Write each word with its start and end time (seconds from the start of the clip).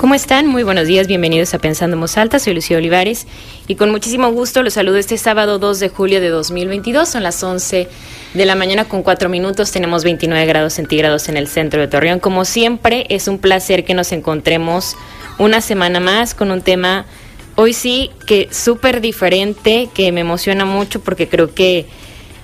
¿Cómo 0.00 0.14
están? 0.14 0.46
Muy 0.46 0.62
buenos 0.62 0.86
días, 0.86 1.06
bienvenidos 1.06 1.52
a 1.52 1.58
Pensando 1.58 1.94
en 1.94 2.18
Alta, 2.18 2.38
soy 2.38 2.54
Lucía 2.54 2.78
Olivares 2.78 3.26
y 3.68 3.74
con 3.74 3.90
muchísimo 3.90 4.32
gusto 4.32 4.62
los 4.62 4.72
saludo 4.72 4.96
este 4.96 5.18
sábado 5.18 5.58
2 5.58 5.78
de 5.78 5.90
julio 5.90 6.22
de 6.22 6.30
2022, 6.30 7.06
son 7.06 7.22
las 7.22 7.42
11 7.42 7.86
de 8.32 8.44
la 8.46 8.54
mañana 8.54 8.86
con 8.86 9.02
4 9.02 9.28
minutos, 9.28 9.72
tenemos 9.72 10.02
29 10.02 10.46
grados 10.46 10.72
centígrados 10.72 11.28
en 11.28 11.36
el 11.36 11.48
centro 11.48 11.82
de 11.82 11.88
Torreón. 11.88 12.18
Como 12.18 12.46
siempre, 12.46 13.04
es 13.10 13.28
un 13.28 13.38
placer 13.38 13.84
que 13.84 13.92
nos 13.92 14.10
encontremos 14.12 14.96
una 15.36 15.60
semana 15.60 16.00
más 16.00 16.32
con 16.32 16.50
un 16.50 16.62
tema 16.62 17.04
hoy 17.56 17.74
sí 17.74 18.10
que 18.26 18.48
súper 18.50 19.02
diferente, 19.02 19.90
que 19.92 20.12
me 20.12 20.22
emociona 20.22 20.64
mucho 20.64 21.02
porque 21.02 21.28
creo 21.28 21.52
que 21.52 21.84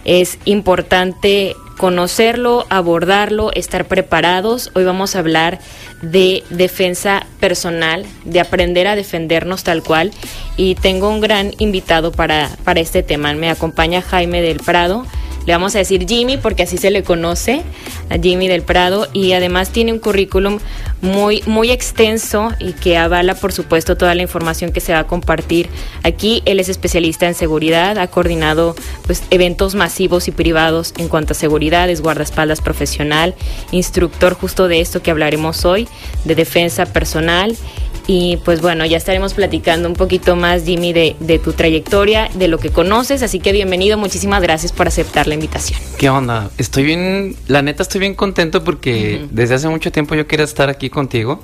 es 0.05 0.39
importante 0.45 1.57
conocerlo, 1.77 2.67
abordarlo, 2.71 3.53
estar 3.53 3.87
preparados. 3.87 4.71
Hoy 4.75 4.85
vamos 4.85 5.15
a 5.15 5.21
hablar 5.21 5.59
de 6.03 6.43
defensa 6.51 7.27
personal, 7.41 8.07
de 8.25 8.41
aprender 8.41 8.87
a 8.87 8.97
defendernos 8.97 9.65
tal 9.65 9.83
cual. 9.83 10.13
Y 10.57 10.75
tengo 10.77 11.09
un 11.09 11.21
gran 11.21 11.53
invitado 11.59 12.13
para, 12.13 12.51
para 12.65 12.81
este 12.81 13.03
tema. 13.03 13.33
Me 13.35 13.51
acompaña 13.51 14.03
Jaime 14.03 14.41
del 14.41 14.59
Prado 14.59 15.07
le 15.47 15.53
vamos 15.53 15.75
a 15.75 15.79
decir 15.79 16.07
Jimmy 16.07 16.37
porque 16.37 16.65
así 16.65 16.77
se 16.77 16.91
le 16.91 17.03
conoce 17.03 17.63
a 18.11 18.19
Jimmy 18.19 18.49
del 18.49 18.63
Prado 18.63 19.09
y 19.13 19.33
además 19.33 19.71
tiene 19.71 19.93
un 19.93 19.99
currículum 19.99 20.59
muy 21.03 21.43
muy 21.47 21.71
extenso 21.71 22.51
y 22.59 22.73
que 22.73 22.97
avala 22.97 23.35
por 23.35 23.53
supuesto 23.53 23.97
toda 23.97 24.15
la 24.15 24.23
información 24.23 24.73
que 24.73 24.81
se 24.81 24.93
va 24.93 25.01
a 25.01 25.07
compartir 25.07 25.69
aquí. 26.03 26.43
Él 26.47 26.59
es 26.59 26.69
especialista 26.69 27.27
en 27.27 27.35
seguridad, 27.35 27.99
ha 27.99 28.09
coordinado 28.09 28.75
pues 29.07 29.23
eventos 29.31 29.75
masivos 29.75 30.29
y 30.29 30.33
privados 30.33 30.95
en 30.99 31.09
cuanto 31.09 31.33
a 31.33 31.37
seguridad, 31.37 31.89
es 31.91 32.01
guardaespaldas 32.01 32.61
profesional, 32.61 33.35
instructor 33.71 34.35
justo 34.35 34.69
de 34.69 34.81
esto 34.81 35.03
que 35.03 35.11
hablaremos 35.11 35.65
hoy, 35.65 35.89
de 36.25 36.35
defensa 36.35 36.87
personal 36.87 37.57
y 38.07 38.37
pues 38.39 38.61
bueno, 38.61 38.87
ya 38.87 38.97
estaremos 38.97 39.35
platicando 39.35 39.89
un 39.89 39.95
poquito 39.95 40.37
más, 40.37 40.65
Jimmy, 40.65 40.93
de, 40.93 41.17
de, 41.19 41.39
tu 41.41 41.53
trayectoria, 41.53 42.29
de 42.35 42.47
lo 42.47 42.59
que 42.59 42.71
conoces. 42.71 43.23
Así 43.23 43.41
que 43.41 43.51
bienvenido, 43.51 43.99
muchísimas 43.99 44.41
gracias 44.41 44.71
por 44.71 44.87
aceptar 44.87 45.27
la 45.27 45.35
invitación. 45.35 45.81
¿Qué 45.99 46.09
onda? 46.09 46.51
Estoy 46.57 46.85
bien, 46.85 47.35
la 47.49 47.63
neta 47.63 47.83
estoy 47.83 48.01
bien 48.01 48.15
contento 48.15 48.63
porque 48.63 49.27
desde 49.31 49.57
hace 49.57 49.69
mucho 49.69 49.91
tiempo 49.91 50.15
yo 50.15 50.27
quería 50.29 50.45
estar 50.45 50.69
aquí 50.69 50.89
contigo. 50.89 51.41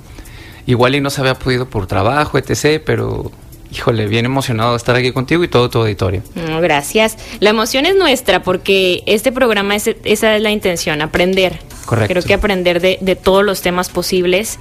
Igual 0.65 0.95
y 0.95 1.01
no 1.01 1.09
se 1.09 1.19
había 1.19 1.33
podido 1.33 1.67
por 1.67 1.87
trabajo, 1.87 2.37
etc., 2.37 2.81
pero 2.85 3.31
híjole, 3.73 4.07
bien 4.07 4.25
emocionado 4.25 4.71
de 4.71 4.77
estar 4.77 4.95
aquí 4.95 5.11
contigo 5.11 5.43
y 5.43 5.49
todo 5.49 5.69
tu 5.69 5.79
auditorio. 5.79 6.21
gracias. 6.61 7.17
La 7.41 7.49
emoción 7.49 7.85
es 7.85 7.95
nuestra 7.97 8.43
porque 8.43 9.03
este 9.05 9.33
programa, 9.33 9.75
es, 9.75 9.89
esa 10.05 10.35
es 10.37 10.41
la 10.41 10.51
intención, 10.51 11.01
aprender. 11.01 11.59
Correcto. 11.85 12.13
Creo 12.13 12.23
que 12.23 12.33
aprender 12.33 12.79
de, 12.79 12.99
de 13.01 13.15
todos 13.17 13.43
los 13.43 13.61
temas 13.61 13.89
posibles 13.89 14.59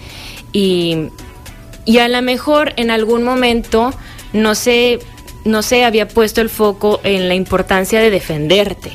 y 0.52 1.08
y 1.84 1.98
a 1.98 2.08
lo 2.08 2.22
mejor 2.22 2.72
en 2.76 2.90
algún 2.90 3.22
momento 3.22 3.92
no 4.32 4.54
se 4.54 5.00
no 5.44 5.62
se 5.62 5.84
había 5.84 6.06
puesto 6.06 6.40
el 6.40 6.48
foco 6.48 7.00
en 7.02 7.28
la 7.28 7.34
importancia 7.34 8.00
de 8.00 8.10
defenderte. 8.10 8.92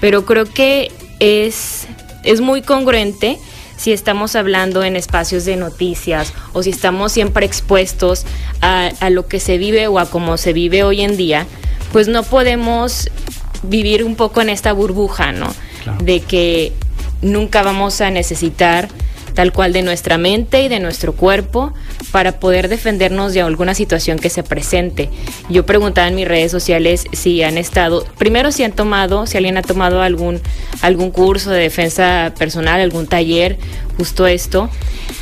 Pero 0.00 0.26
creo 0.26 0.44
que 0.44 0.92
es, 1.20 1.86
es 2.22 2.40
muy 2.40 2.62
congruente 2.62 3.38
si 3.76 3.92
estamos 3.92 4.36
hablando 4.36 4.84
en 4.84 4.96
espacios 4.96 5.44
de 5.44 5.56
noticias 5.56 6.32
o 6.52 6.62
si 6.62 6.70
estamos 6.70 7.12
siempre 7.12 7.46
expuestos 7.46 8.24
a, 8.60 8.90
a 9.00 9.10
lo 9.10 9.26
que 9.26 9.40
se 9.40 9.58
vive 9.58 9.86
o 9.86 9.98
a 9.98 10.06
cómo 10.06 10.36
se 10.36 10.52
vive 10.52 10.82
hoy 10.82 11.02
en 11.02 11.16
día, 11.16 11.46
pues 11.92 12.08
no 12.08 12.22
podemos 12.22 13.10
vivir 13.62 14.04
un 14.04 14.16
poco 14.16 14.40
en 14.40 14.48
esta 14.48 14.72
burbuja, 14.72 15.32
¿no? 15.32 15.54
De 16.02 16.20
que 16.20 16.72
nunca 17.22 17.62
vamos 17.62 18.00
a 18.00 18.10
necesitar 18.10 18.88
tal 19.34 19.52
cual 19.52 19.72
de 19.72 19.82
nuestra 19.82 20.18
mente 20.18 20.62
y 20.62 20.68
de 20.68 20.80
nuestro 20.80 21.12
cuerpo 21.12 21.72
para 22.12 22.40
poder 22.40 22.68
defendernos 22.68 23.34
de 23.34 23.42
alguna 23.42 23.74
situación 23.74 24.18
que 24.18 24.30
se 24.30 24.42
presente. 24.42 25.10
Yo 25.48 25.66
preguntaba 25.66 26.08
en 26.08 26.14
mis 26.14 26.28
redes 26.28 26.50
sociales 26.50 27.04
si 27.12 27.42
han 27.42 27.58
estado, 27.58 28.04
primero 28.18 28.52
si 28.52 28.64
han 28.64 28.72
tomado, 28.72 29.26
si 29.26 29.36
alguien 29.36 29.56
ha 29.56 29.62
tomado 29.62 30.02
algún, 30.02 30.40
algún 30.82 31.10
curso 31.10 31.50
de 31.50 31.60
defensa 31.60 32.32
personal, 32.38 32.80
algún 32.80 33.06
taller, 33.06 33.58
justo 33.96 34.26
esto, 34.26 34.70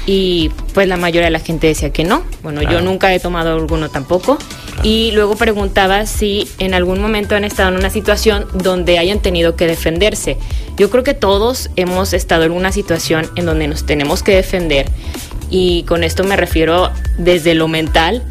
y 0.07 0.51
pues 0.75 0.89
la 0.89 0.97
mayoría 0.97 1.27
de 1.27 1.31
la 1.31 1.39
gente 1.39 1.67
decía 1.67 1.91
que 1.91 2.05
no. 2.05 2.23
Bueno, 2.43 2.63
yo 2.63 2.81
nunca 2.81 3.15
he 3.15 3.21
tomado 3.21 3.55
alguno 3.55 3.89
tampoco. 3.89 4.39
Y 4.83 5.13
luego 5.13 5.37
preguntaba 5.37 6.05
si 6.07 6.49
en 6.59 6.75
algún 6.75 7.01
momento 7.01 7.35
han 7.37 7.45
estado 7.45 7.71
en 7.71 7.77
una 7.77 7.91
situación 7.91 8.47
donde 8.53 8.99
hayan 8.99 9.21
tenido 9.21 9.57
que 9.57 9.67
defenderse. 9.67 10.37
Yo 10.77 10.91
creo 10.91 11.05
que 11.05 11.15
todos 11.15 11.71
hemos 11.77 12.13
estado 12.13 12.45
en 12.45 12.53
una 12.53 12.73
situación 12.73 13.31
en 13.37 13.47
donde 13.47 13.69
nos 13.69 13.87
tenemos 13.87 14.23
que 14.23 14.35
defender 14.35 14.91
y 15.57 15.85
con 15.85 16.03
esto 16.03 16.25
me 16.25 16.35
refiero 16.35 16.91
desde 17.17 17.55
lo 17.55 17.69
mental 17.69 18.25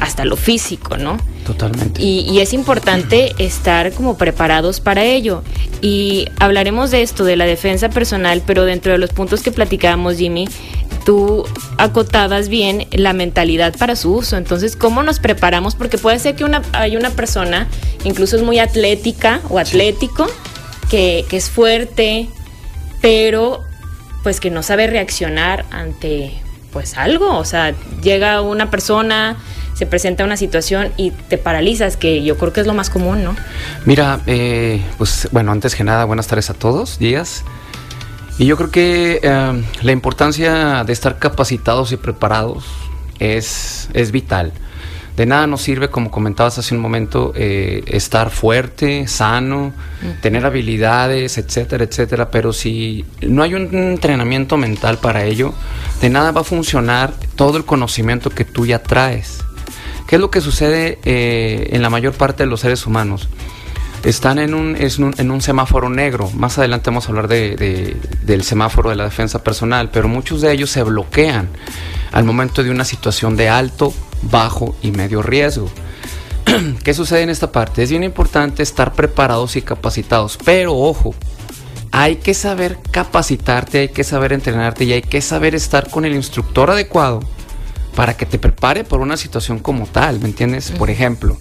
hasta 0.00 0.26
lo 0.26 0.36
físico, 0.36 0.98
¿no? 0.98 1.16
Totalmente. 1.46 2.02
Y, 2.02 2.40
es 2.40 2.52
importante 2.52 3.32
estar 3.38 3.90
como 3.92 4.18
preparados 4.18 4.78
para 4.78 5.02
ello. 5.02 5.42
Y 5.80 6.28
hablaremos 6.38 6.90
de 6.90 7.00
esto, 7.00 7.24
de 7.24 7.36
la 7.36 7.46
defensa 7.46 7.88
personal, 7.88 8.42
pero 8.46 8.66
dentro 8.66 8.92
de 8.92 8.98
los 8.98 9.08
puntos 9.14 9.42
que 9.42 9.50
platicábamos, 9.50 10.18
Jimmy, 10.18 10.46
tú 11.06 11.46
acotabas 11.78 12.50
bien 12.50 12.86
la 12.92 13.14
mentalidad 13.14 13.74
para 13.74 13.96
su 13.96 14.12
uso. 14.12 14.36
Entonces, 14.36 14.76
¿cómo 14.76 15.02
nos 15.02 15.20
preparamos? 15.20 15.74
Porque 15.74 15.96
puede 15.96 16.18
ser 16.18 16.36
que 16.36 16.44
una, 16.44 16.60
hay 16.72 16.98
una 16.98 17.08
persona, 17.08 17.66
incluso 18.04 18.36
es 18.36 18.42
muy 18.42 18.58
atlética 18.58 19.40
o 19.48 19.58
atlético, 19.58 20.26
que, 20.90 21.24
que 21.30 21.38
es 21.38 21.48
fuerte, 21.48 22.28
pero 23.00 23.64
pues 24.22 24.38
que 24.38 24.50
no 24.50 24.62
sabe 24.62 24.86
reaccionar 24.86 25.64
ante 25.70 26.42
pues 26.72 26.96
algo, 26.96 27.36
o 27.36 27.44
sea, 27.44 27.74
llega 28.02 28.40
una 28.42 28.70
persona, 28.70 29.36
se 29.74 29.86
presenta 29.86 30.24
una 30.24 30.36
situación 30.36 30.92
y 30.96 31.10
te 31.10 31.38
paralizas, 31.38 31.96
que 31.96 32.22
yo 32.22 32.36
creo 32.36 32.52
que 32.52 32.60
es 32.60 32.66
lo 32.66 32.74
más 32.74 32.90
común, 32.90 33.24
¿no? 33.24 33.36
Mira, 33.84 34.20
eh, 34.26 34.82
pues 34.98 35.28
bueno, 35.32 35.52
antes 35.52 35.74
que 35.74 35.84
nada, 35.84 36.04
buenas 36.04 36.26
tardes 36.26 36.50
a 36.50 36.54
todos, 36.54 36.98
días. 36.98 37.44
Y 38.38 38.46
yo 38.46 38.56
creo 38.56 38.70
que 38.70 39.20
eh, 39.22 39.64
la 39.82 39.92
importancia 39.92 40.84
de 40.84 40.92
estar 40.92 41.18
capacitados 41.18 41.92
y 41.92 41.96
preparados 41.96 42.64
es, 43.18 43.88
es 43.94 44.12
vital. 44.12 44.52
De 45.18 45.26
nada 45.26 45.48
nos 45.48 45.62
sirve, 45.62 45.90
como 45.90 46.12
comentabas 46.12 46.58
hace 46.58 46.76
un 46.76 46.80
momento, 46.80 47.32
eh, 47.34 47.82
estar 47.88 48.30
fuerte, 48.30 49.08
sano, 49.08 49.72
tener 50.22 50.46
habilidades, 50.46 51.38
etcétera, 51.38 51.82
etcétera. 51.82 52.30
Pero 52.30 52.52
si 52.52 53.04
no 53.22 53.42
hay 53.42 53.54
un 53.54 53.74
entrenamiento 53.74 54.56
mental 54.56 54.98
para 54.98 55.24
ello, 55.24 55.54
de 56.00 56.08
nada 56.08 56.30
va 56.30 56.42
a 56.42 56.44
funcionar 56.44 57.12
todo 57.34 57.56
el 57.56 57.64
conocimiento 57.64 58.30
que 58.30 58.44
tú 58.44 58.64
ya 58.64 58.80
traes. 58.80 59.40
¿Qué 60.06 60.14
es 60.14 60.20
lo 60.20 60.30
que 60.30 60.40
sucede 60.40 61.00
eh, 61.04 61.70
en 61.72 61.82
la 61.82 61.90
mayor 61.90 62.12
parte 62.12 62.44
de 62.44 62.48
los 62.48 62.60
seres 62.60 62.86
humanos? 62.86 63.28
Están 64.04 64.38
en 64.38 64.54
un, 64.54 64.76
en 64.78 65.30
un 65.32 65.40
semáforo 65.40 65.90
negro. 65.90 66.30
Más 66.30 66.58
adelante 66.58 66.90
vamos 66.90 67.06
a 67.06 67.08
hablar 67.08 67.26
de, 67.26 67.96
del 68.22 68.44
semáforo 68.44 68.90
de 68.90 68.94
la 68.94 69.02
defensa 69.02 69.42
personal, 69.42 69.90
pero 69.90 70.06
muchos 70.06 70.42
de 70.42 70.52
ellos 70.52 70.70
se 70.70 70.84
bloquean 70.84 71.48
al 72.12 72.22
momento 72.22 72.62
de 72.62 72.70
una 72.70 72.84
situación 72.84 73.36
de 73.36 73.48
alto 73.48 73.92
bajo 74.22 74.76
y 74.82 74.90
medio 74.90 75.22
riesgo. 75.22 75.70
¿Qué 76.84 76.94
sucede 76.94 77.22
en 77.22 77.30
esta 77.30 77.52
parte? 77.52 77.82
Es 77.82 77.90
bien 77.90 78.04
importante 78.04 78.62
estar 78.62 78.94
preparados 78.94 79.56
y 79.56 79.62
capacitados, 79.62 80.38
pero 80.44 80.76
ojo, 80.76 81.14
hay 81.90 82.16
que 82.16 82.34
saber 82.34 82.78
capacitarte, 82.90 83.80
hay 83.80 83.88
que 83.88 84.04
saber 84.04 84.32
entrenarte 84.32 84.84
y 84.84 84.92
hay 84.92 85.02
que 85.02 85.20
saber 85.20 85.54
estar 85.54 85.90
con 85.90 86.04
el 86.04 86.14
instructor 86.14 86.70
adecuado 86.70 87.20
para 87.94 88.16
que 88.16 88.26
te 88.26 88.38
prepare 88.38 88.84
por 88.84 89.00
una 89.00 89.16
situación 89.16 89.58
como 89.58 89.86
tal, 89.86 90.20
¿me 90.20 90.28
entiendes? 90.28 90.70
Por 90.70 90.90
ejemplo, 90.90 91.36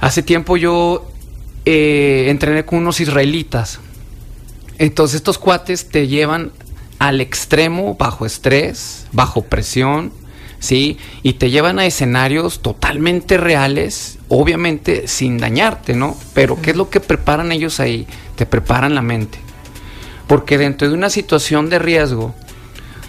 hace 0.00 0.22
tiempo 0.22 0.56
yo 0.56 1.08
eh, 1.64 2.26
entrené 2.28 2.64
con 2.64 2.80
unos 2.80 3.00
israelitas. 3.00 3.80
Entonces 4.78 5.16
estos 5.16 5.38
cuates 5.38 5.88
te 5.88 6.08
llevan 6.08 6.52
al 6.98 7.20
extremo, 7.20 7.94
bajo 7.94 8.26
estrés, 8.26 9.06
bajo 9.12 9.42
presión, 9.42 10.12
¿sí? 10.60 10.98
Y 11.24 11.32
te 11.32 11.50
llevan 11.50 11.80
a 11.80 11.86
escenarios 11.86 12.60
totalmente 12.60 13.36
reales, 13.36 14.18
obviamente 14.28 15.08
sin 15.08 15.38
dañarte, 15.38 15.94
¿no? 15.94 16.16
Pero 16.32 16.62
¿qué 16.62 16.70
es 16.70 16.76
lo 16.76 16.90
que 16.90 17.00
preparan 17.00 17.50
ellos 17.50 17.80
ahí? 17.80 18.06
Te 18.36 18.46
preparan 18.46 18.94
la 18.94 19.02
mente. 19.02 19.38
Porque 20.28 20.58
dentro 20.58 20.88
de 20.88 20.94
una 20.94 21.10
situación 21.10 21.68
de 21.68 21.80
riesgo, 21.80 22.34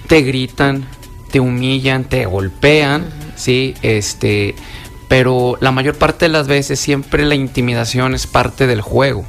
te 0.07 0.23
gritan, 0.23 0.87
te 1.31 1.39
humillan, 1.39 2.05
te 2.05 2.25
golpean, 2.25 3.05
¿sí? 3.35 3.75
Este, 3.83 4.55
pero 5.07 5.57
la 5.59 5.71
mayor 5.71 5.97
parte 5.97 6.25
de 6.25 6.29
las 6.29 6.47
veces 6.47 6.79
siempre 6.79 7.25
la 7.25 7.35
intimidación 7.35 8.15
es 8.15 8.27
parte 8.27 8.65
del 8.65 8.81
juego. 8.81 9.25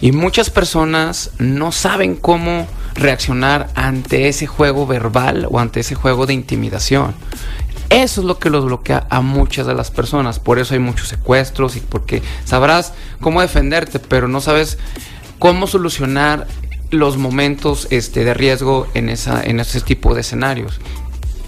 Y 0.00 0.12
muchas 0.12 0.50
personas 0.50 1.30
no 1.38 1.72
saben 1.72 2.16
cómo 2.16 2.66
reaccionar 2.94 3.70
ante 3.74 4.28
ese 4.28 4.46
juego 4.46 4.86
verbal 4.86 5.46
o 5.50 5.58
ante 5.58 5.80
ese 5.80 5.94
juego 5.94 6.26
de 6.26 6.34
intimidación. 6.34 7.14
Eso 7.90 8.20
es 8.20 8.26
lo 8.26 8.38
que 8.38 8.50
los 8.50 8.64
bloquea 8.64 9.06
a 9.10 9.20
muchas 9.20 9.66
de 9.66 9.74
las 9.74 9.90
personas. 9.90 10.38
Por 10.38 10.58
eso 10.58 10.74
hay 10.74 10.80
muchos 10.80 11.08
secuestros 11.08 11.76
y 11.76 11.80
porque 11.80 12.22
sabrás 12.44 12.92
cómo 13.20 13.40
defenderte, 13.40 13.98
pero 13.98 14.26
no 14.26 14.40
sabes 14.40 14.78
cómo 15.38 15.66
solucionar 15.66 16.46
los 16.90 17.16
momentos 17.16 17.88
este, 17.90 18.24
de 18.24 18.34
riesgo 18.34 18.86
en, 18.94 19.08
esa, 19.08 19.42
en 19.42 19.60
ese 19.60 19.80
tipo 19.80 20.14
de 20.14 20.22
escenarios. 20.22 20.80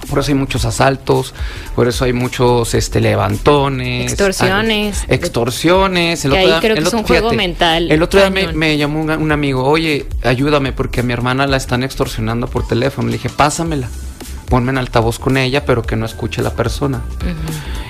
Por 0.09 0.21
eso 0.21 0.31
hay 0.31 0.35
muchos 0.35 0.65
asaltos, 0.65 1.35
por 1.75 1.89
eso 1.89 2.05
hay 2.05 2.13
muchos 2.13 2.75
este, 2.75 3.01
levantones. 3.01 4.13
Extorsiones. 4.13 5.05
extorsiones. 5.09 6.25
El 6.25 6.33
otro 6.33 6.55
ahí 6.55 6.61
creo 6.61 6.77
que 6.77 6.83
es 6.83 6.93
un 6.93 7.03
juego 7.03 7.33
mental. 7.33 7.91
El 7.91 8.03
otro 8.03 8.21
día 8.21 8.31
me, 8.31 8.77
llamó 8.77 9.01
un, 9.03 9.33
amigo, 9.33 9.65
oye, 9.65 10.07
ayúdame 10.23 10.73
porque 10.73 11.01
a 11.01 11.03
mi 11.03 11.13
hermana 11.13 11.47
la 11.47 11.57
están 11.57 11.83
extorsionando 11.83 12.49
por 12.49 12.67
teléfono. 12.67 13.09
Le 13.09 13.15
dije, 13.15 13.29
pásamela 13.29 13.89
ponme 14.49 14.71
en 14.71 14.79
altavoz 14.79 15.19
con 15.19 15.37
ella, 15.37 15.65
pero 15.65 15.83
que 15.83 15.97
no 15.97 16.07
escuche 16.07 16.41
la 16.41 16.55
persona. 16.55 17.03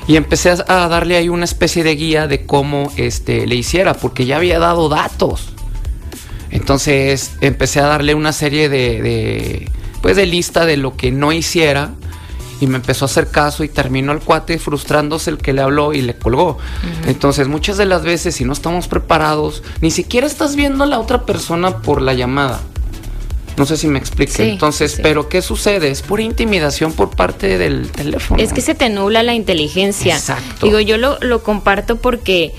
Y 0.09 0.17
empecé 0.17 0.51
a 0.51 0.89
darle 0.89 1.17
ahí 1.17 1.29
una 1.29 1.45
especie 1.45 1.85
de 1.85 1.95
guía 1.95 2.27
de 2.27 2.47
cómo 2.47 2.91
este, 2.97 3.47
le 3.47 3.57
hiciera, 3.57 3.95
porque 3.95 4.25
ya 4.25 4.37
había 4.37 4.59
dado 4.59 4.89
datos. 4.89 5.51
Entonces 6.51 7.33
empecé 7.41 7.81
a 7.81 7.87
darle 7.87 8.15
una 8.15 8.33
serie 8.33 8.69
de, 8.69 9.71
pues 10.01 10.17
de 10.17 10.27
lista 10.27 10.65
de 10.65 10.77
lo 10.77 10.97
que 10.97 11.11
no 11.11 11.33
hiciera 11.33 11.93
y 12.61 12.67
me 12.67 12.76
empezó 12.76 13.05
a 13.05 13.06
hacer 13.06 13.31
caso 13.31 13.64
y 13.64 13.69
terminó 13.69 14.12
el 14.12 14.20
cuate 14.20 14.58
frustrándose 14.58 15.31
el 15.31 15.38
que 15.38 15.53
le 15.53 15.62
habló 15.62 15.93
y 15.93 16.03
le 16.03 16.17
colgó. 16.17 16.58
Entonces 17.06 17.49
muchas 17.49 17.76
de 17.76 17.87
las 17.87 18.03
veces 18.03 18.35
si 18.35 18.44
no 18.44 18.53
estamos 18.53 18.88
preparados, 18.88 19.62
ni 19.81 19.91
siquiera 19.91 20.26
estás 20.26 20.56
viendo 20.56 20.85
a 20.85 20.87
la 20.87 20.99
otra 20.99 21.25
persona 21.26 21.79
por 21.79 22.03
la 22.03 22.14
llamada. 22.14 22.61
No 23.56 23.64
sé 23.64 23.79
si 23.79 23.88
me 23.88 23.99
explique. 23.99 24.50
Entonces, 24.50 25.00
pero 25.03 25.31
¿qué 25.31 25.41
sucede? 25.41 25.91
Es 25.91 26.03
pura 26.03 26.23
intimidación 26.23 26.93
por 26.93 27.11
parte 27.11 27.56
del 27.56 27.91
teléfono. 27.91 28.43
Es 28.43 28.53
que 28.53 28.61
se 28.61 28.75
te 28.75 28.91
nubla 28.91 29.23
la 29.23 29.35
inteligencia. 29.35 30.14
Exacto. 30.14 30.67
Digo, 30.67 30.79
yo 30.81 30.99
lo, 30.99 31.19
lo 31.20 31.43
comparto 31.43 31.97
porque 31.97 32.52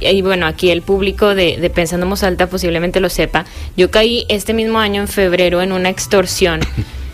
y 0.00 0.22
bueno, 0.22 0.46
aquí 0.46 0.70
el 0.70 0.82
público 0.82 1.34
de, 1.34 1.56
de 1.56 1.70
Pensando 1.70 2.12
Alta 2.22 2.48
posiblemente 2.48 3.00
lo 3.00 3.08
sepa, 3.08 3.44
yo 3.76 3.90
caí 3.90 4.26
este 4.28 4.52
mismo 4.52 4.78
año 4.78 5.00
en 5.00 5.08
febrero 5.08 5.62
en 5.62 5.72
una 5.72 5.88
extorsión 5.88 6.60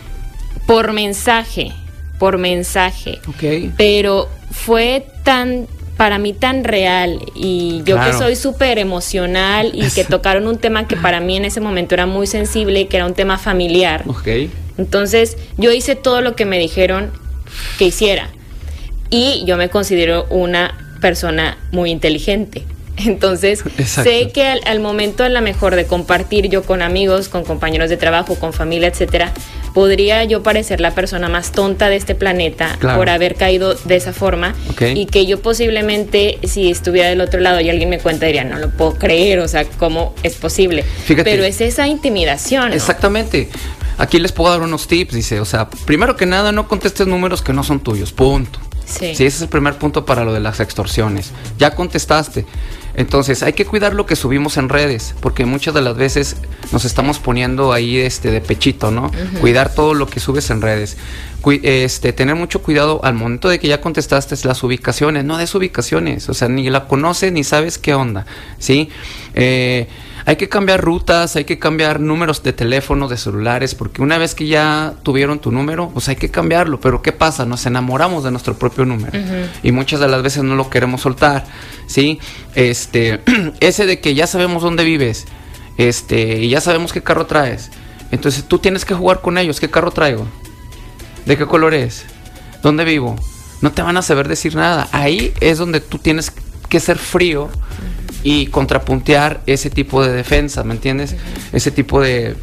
por 0.65 0.91
mensaje, 0.91 1.71
por 2.21 2.37
mensaje. 2.37 3.17
Ok. 3.27 3.71
Pero 3.77 4.29
fue 4.51 5.07
tan 5.23 5.65
para 5.97 6.19
mí 6.19 6.33
tan 6.33 6.63
real 6.63 7.19
y 7.33 7.81
yo 7.83 7.99
que 7.99 8.13
soy 8.13 8.35
súper 8.35 8.77
emocional 8.77 9.71
y 9.73 9.89
que 9.89 10.03
tocaron 10.09 10.45
un 10.45 10.59
tema 10.59 10.87
que 10.87 10.95
para 10.95 11.19
mí 11.19 11.35
en 11.35 11.45
ese 11.45 11.61
momento 11.61 11.95
era 11.95 12.05
muy 12.05 12.27
sensible, 12.27 12.85
que 12.85 12.97
era 12.97 13.07
un 13.07 13.15
tema 13.15 13.39
familiar. 13.39 14.03
Okay. 14.05 14.51
Entonces 14.77 15.35
yo 15.57 15.71
hice 15.71 15.95
todo 15.95 16.21
lo 16.21 16.35
que 16.35 16.45
me 16.45 16.59
dijeron 16.59 17.09
que 17.79 17.85
hiciera 17.85 18.29
y 19.09 19.43
yo 19.47 19.57
me 19.57 19.69
considero 19.69 20.27
una 20.29 20.77
persona 21.01 21.57
muy 21.71 21.89
inteligente. 21.89 22.65
Entonces, 23.05 23.63
sé 23.85 24.31
que 24.33 24.45
al, 24.45 24.79
momento 24.79 25.23
a 25.23 25.29
la 25.29 25.41
mejor 25.41 25.75
de 25.75 25.85
compartir 25.85 26.49
yo 26.49 26.63
con 26.63 26.81
amigos, 26.81 27.29
con 27.29 27.43
compañeros 27.43 27.89
de 27.89 27.97
trabajo, 27.97 28.35
con 28.35 28.53
familia, 28.53 28.87
etcétera, 28.87 29.33
podría 29.73 30.23
yo 30.23 30.43
parecer 30.43 30.81
la 30.81 30.91
persona 30.91 31.29
más 31.29 31.51
tonta 31.51 31.89
de 31.89 31.95
este 31.95 32.15
planeta 32.15 32.77
por 32.79 33.09
haber 33.09 33.35
caído 33.35 33.75
de 33.75 33.95
esa 33.95 34.13
forma 34.13 34.53
y 34.79 35.05
que 35.05 35.25
yo 35.25 35.41
posiblemente 35.41 36.39
si 36.43 36.69
estuviera 36.69 37.09
del 37.09 37.21
otro 37.21 37.39
lado 37.39 37.61
y 37.61 37.69
alguien 37.69 37.89
me 37.89 37.99
cuenta 37.99 38.25
diría, 38.25 38.43
no 38.43 38.57
lo 38.57 38.69
puedo 38.69 38.95
creer, 38.95 39.39
o 39.39 39.47
sea, 39.47 39.65
¿cómo 39.65 40.13
es 40.23 40.35
posible? 40.35 40.83
Pero 41.07 41.43
es 41.43 41.61
esa 41.61 41.87
intimidación. 41.87 42.73
Exactamente. 42.73 43.49
Aquí 43.97 44.19
les 44.19 44.31
puedo 44.31 44.51
dar 44.51 44.61
unos 44.61 44.87
tips, 44.87 45.13
dice, 45.13 45.39
o 45.39 45.45
sea, 45.45 45.69
primero 45.69 46.15
que 46.15 46.25
nada 46.25 46.51
no 46.51 46.67
contestes 46.67 47.07
números 47.07 47.41
que 47.41 47.53
no 47.53 47.63
son 47.63 47.79
tuyos, 47.81 48.11
punto. 48.11 48.59
Sí. 48.85 49.15
sí. 49.15 49.25
ese 49.25 49.27
es 49.27 49.41
el 49.43 49.47
primer 49.47 49.75
punto 49.75 50.05
para 50.05 50.25
lo 50.25 50.33
de 50.33 50.39
las 50.39 50.59
extorsiones. 50.59 51.31
Ya 51.57 51.75
contestaste. 51.75 52.45
Entonces 52.95 53.43
hay 53.43 53.53
que 53.53 53.65
cuidar 53.65 53.93
lo 53.93 54.05
que 54.05 54.15
subimos 54.15 54.57
en 54.57 54.69
redes, 54.69 55.15
porque 55.21 55.45
muchas 55.45 55.73
de 55.73 55.81
las 55.81 55.95
veces 55.95 56.35
nos 56.71 56.85
estamos 56.85 57.19
poniendo 57.19 57.73
ahí 57.73 57.97
este 57.97 58.31
de 58.31 58.41
pechito, 58.41 58.91
¿no? 58.91 59.11
Cuidar 59.39 59.73
todo 59.73 59.93
lo 59.93 60.07
que 60.07 60.19
subes 60.19 60.49
en 60.49 60.61
redes. 60.61 60.97
este, 61.63 62.13
tener 62.13 62.35
mucho 62.35 62.61
cuidado 62.61 63.01
al 63.03 63.15
momento 63.15 63.49
de 63.49 63.59
que 63.59 63.67
ya 63.67 63.81
contestaste 63.81 64.35
las 64.47 64.63
ubicaciones, 64.63 65.25
no 65.25 65.37
des 65.37 65.53
ubicaciones, 65.55 66.29
o 66.29 66.33
sea, 66.33 66.49
ni 66.49 66.69
la 66.69 66.87
conoces 66.87 67.31
ni 67.31 67.43
sabes 67.43 67.77
qué 67.77 67.93
onda, 67.93 68.25
¿sí? 68.59 68.89
Eh, 69.33 69.87
hay 70.25 70.35
que 70.35 70.49
cambiar 70.49 70.81
rutas, 70.81 71.35
hay 71.35 71.45
que 71.45 71.59
cambiar 71.59 71.99
números 71.99 72.43
de 72.43 72.53
teléfono, 72.53 73.07
de 73.07 73.17
celulares, 73.17 73.75
porque 73.75 74.01
una 74.01 74.17
vez 74.17 74.35
que 74.35 74.47
ya 74.47 74.93
tuvieron 75.03 75.39
tu 75.39 75.51
número, 75.51 75.89
pues 75.89 76.09
hay 76.09 76.15
que 76.15 76.29
cambiarlo. 76.29 76.79
Pero 76.79 77.01
¿qué 77.01 77.11
pasa? 77.11 77.45
Nos 77.45 77.65
enamoramos 77.65 78.23
de 78.23 78.31
nuestro 78.31 78.55
propio 78.55 78.85
número 78.85 79.17
y 79.63 79.71
muchas 79.71 79.99
de 79.99 80.07
las 80.07 80.21
veces 80.21 80.43
no 80.43 80.55
lo 80.55 80.69
queremos 80.69 81.01
soltar, 81.01 81.45
¿sí? 81.87 82.19
Este, 82.55 83.21
ese 83.59 83.85
de 83.85 83.99
que 83.99 84.13
ya 84.13 84.27
sabemos 84.27 84.63
dónde 84.63 84.83
vives, 84.83 85.25
este, 85.77 86.39
y 86.39 86.49
ya 86.49 86.61
sabemos 86.61 86.93
qué 86.93 87.01
carro 87.01 87.25
traes. 87.25 87.71
Entonces 88.11 88.43
tú 88.43 88.59
tienes 88.59 88.85
que 88.85 88.93
jugar 88.93 89.21
con 89.21 89.37
ellos. 89.37 89.59
¿Qué 89.59 89.69
carro 89.69 89.91
traigo? 89.91 90.27
¿De 91.25 91.37
qué 91.37 91.45
color 91.45 91.73
es? 91.73 92.05
¿Dónde 92.61 92.83
vivo? 92.83 93.15
No 93.61 93.71
te 93.71 93.81
van 93.81 93.97
a 93.97 94.01
saber 94.01 94.27
decir 94.27 94.55
nada. 94.55 94.87
Ahí 94.91 95.33
es 95.39 95.57
donde 95.57 95.79
tú 95.79 95.97
tienes 95.97 96.31
que 96.67 96.79
ser 96.79 96.97
frío 96.97 97.49
y 98.23 98.47
contrapuntear 98.47 99.41
ese 99.45 99.69
tipo 99.69 100.03
de 100.03 100.11
defensa, 100.11 100.63
¿me 100.63 100.73
entiendes? 100.73 101.15
Ese 101.51 101.71
tipo 101.71 102.01
de, 102.01 102.35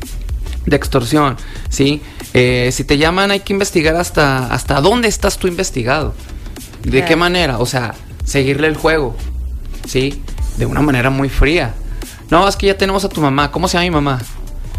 de 0.66 0.76
extorsión, 0.76 1.36
¿sí? 1.68 2.00
Eh, 2.34 2.70
si 2.72 2.84
te 2.84 2.98
llaman 2.98 3.30
hay 3.30 3.40
que 3.40 3.52
investigar 3.52 3.96
hasta, 3.96 4.46
hasta 4.46 4.80
dónde 4.80 5.08
estás 5.08 5.38
tú 5.38 5.48
investigado. 5.48 6.14
¿De 6.82 7.04
qué 7.04 7.16
manera? 7.16 7.58
O 7.58 7.66
sea, 7.66 7.94
seguirle 8.24 8.68
el 8.68 8.76
juego, 8.76 9.16
¿sí? 9.86 10.22
De 10.56 10.66
una 10.66 10.80
manera 10.80 11.10
muy 11.10 11.28
fría. 11.28 11.74
No, 12.30 12.46
es 12.46 12.56
que 12.56 12.66
ya 12.66 12.76
tenemos 12.76 13.04
a 13.04 13.08
tu 13.08 13.20
mamá. 13.20 13.50
¿Cómo 13.50 13.68
se 13.68 13.74
llama 13.74 13.84
mi 13.84 13.90
mamá? 13.90 14.20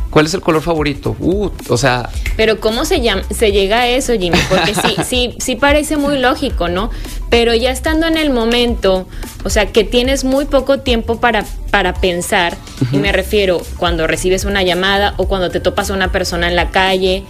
¿Cuál 0.10 0.26
es 0.26 0.34
el 0.34 0.42
color 0.42 0.62
favorito? 0.62 1.16
Uh, 1.20 1.50
o 1.68 1.78
sea. 1.78 2.10
Pero 2.36 2.60
¿cómo 2.60 2.84
se, 2.86 3.02
llama, 3.02 3.22
se 3.30 3.52
llega 3.52 3.82
a 3.82 3.88
eso, 3.88 4.14
Jimmy? 4.14 4.40
Porque 4.50 4.74
sí, 4.74 4.96
sí, 5.06 5.36
sí 5.40 5.56
parece 5.56 5.98
muy 5.98 6.18
lógico, 6.18 6.68
¿no? 6.68 6.90
Pero 7.30 7.54
ya 7.54 7.72
estando 7.72 8.08
en 8.08 8.18
el 8.18 8.32
momento, 8.32 9.08
o 9.44 9.50
sea, 9.50 9.68
que 9.68 9.84
tienes 9.84 10.24
muy 10.24 10.46
poco 10.46 10.80
tiempo 10.80 11.20
para, 11.20 11.46
para 11.70 11.94
pensar, 11.94 12.58
y 12.92 12.98
me 12.98 13.12
refiero 13.12 13.62
cuando 13.78 14.08
recibes 14.08 14.46
una 14.46 14.64
llamada 14.64 15.14
o 15.18 15.28
cuando 15.28 15.52
te 15.52 15.60
topas 15.60 15.92
a 15.92 15.94
una 15.94 16.12
persona 16.12 16.48
en 16.48 16.56
la 16.56 16.72
calle. 16.72 17.24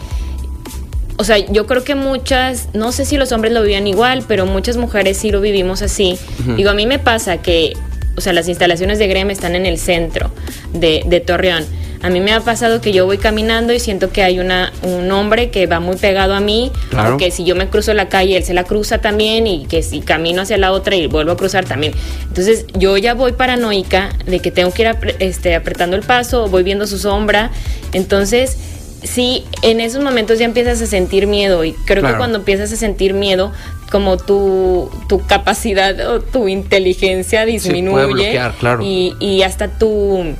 O 1.18 1.26
sea, 1.26 1.38
yo 1.38 1.68
creo 1.68 1.84
que 1.84 1.96
muchas, 1.96 2.70
no 2.74 2.94
sé 2.94 3.04
si 3.04 3.18
los 3.18 3.34
hombres 3.34 3.52
lo 3.52 3.62
vivían 3.62 3.88
igual, 3.88 4.24
pero 4.26 4.46
muchas 4.46 4.78
mujeres 4.78 5.18
sí 5.18 5.32
lo 5.32 5.42
vivimos 5.42 5.82
así. 5.82 6.18
Digo, 6.56 6.70
a 6.70 6.74
mí 6.74 6.86
me 6.86 6.98
pasa 6.98 7.42
que, 7.42 7.74
o 8.20 8.22
sea, 8.22 8.34
las 8.34 8.48
instalaciones 8.48 9.00
de 9.00 9.08
GREM 9.08 9.32
están 9.32 9.56
en 9.56 9.66
el 9.66 9.78
centro 9.78 10.32
de, 10.74 11.04
de 11.06 11.20
Torreón 11.20 11.66
a 12.02 12.10
mí 12.10 12.22
me 12.22 12.32
ha 12.32 12.40
pasado 12.40 12.80
que 12.80 12.94
yo 12.94 13.06
voy 13.06 13.18
caminando 13.18 13.74
y 13.74 13.80
siento 13.80 14.12
que 14.12 14.24
hay 14.24 14.40
una, 14.40 14.72
un 14.84 15.12
hombre 15.12 15.50
que 15.50 15.68
va 15.68 15.82
muy 15.82 15.98
pegado 15.98 16.34
a 16.34 16.40
mí, 16.40 16.72
claro. 16.90 17.18
que 17.18 17.30
si 17.30 17.44
yo 17.44 17.56
me 17.56 17.68
cruzo 17.68 17.94
la 17.94 18.08
calle, 18.08 18.38
él 18.38 18.44
se 18.44 18.54
la 18.54 18.64
cruza 18.64 19.00
también 19.00 19.48
y 19.48 19.66
que 19.66 19.84
si 19.84 20.00
camino 20.00 20.42
hacia 20.42 20.58
la 20.58 20.72
otra 20.72 20.96
y 20.96 21.08
vuelvo 21.08 21.34
a 21.34 21.38
cruzar 21.38 21.66
también. 21.66 21.94
Entonces 22.28 22.66
yo 22.74 22.96
ya 22.98 23.16
voy 23.16 23.34
paranoica 23.34 24.12
de 24.26 24.40
que 24.40 24.50
tengo 24.50 24.72
que 24.72 24.84
ir 24.84 24.96
este, 25.20 25.56
apretando 25.56 25.98
el 25.98 26.04
paso, 26.04 26.48
voy 26.48 26.64
viendo 26.64 26.88
su 26.88 26.98
sombra. 26.98 27.52
Entonces 27.92 28.58
sí, 29.04 29.44
en 29.62 29.82
esos 29.82 30.02
momentos 30.02 30.40
ya 30.40 30.46
empiezas 30.46 30.82
a 30.82 30.86
sentir 30.86 31.28
miedo 31.28 31.66
y 31.66 31.74
creo 31.74 32.04
que 32.04 32.16
cuando 32.16 32.38
empiezas 32.38 32.72
a 32.72 32.76
sentir 32.78 33.14
miedo, 33.14 33.52
como 33.90 34.18
tu, 34.18 34.90
tu 35.08 35.26
capacidad 35.26 36.00
o 36.10 36.22
tu 36.22 36.48
inteligencia 36.48 37.46
disminuye 37.46 38.40
claro. 38.60 38.84
y, 38.84 39.16
y 39.20 39.44
hasta 39.44 39.68
tu 39.68 40.36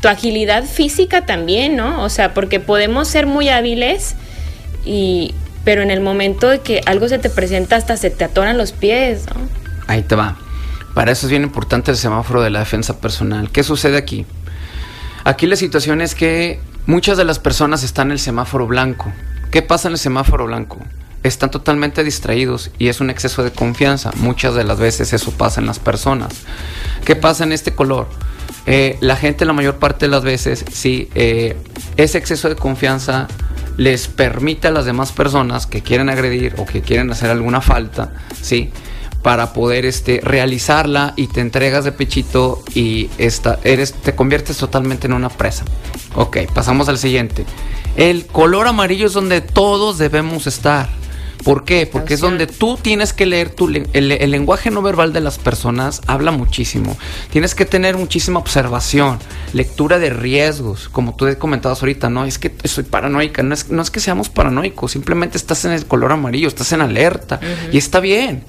tu 0.00 0.08
agilidad 0.08 0.64
física 0.64 1.26
también, 1.26 1.76
¿no? 1.76 2.02
O 2.02 2.08
sea, 2.08 2.34
porque 2.34 2.60
podemos 2.60 3.08
ser 3.08 3.26
muy 3.26 3.48
hábiles 3.48 4.14
y 4.84 5.34
pero 5.64 5.82
en 5.82 5.90
el 5.90 6.00
momento 6.00 6.48
de 6.48 6.60
que 6.60 6.80
algo 6.86 7.08
se 7.08 7.18
te 7.18 7.28
presenta 7.28 7.76
hasta 7.76 7.96
se 7.96 8.10
te 8.10 8.24
atoran 8.24 8.56
los 8.56 8.72
pies, 8.72 9.26
¿no? 9.26 9.48
Ahí 9.86 10.02
te 10.02 10.14
va. 10.14 10.36
Para 10.94 11.12
eso 11.12 11.26
es 11.26 11.30
bien 11.30 11.42
importante 11.42 11.90
el 11.90 11.96
semáforo 11.96 12.42
de 12.42 12.50
la 12.50 12.60
defensa 12.60 13.00
personal. 13.00 13.50
¿Qué 13.50 13.62
sucede 13.62 13.96
aquí? 13.96 14.24
Aquí 15.24 15.46
la 15.46 15.56
situación 15.56 16.00
es 16.00 16.14
que 16.14 16.60
muchas 16.86 17.18
de 17.18 17.24
las 17.24 17.38
personas 17.38 17.82
están 17.82 18.08
en 18.08 18.12
el 18.12 18.18
semáforo 18.18 18.66
blanco. 18.66 19.12
¿Qué 19.50 19.62
pasa 19.62 19.88
en 19.88 19.92
el 19.92 19.98
semáforo 19.98 20.46
blanco? 20.46 20.78
Están 21.28 21.50
totalmente 21.50 22.04
distraídos 22.04 22.70
y 22.78 22.88
es 22.88 23.00
un 23.00 23.10
exceso 23.10 23.44
de 23.44 23.52
confianza. 23.52 24.12
Muchas 24.16 24.54
de 24.54 24.64
las 24.64 24.78
veces 24.78 25.12
eso 25.12 25.30
pasa 25.30 25.60
en 25.60 25.66
las 25.66 25.78
personas. 25.78 26.32
¿Qué 27.04 27.16
pasa 27.16 27.44
en 27.44 27.52
este 27.52 27.74
color? 27.74 28.08
Eh, 28.64 28.96
la 29.00 29.14
gente 29.14 29.44
la 29.44 29.52
mayor 29.52 29.76
parte 29.76 30.06
de 30.06 30.10
las 30.10 30.24
veces, 30.24 30.64
sí, 30.72 31.10
eh, 31.14 31.56
ese 31.98 32.16
exceso 32.16 32.48
de 32.48 32.56
confianza 32.56 33.28
les 33.76 34.08
permite 34.08 34.68
a 34.68 34.70
las 34.70 34.86
demás 34.86 35.12
personas 35.12 35.66
que 35.66 35.82
quieren 35.82 36.08
agredir 36.08 36.54
o 36.56 36.64
que 36.64 36.80
quieren 36.80 37.10
hacer 37.10 37.30
alguna 37.30 37.60
falta, 37.60 38.12
sí, 38.40 38.70
para 39.22 39.52
poder 39.52 39.84
este, 39.84 40.20
realizarla 40.22 41.12
y 41.14 41.26
te 41.26 41.40
entregas 41.40 41.84
de 41.84 41.92
pechito 41.92 42.62
y 42.74 43.10
esta, 43.18 43.58
eres, 43.64 43.92
te 43.92 44.14
conviertes 44.14 44.56
totalmente 44.56 45.06
en 45.06 45.12
una 45.12 45.28
presa. 45.28 45.64
Ok, 46.14 46.38
pasamos 46.54 46.88
al 46.88 46.96
siguiente. 46.96 47.44
El 47.96 48.26
color 48.26 48.66
amarillo 48.66 49.06
es 49.06 49.12
donde 49.12 49.40
todos 49.40 49.98
debemos 49.98 50.46
estar. 50.46 50.88
¿Por 51.44 51.64
qué? 51.64 51.86
Porque 51.86 52.14
es 52.14 52.20
donde 52.20 52.46
tú 52.46 52.78
tienes 52.80 53.12
que 53.12 53.26
leer 53.26 53.50
tu, 53.50 53.68
el, 53.68 53.88
el, 53.92 54.30
lenguaje 54.30 54.70
no 54.70 54.82
verbal 54.82 55.12
de 55.12 55.20
las 55.20 55.38
personas, 55.38 56.02
habla 56.06 56.30
muchísimo. 56.30 56.96
Tienes 57.30 57.54
que 57.54 57.64
tener 57.64 57.96
muchísima 57.96 58.38
observación, 58.38 59.18
lectura 59.52 59.98
de 59.98 60.10
riesgos, 60.10 60.88
como 60.88 61.14
tú 61.14 61.26
comentabas 61.38 61.80
ahorita, 61.80 62.10
no 62.10 62.24
es 62.24 62.38
que 62.38 62.52
soy 62.64 62.84
paranoica, 62.84 63.42
no 63.42 63.54
es, 63.54 63.70
no 63.70 63.82
es 63.82 63.90
que 63.90 64.00
seamos 64.00 64.28
paranoicos, 64.28 64.92
simplemente 64.92 65.36
estás 65.36 65.64
en 65.64 65.72
el 65.72 65.86
color 65.86 66.12
amarillo, 66.12 66.48
estás 66.48 66.72
en 66.72 66.80
alerta 66.80 67.40
y 67.72 67.78
está 67.78 68.00
bien. 68.00 68.42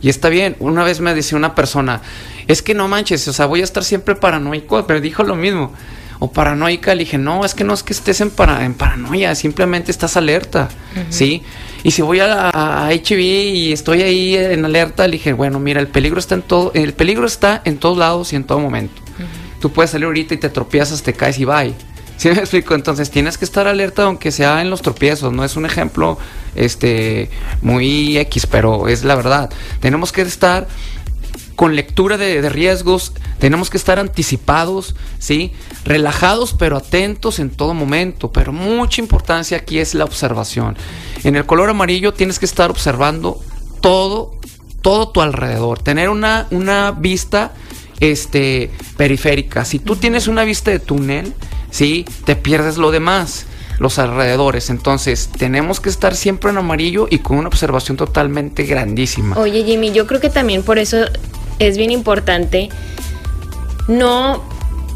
Y 0.00 0.08
está 0.08 0.28
bien. 0.28 0.56
Una 0.58 0.82
vez 0.82 1.00
me 1.00 1.14
decía 1.14 1.38
una 1.38 1.54
persona, 1.54 2.02
es 2.48 2.60
que 2.60 2.74
no 2.74 2.88
manches, 2.88 3.28
o 3.28 3.32
sea, 3.32 3.46
voy 3.46 3.60
a 3.60 3.64
estar 3.64 3.84
siempre 3.84 4.16
paranoico, 4.16 4.84
pero 4.86 5.00
dijo 5.00 5.22
lo 5.22 5.36
mismo 5.36 5.72
o 6.18 6.30
paranoica, 6.30 6.94
le 6.94 7.00
dije, 7.00 7.18
no, 7.18 7.44
es 7.44 7.52
que 7.52 7.64
no 7.64 7.74
es 7.74 7.82
que 7.82 7.92
estés 7.92 8.20
en, 8.20 8.30
para, 8.30 8.64
en 8.64 8.74
paranoia, 8.74 9.34
simplemente 9.34 9.90
estás 9.90 10.16
alerta, 10.16 10.68
¿sí? 11.10 11.42
Y 11.84 11.90
si 11.90 12.02
voy 12.02 12.20
a, 12.20 12.50
a, 12.50 12.90
HB 12.90 13.18
y 13.18 13.72
estoy 13.72 14.02
ahí 14.02 14.36
en 14.36 14.64
alerta, 14.64 15.06
le 15.06 15.12
dije, 15.12 15.32
bueno, 15.32 15.58
mira, 15.58 15.80
el 15.80 15.88
peligro 15.88 16.18
está 16.18 16.34
en 16.34 16.42
todo, 16.42 16.70
el 16.74 16.94
peligro 16.94 17.26
está 17.26 17.60
en 17.64 17.78
todos 17.78 17.98
lados 17.98 18.32
y 18.32 18.36
en 18.36 18.44
todo 18.44 18.60
momento. 18.60 19.02
Tú 19.60 19.70
puedes 19.72 19.90
salir 19.90 20.06
ahorita 20.06 20.34
y 20.34 20.38
te 20.38 20.48
tropiezas, 20.48 21.02
te 21.02 21.12
caes 21.12 21.38
y 21.38 21.44
bye. 21.44 21.74
¿Sí 22.16 22.28
me 22.28 22.34
explico? 22.34 22.74
Entonces 22.74 23.10
tienes 23.10 23.38
que 23.38 23.44
estar 23.44 23.66
alerta 23.66 24.04
aunque 24.04 24.30
sea 24.30 24.60
en 24.60 24.70
los 24.70 24.82
tropiezos. 24.82 25.32
No 25.32 25.44
es 25.44 25.56
un 25.56 25.66
ejemplo 25.66 26.18
este, 26.54 27.30
muy 27.62 28.16
X, 28.18 28.46
pero 28.46 28.88
es 28.88 29.02
la 29.02 29.16
verdad. 29.16 29.50
Tenemos 29.80 30.12
que 30.12 30.22
estar 30.22 30.68
con 31.56 31.76
lectura 31.76 32.16
de, 32.16 32.48
riesgos, 32.48 33.12
tenemos 33.38 33.70
que 33.70 33.76
estar 33.76 33.98
anticipados, 33.98 34.94
¿sí? 35.18 35.52
Relajados 35.84 36.54
pero 36.58 36.76
atentos 36.76 37.38
en 37.38 37.50
todo 37.50 37.74
momento, 37.74 38.32
pero 38.32 38.52
mucha 38.52 39.00
importancia 39.00 39.58
aquí 39.58 39.78
es 39.78 39.94
la 39.94 40.04
observación. 40.04 40.76
En 41.24 41.36
el 41.36 41.46
color 41.46 41.70
amarillo 41.70 42.12
tienes 42.12 42.38
que 42.38 42.46
estar 42.46 42.70
observando 42.70 43.40
todo, 43.80 44.38
todo 44.80 45.08
tu 45.08 45.20
alrededor, 45.20 45.78
tener 45.78 46.08
una, 46.08 46.46
una 46.50 46.92
vista 46.92 47.52
este, 48.00 48.70
periférica. 48.96 49.64
Si 49.64 49.78
tú 49.78 49.96
tienes 49.96 50.26
una 50.26 50.44
vista 50.44 50.70
de 50.70 50.78
túnel, 50.78 51.34
¿sí? 51.70 52.04
Te 52.24 52.36
pierdes 52.36 52.76
lo 52.76 52.90
demás 52.90 53.46
los 53.78 53.98
alrededores. 53.98 54.70
Entonces, 54.70 55.28
tenemos 55.36 55.80
que 55.80 55.88
estar 55.88 56.14
siempre 56.14 56.50
en 56.50 56.58
amarillo 56.58 57.08
y 57.10 57.18
con 57.18 57.36
una 57.38 57.48
observación 57.48 57.96
totalmente 57.96 58.64
grandísima. 58.64 59.36
Oye, 59.38 59.64
Jimmy, 59.64 59.92
yo 59.92 60.06
creo 60.06 60.20
que 60.20 60.30
también 60.30 60.62
por 60.62 60.78
eso 60.78 60.98
es 61.66 61.76
bien 61.76 61.90
importante 61.90 62.68
no 63.88 64.42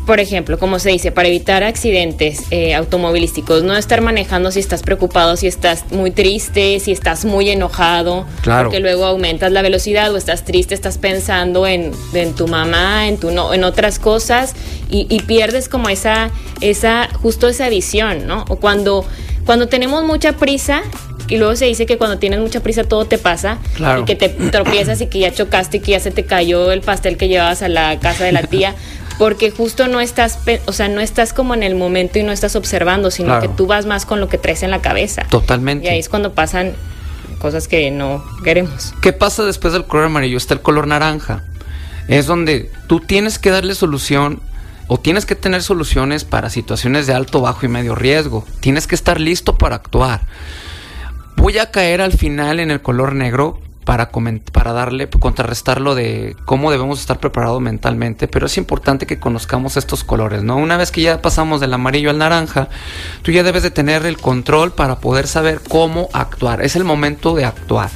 por 0.07 0.21
ejemplo, 0.21 0.57
como 0.59 0.79
se 0.79 0.91
dice, 0.91 1.11
para 1.11 1.27
evitar 1.27 1.65
accidentes 1.65 2.45
eh, 2.53 2.77
automovilísticos, 2.77 3.65
no 3.65 3.77
estar 3.77 4.01
manejando 4.01 4.53
si 4.53 4.61
estás 4.61 4.85
preocupado, 4.85 5.37
si 5.37 5.49
estás 5.49 5.91
muy 5.91 6.13
triste, 6.13 6.79
si 6.79 6.93
estás 6.93 7.25
muy 7.25 7.51
enojado, 7.51 8.25
claro. 8.43 8.69
porque 8.69 8.79
luego 8.79 9.05
aumentas 9.05 9.51
la 9.51 9.63
velocidad 9.63 10.15
o 10.15 10.17
estás 10.17 10.45
triste, 10.45 10.75
estás 10.75 10.97
pensando 10.99 11.67
en, 11.67 11.93
tu 12.37 12.47
mamá, 12.47 13.09
en 13.09 13.19
tu 13.19 13.33
no, 13.33 13.53
en 13.53 13.65
otras 13.65 13.99
cosas 13.99 14.55
y, 14.89 15.09
y, 15.11 15.23
pierdes 15.23 15.69
como 15.69 15.89
esa, 15.89 16.31
esa, 16.61 17.09
justo 17.21 17.49
esa 17.49 17.69
visión, 17.69 18.29
¿no? 18.29 18.45
O 18.49 18.57
cuando, 18.57 19.05
cuando 19.45 19.67
tenemos 19.67 20.05
mucha 20.05 20.35
prisa, 20.35 20.83
y 21.29 21.37
luego 21.39 21.57
se 21.57 21.67
dice 21.67 21.87
que 21.87 21.99
cuando 21.99 22.19
tienes 22.19 22.41
mucha 22.41 22.61
prisa 22.61 22.85
todo 22.85 23.05
te 23.05 23.19
pasa. 23.19 23.59
Y 24.01 24.05
que 24.05 24.17
te 24.17 24.29
tropiezas 24.51 25.01
y 25.01 25.07
que 25.07 25.21
ya 25.21 25.33
chocaste 25.33 25.79
y 25.79 25.81
que 25.81 25.93
ya 25.93 26.01
se 26.01 26.11
te 26.11 26.25
cayó 26.25 26.73
el 26.73 26.81
pastel 26.81 27.17
que 27.17 27.29
llevabas 27.29 27.63
a 27.63 27.69
la 27.69 27.99
casa 28.01 28.25
de 28.25 28.33
la 28.33 28.43
tía. 28.43 28.75
Porque 29.19 29.51
justo 29.51 29.89
no 29.89 30.01
estás, 30.01 30.41
o 30.67 30.73
sea, 30.73 30.89
no 30.89 31.01
estás 31.01 31.33
como 31.33 31.55
en 31.55 31.63
el 31.63 31.75
momento 31.75 32.19
y 32.19 32.23
no 32.23 32.33
estás 32.33 32.55
observando, 32.55 33.11
sino 33.11 33.41
que 33.41 33.49
tú 33.49 33.67
vas 33.67 33.87
más 33.87 34.05
con 34.05 34.21
lo 34.21 34.29
que 34.29 34.37
traes 34.37 34.63
en 34.63 34.71
la 34.71 34.83
cabeza. 34.83 35.23
Totalmente. 35.31 35.87
Y 35.87 35.89
ahí 35.89 35.99
es 35.99 36.11
cuando 36.11 36.35
pasan 36.35 36.75
cosas 37.39 37.67
que 37.67 37.91
no 37.91 38.23
queremos. 38.45 38.93
¿Qué 39.01 39.15
pasa 39.15 39.45
después 39.45 39.73
del 39.73 39.85
color 39.85 40.07
amarillo? 40.07 40.37
Está 40.37 40.55
el 40.55 40.61
color 40.61 40.87
naranja. 40.87 41.45
Es 42.09 42.27
donde 42.27 42.71
tú 42.89 43.01
tienes 43.01 43.39
que 43.39 43.51
darle 43.51 43.75
solución 43.75 44.41
o 44.87 44.99
tienes 44.99 45.27
que 45.27 45.35
tener 45.35 45.63
soluciones 45.63 46.25
para 46.25 46.51
situaciones 46.51 47.07
de 47.07 47.15
alto, 47.15 47.41
bajo 47.41 47.67
y 47.67 47.69
medio 47.69 47.95
riesgo. 47.95 48.45
Tienes 48.61 48.87
que 48.87 48.95
estar 48.95 49.21
listo 49.21 49.57
para 49.59 49.77
actuar. 49.77 50.21
Voy 51.37 51.59
a 51.59 51.71
caer 51.71 52.01
al 52.01 52.13
final 52.13 52.61
en 52.61 52.71
el 52.71 52.81
color 52.83 53.15
negro 53.15 53.61
para, 53.85 54.11
para 54.53 54.73
darle, 54.73 55.09
contrarrestarlo 55.09 55.95
de 55.95 56.35
cómo 56.45 56.73
debemos 56.73 56.99
estar 56.99 57.21
preparados 57.21 57.61
mentalmente, 57.61 58.27
pero 58.27 58.47
es 58.47 58.59
importante 58.59 59.07
que 59.07 59.21
conozcamos 59.21 59.77
estos 59.77 60.03
colores, 60.03 60.43
¿no? 60.43 60.57
Una 60.57 60.77
vez 60.77 60.91
que 60.91 61.03
ya 61.03 61.23
pasamos 61.23 61.61
del 61.61 61.73
amarillo 61.73 62.11
al 62.11 62.19
naranja, 62.19 62.69
tú 63.23 63.31
ya 63.31 63.45
debes 63.45 63.63
de 63.63 63.71
tener 63.71 64.05
el 64.05 64.17
control 64.17 64.73
para 64.73 64.99
poder 64.99 65.29
saber 65.29 65.61
cómo 65.69 66.09
actuar. 66.13 66.63
Es 66.63 66.75
el 66.75 66.83
momento 66.83 67.37
de 67.37 67.45
actuar. 67.45 67.91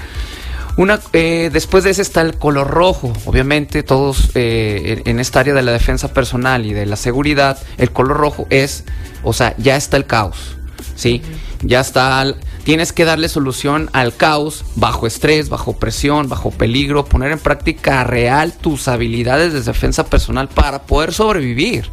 Una, 0.76 1.00
eh, 1.12 1.50
después 1.52 1.82
de 1.82 1.90
ese 1.90 2.02
está 2.02 2.20
el 2.20 2.38
color 2.38 2.68
rojo. 2.68 3.12
Obviamente 3.24 3.82
todos 3.82 4.30
eh, 4.36 5.02
en 5.04 5.18
esta 5.18 5.40
área 5.40 5.54
de 5.54 5.62
la 5.62 5.72
defensa 5.72 6.14
personal 6.14 6.64
y 6.66 6.72
de 6.72 6.86
la 6.86 6.96
seguridad, 6.96 7.58
el 7.78 7.90
color 7.90 8.16
rojo 8.16 8.46
es, 8.48 8.84
o 9.24 9.32
sea, 9.32 9.56
ya 9.58 9.74
está 9.74 9.96
el 9.96 10.06
caos. 10.06 10.56
¿sí? 10.94 11.22
Ya 11.62 11.80
está, 11.80 12.34
tienes 12.64 12.92
que 12.92 13.04
darle 13.04 13.28
solución 13.28 13.90
al 13.92 14.16
caos 14.16 14.64
bajo 14.76 15.06
estrés, 15.06 15.50
bajo 15.50 15.74
presión, 15.74 16.28
bajo 16.28 16.50
peligro, 16.50 17.04
poner 17.04 17.32
en 17.32 17.38
práctica 17.38 18.02
real 18.04 18.54
tus 18.54 18.88
habilidades 18.88 19.52
de 19.52 19.60
defensa 19.60 20.06
personal 20.06 20.48
para 20.48 20.82
poder 20.82 21.12
sobrevivir, 21.12 21.90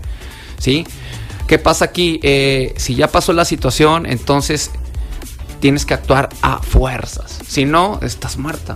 ¿sí? 0.58 0.86
¿Qué 1.48 1.60
pasa 1.60 1.86
aquí? 1.86 2.20
Eh, 2.24 2.74
si 2.78 2.96
ya 2.96 3.10
pasó 3.10 3.34
la 3.34 3.46
situación, 3.46 4.06
entonces 4.06 4.72
tienes 5.60 5.86
que 5.86 5.94
actuar 5.94 6.30
a 6.42 6.62
fuerzas. 6.62 7.40
Si 7.48 7.66
no, 7.66 8.00
estás 8.02 8.38
muerta. 8.38 8.76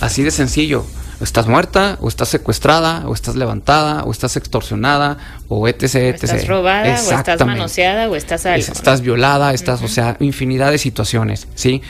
Así 0.00 0.22
de 0.22 0.32
sencillo 0.32 0.84
estás 1.24 1.46
muerta, 1.46 1.98
o 2.00 2.08
estás 2.08 2.28
secuestrada, 2.28 3.04
o 3.06 3.14
estás 3.14 3.36
levantada, 3.36 4.04
o 4.04 4.10
estás 4.10 4.36
extorsionada, 4.36 5.18
o 5.48 5.68
etc, 5.68 5.82
etc. 5.82 6.24
estás 6.24 6.46
robada, 6.46 7.00
o 7.00 7.12
estás 7.12 7.46
manoseada, 7.46 8.08
o 8.08 8.16
estás 8.16 8.46
algo. 8.46 8.72
Estás 8.72 9.00
violada, 9.00 9.52
estás, 9.54 9.82
o 9.82 9.88
sea, 9.88 10.16
infinidad 10.20 10.70
de 10.70 10.78
situaciones, 10.78 11.48
¿sí? 11.54 11.82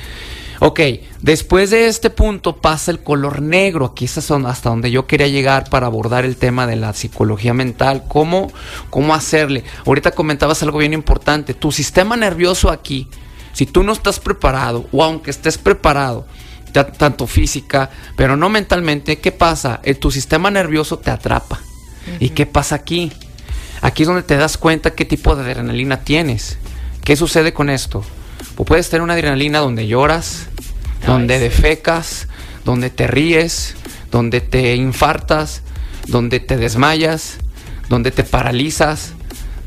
Ok, 0.65 0.79
después 1.21 1.71
de 1.71 1.89
este 1.89 2.09
punto 2.09 2.59
pasa 2.59 2.93
el 2.93 3.01
color 3.01 3.43
negro. 3.43 3.87
Aquí 3.87 4.05
es 4.05 4.17
hasta 4.17 4.71
donde 4.71 4.93
yo 4.93 5.09
quería 5.09 5.27
llegar 5.27 5.69
para 5.69 5.87
abordar 5.87 6.25
el 6.25 6.37
tema 6.37 6.69
de 6.69 6.77
la 6.77 6.93
psicología 6.93 7.53
mental. 7.53 8.05
¿Cómo, 8.07 8.53
cómo 8.89 9.13
hacerle? 9.13 9.65
Ahorita 9.85 10.13
comentabas 10.13 10.63
algo 10.63 10.79
bien 10.79 10.93
importante. 10.93 11.53
Tu 11.53 11.73
sistema 11.73 12.17
nervioso 12.17 12.71
aquí, 12.71 13.09
si 13.53 13.67
tú 13.67 13.83
no 13.83 13.93
estás 13.93 14.21
preparado, 14.21 14.87
o 14.93 15.03
aunque 15.03 15.33
estés 15.33 15.59
preparado, 15.59 16.29
tanto 16.73 17.27
física, 17.27 17.91
pero 18.17 18.37
no 18.37 18.49
mentalmente, 18.49 19.19
¿qué 19.19 19.33
pasa? 19.33 19.81
Eh, 19.83 19.95
tu 19.95 20.11
sistema 20.11 20.51
nervioso 20.51 20.99
te 20.99 21.11
atrapa. 21.11 21.61
¿Y 22.19 22.31
qué 22.31 22.47
pasa 22.47 22.75
aquí? 22.75 23.13
Aquí 23.81 24.03
es 24.03 24.07
donde 24.07 24.23
te 24.23 24.37
das 24.37 24.57
cuenta 24.59 24.95
qué 24.95 25.05
tipo 25.05 25.37
de 25.37 25.43
adrenalina 25.43 26.01
tienes. 26.01 26.59
¿Qué 27.05 27.17
sucede 27.17 27.53
con 27.53 27.71
esto? 27.71 28.05
Pues 28.55 28.67
puedes 28.67 28.91
tener 28.91 29.03
una 29.03 29.15
adrenalina 29.15 29.59
donde 29.59 29.87
lloras, 29.87 30.47
donde 31.07 31.39
defecas, 31.39 32.29
donde 32.65 32.91
te 32.91 33.07
ríes, 33.07 33.75
donde 34.11 34.41
te 34.41 34.77
infartas, 34.77 35.63
donde 36.07 36.41
te 36.41 36.57
desmayas, 36.57 37.39
donde 37.89 38.11
te 38.11 38.25
paralizas, 38.25 39.15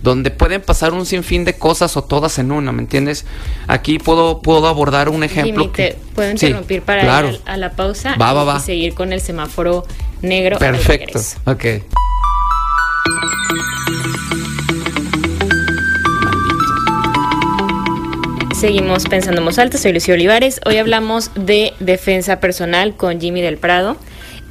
donde 0.05 0.29
pueden 0.29 0.61
pasar 0.61 0.93
un 0.93 1.05
sinfín 1.05 1.45
de 1.45 1.55
cosas 1.55 1.97
o 1.97 2.03
todas 2.03 2.37
en 2.37 2.51
una, 2.51 2.71
¿me 2.71 2.83
entiendes? 2.83 3.25
Aquí 3.67 3.97
puedo, 3.97 4.39
puedo 4.39 4.67
abordar 4.67 5.09
un 5.09 5.23
ejemplo. 5.23 5.71
que... 5.71 5.97
puedo 6.13 6.29
interrumpir 6.29 6.83
para 6.83 7.27
ir 7.27 7.41
a 7.45 7.57
la 7.57 7.71
pausa 7.71 8.15
va, 8.15 8.57
y, 8.57 8.59
seguir 8.61 8.93
con 8.93 9.11
el 9.11 9.19
semáforo 9.19 9.83
negro. 10.21 10.59
Perfecto, 10.59 11.19
ok. 11.45 11.65
Seguimos 18.53 19.05
pensando 19.05 19.41
en 19.41 19.45
voz 19.45 19.57
alta, 19.57 19.79
soy 19.79 19.91
Lucio 19.91 20.13
Olivares. 20.13 20.61
Hoy 20.65 20.77
hablamos 20.77 21.31
de 21.33 21.73
defensa 21.79 22.39
personal 22.39 22.95
con 22.95 23.19
Jimmy 23.19 23.41
del 23.41 23.57
Prado. 23.57 23.97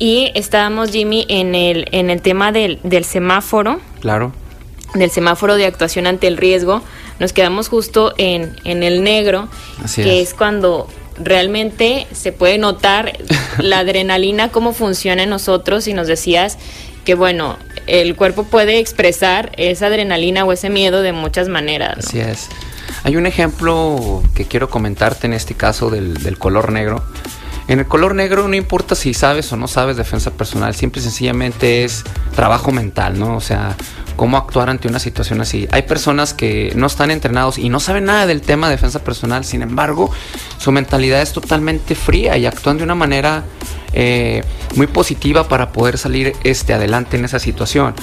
Y 0.00 0.32
estábamos, 0.34 0.90
Jimmy, 0.90 1.25
en 1.28 1.54
el, 1.54 1.87
en 1.92 2.11
el 2.11 2.20
tema 2.20 2.50
del, 2.50 2.80
del 2.82 3.04
semáforo. 3.04 3.78
Claro 4.00 4.32
del 4.94 5.10
semáforo 5.10 5.56
de 5.56 5.66
actuación 5.66 6.06
ante 6.06 6.26
el 6.26 6.36
riesgo, 6.36 6.82
nos 7.18 7.32
quedamos 7.32 7.68
justo 7.68 8.14
en, 8.16 8.56
en 8.64 8.82
el 8.82 9.02
negro, 9.02 9.48
que 9.94 10.20
es. 10.20 10.34
cuando 10.34 10.88
realmente 11.18 12.06
se 12.12 12.32
puede 12.32 12.58
notar 12.58 13.18
la 13.58 13.80
adrenalina, 13.80 14.50
cómo 14.50 14.72
funciona 14.72 15.22
en 15.22 15.30
nosotros 15.30 15.86
y 15.86 15.94
nos 15.94 16.06
decías 16.06 16.58
que 17.04 17.14
bueno, 17.14 17.58
el 17.86 18.16
cuerpo 18.16 18.44
puede 18.44 18.78
expresar 18.78 19.52
esa 19.56 19.86
adrenalina 19.86 20.44
o 20.44 20.52
ese 20.52 20.70
miedo 20.70 21.02
de 21.02 21.12
muchas 21.12 21.48
maneras. 21.48 21.98
Así 21.98 22.18
es. 22.18 22.48
Hay 23.02 23.16
un 23.16 23.26
ejemplo 23.26 24.22
que 24.34 24.46
quiero 24.46 24.70
comentarte 24.70 25.26
en 25.26 25.34
este 25.34 25.54
caso 25.54 25.90
del, 25.90 26.14
del 26.22 26.38
color 26.38 26.72
negro. 26.72 27.04
En 27.68 27.78
el 27.78 27.86
color 27.86 28.14
negro 28.14 28.48
no 28.48 28.54
importa 28.54 28.94
si 28.94 29.14
sabes 29.14 29.52
o 29.52 29.56
no 29.56 29.68
sabes 29.68 29.96
defensa 29.96 30.30
personal, 30.30 30.74
simple 30.74 31.00
y 31.00 31.04
sencillamente 31.04 31.84
es 31.84 32.04
trabajo 32.34 32.72
mental, 32.72 33.18
¿no? 33.18 33.36
O 33.36 33.40
sea, 33.40 33.76
cómo 34.16 34.37
actuar 34.37 34.71
ante 34.71 34.88
una 34.88 34.99
situación 34.99 35.40
así. 35.40 35.68
Hay 35.71 35.83
personas 35.83 36.35
que 36.35 36.73
no 36.75 36.87
están 36.87 37.11
entrenados 37.11 37.59
y 37.59 37.68
no 37.68 37.80
saben 37.80 38.04
nada 38.04 38.26
del 38.26 38.40
tema 38.40 38.68
de 38.68 38.76
defensa 38.76 39.02
personal, 39.02 39.44
sin 39.44 39.62
embargo, 39.62 40.11
su 40.59 40.73
mentalidad 40.73 41.23
es 41.23 41.33
totalmente 41.33 41.94
fría 41.94 42.37
y 42.37 42.47
actúan 42.47 42.78
de 42.78 42.85
una 42.85 42.94
manera 42.94 43.44
eh, 43.92 44.42
muy 44.75 44.87
positiva 44.87 45.49
para 45.49 45.73
poder 45.73 45.99
salir 45.99 46.35
este, 46.42 46.75
adelante 46.75 47.16
en 47.16 47.25
esa 47.25 47.38
situación. 47.38 47.94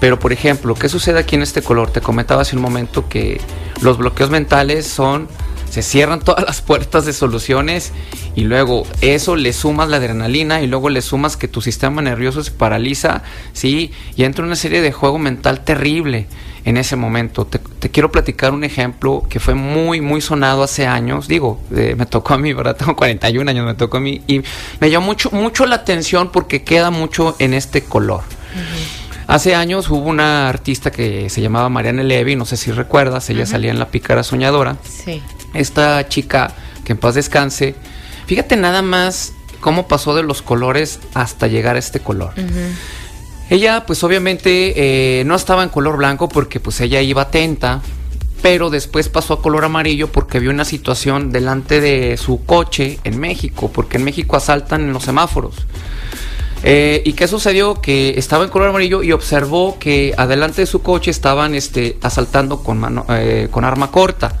Pero, 0.00 0.18
por 0.18 0.32
ejemplo, 0.32 0.74
¿qué 0.74 0.88
sucede 0.88 1.18
aquí 1.18 1.36
en 1.36 1.42
este 1.42 1.62
color? 1.62 1.90
Te 1.90 2.00
comentaba 2.00 2.42
hace 2.42 2.56
un 2.56 2.62
momento 2.62 3.08
que 3.08 3.40
los 3.80 3.98
bloqueos 3.98 4.30
mentales 4.30 4.86
son 4.86 5.28
se 5.76 5.82
cierran 5.82 6.20
todas 6.20 6.42
las 6.42 6.62
puertas 6.62 7.04
de 7.04 7.12
soluciones 7.12 7.92
y 8.34 8.44
luego 8.44 8.86
eso 9.02 9.36
le 9.36 9.52
sumas 9.52 9.90
la 9.90 9.98
adrenalina 9.98 10.62
y 10.62 10.66
luego 10.66 10.88
le 10.88 11.02
sumas 11.02 11.36
que 11.36 11.48
tu 11.48 11.60
sistema 11.60 12.00
nervioso 12.00 12.42
se 12.42 12.50
paraliza, 12.50 13.22
¿sí? 13.52 13.92
Y 14.16 14.24
entra 14.24 14.46
una 14.46 14.56
serie 14.56 14.80
de 14.80 14.90
juego 14.90 15.18
mental 15.18 15.64
terrible 15.64 16.28
en 16.64 16.78
ese 16.78 16.96
momento. 16.96 17.46
Te, 17.46 17.60
quiero 17.90 18.10
platicar 18.10 18.54
un 18.54 18.64
ejemplo 18.64 19.26
que 19.28 19.38
fue 19.38 19.54
muy, 19.54 20.00
muy 20.00 20.22
sonado 20.22 20.62
hace 20.62 20.86
años. 20.86 21.28
Digo, 21.28 21.60
me 21.68 22.06
tocó 22.06 22.32
a 22.32 22.38
mí, 22.38 22.54
¿verdad? 22.54 22.74
Tengo 22.78 22.96
41 22.96 23.50
años, 23.50 23.66
me 23.66 23.74
tocó 23.74 23.98
a 23.98 24.00
mí. 24.00 24.22
Y 24.26 24.40
me 24.80 24.88
llamó 24.88 25.08
mucho, 25.08 25.30
mucho 25.30 25.66
la 25.66 25.74
atención 25.74 26.32
porque 26.32 26.62
queda 26.62 26.90
mucho 26.90 27.36
en 27.38 27.52
este 27.52 27.84
color. 27.84 28.22
Hace 29.26 29.54
años 29.54 29.90
hubo 29.90 30.08
una 30.08 30.48
artista 30.48 30.90
que 30.90 31.28
se 31.28 31.42
llamaba 31.42 31.68
Mariana 31.68 32.02
Levy, 32.02 32.34
no 32.34 32.46
sé 32.46 32.56
si 32.56 32.72
recuerdas, 32.72 33.28
ella 33.28 33.44
salía 33.44 33.70
en 33.70 33.78
La 33.78 33.88
Pícara 33.88 34.22
Soñadora. 34.22 34.78
Sí 34.82 35.20
esta 35.56 36.08
chica, 36.08 36.54
que 36.84 36.92
en 36.92 36.98
paz 36.98 37.14
descanse, 37.14 37.74
fíjate 38.26 38.56
nada 38.56 38.82
más 38.82 39.32
cómo 39.60 39.88
pasó 39.88 40.14
de 40.14 40.22
los 40.22 40.42
colores 40.42 41.00
hasta 41.14 41.48
llegar 41.48 41.76
a 41.76 41.78
este 41.78 42.00
color. 42.00 42.32
Ella, 43.48 43.84
pues 43.86 44.02
obviamente, 44.02 45.20
eh, 45.20 45.24
no 45.24 45.34
estaba 45.36 45.62
en 45.62 45.68
color 45.68 45.96
blanco 45.96 46.28
porque 46.28 46.58
pues 46.58 46.80
ella 46.80 47.00
iba 47.00 47.22
atenta, 47.22 47.80
pero 48.42 48.70
después 48.70 49.08
pasó 49.08 49.34
a 49.34 49.42
color 49.42 49.64
amarillo 49.64 50.10
porque 50.10 50.40
vio 50.40 50.50
una 50.50 50.64
situación 50.64 51.30
delante 51.30 51.80
de 51.80 52.16
su 52.16 52.44
coche 52.44 52.98
en 53.04 53.18
México, 53.18 53.70
porque 53.72 53.96
en 53.98 54.04
México 54.04 54.36
asaltan 54.36 54.82
en 54.82 54.92
los 54.92 55.04
semáforos. 55.04 55.54
Eh, 56.62 57.02
¿Y 57.04 57.12
qué 57.12 57.28
sucedió? 57.28 57.80
Que 57.80 58.18
estaba 58.18 58.44
en 58.44 58.50
color 58.50 58.70
amarillo 58.70 59.02
y 59.02 59.12
observó 59.12 59.78
que 59.78 60.14
adelante 60.16 60.62
de 60.62 60.66
su 60.66 60.82
coche 60.82 61.10
estaban 61.10 61.54
este, 61.54 61.98
asaltando 62.02 62.62
con, 62.62 62.78
mano, 62.78 63.06
eh, 63.10 63.48
con 63.50 63.64
arma 63.64 63.90
corta. 63.90 64.38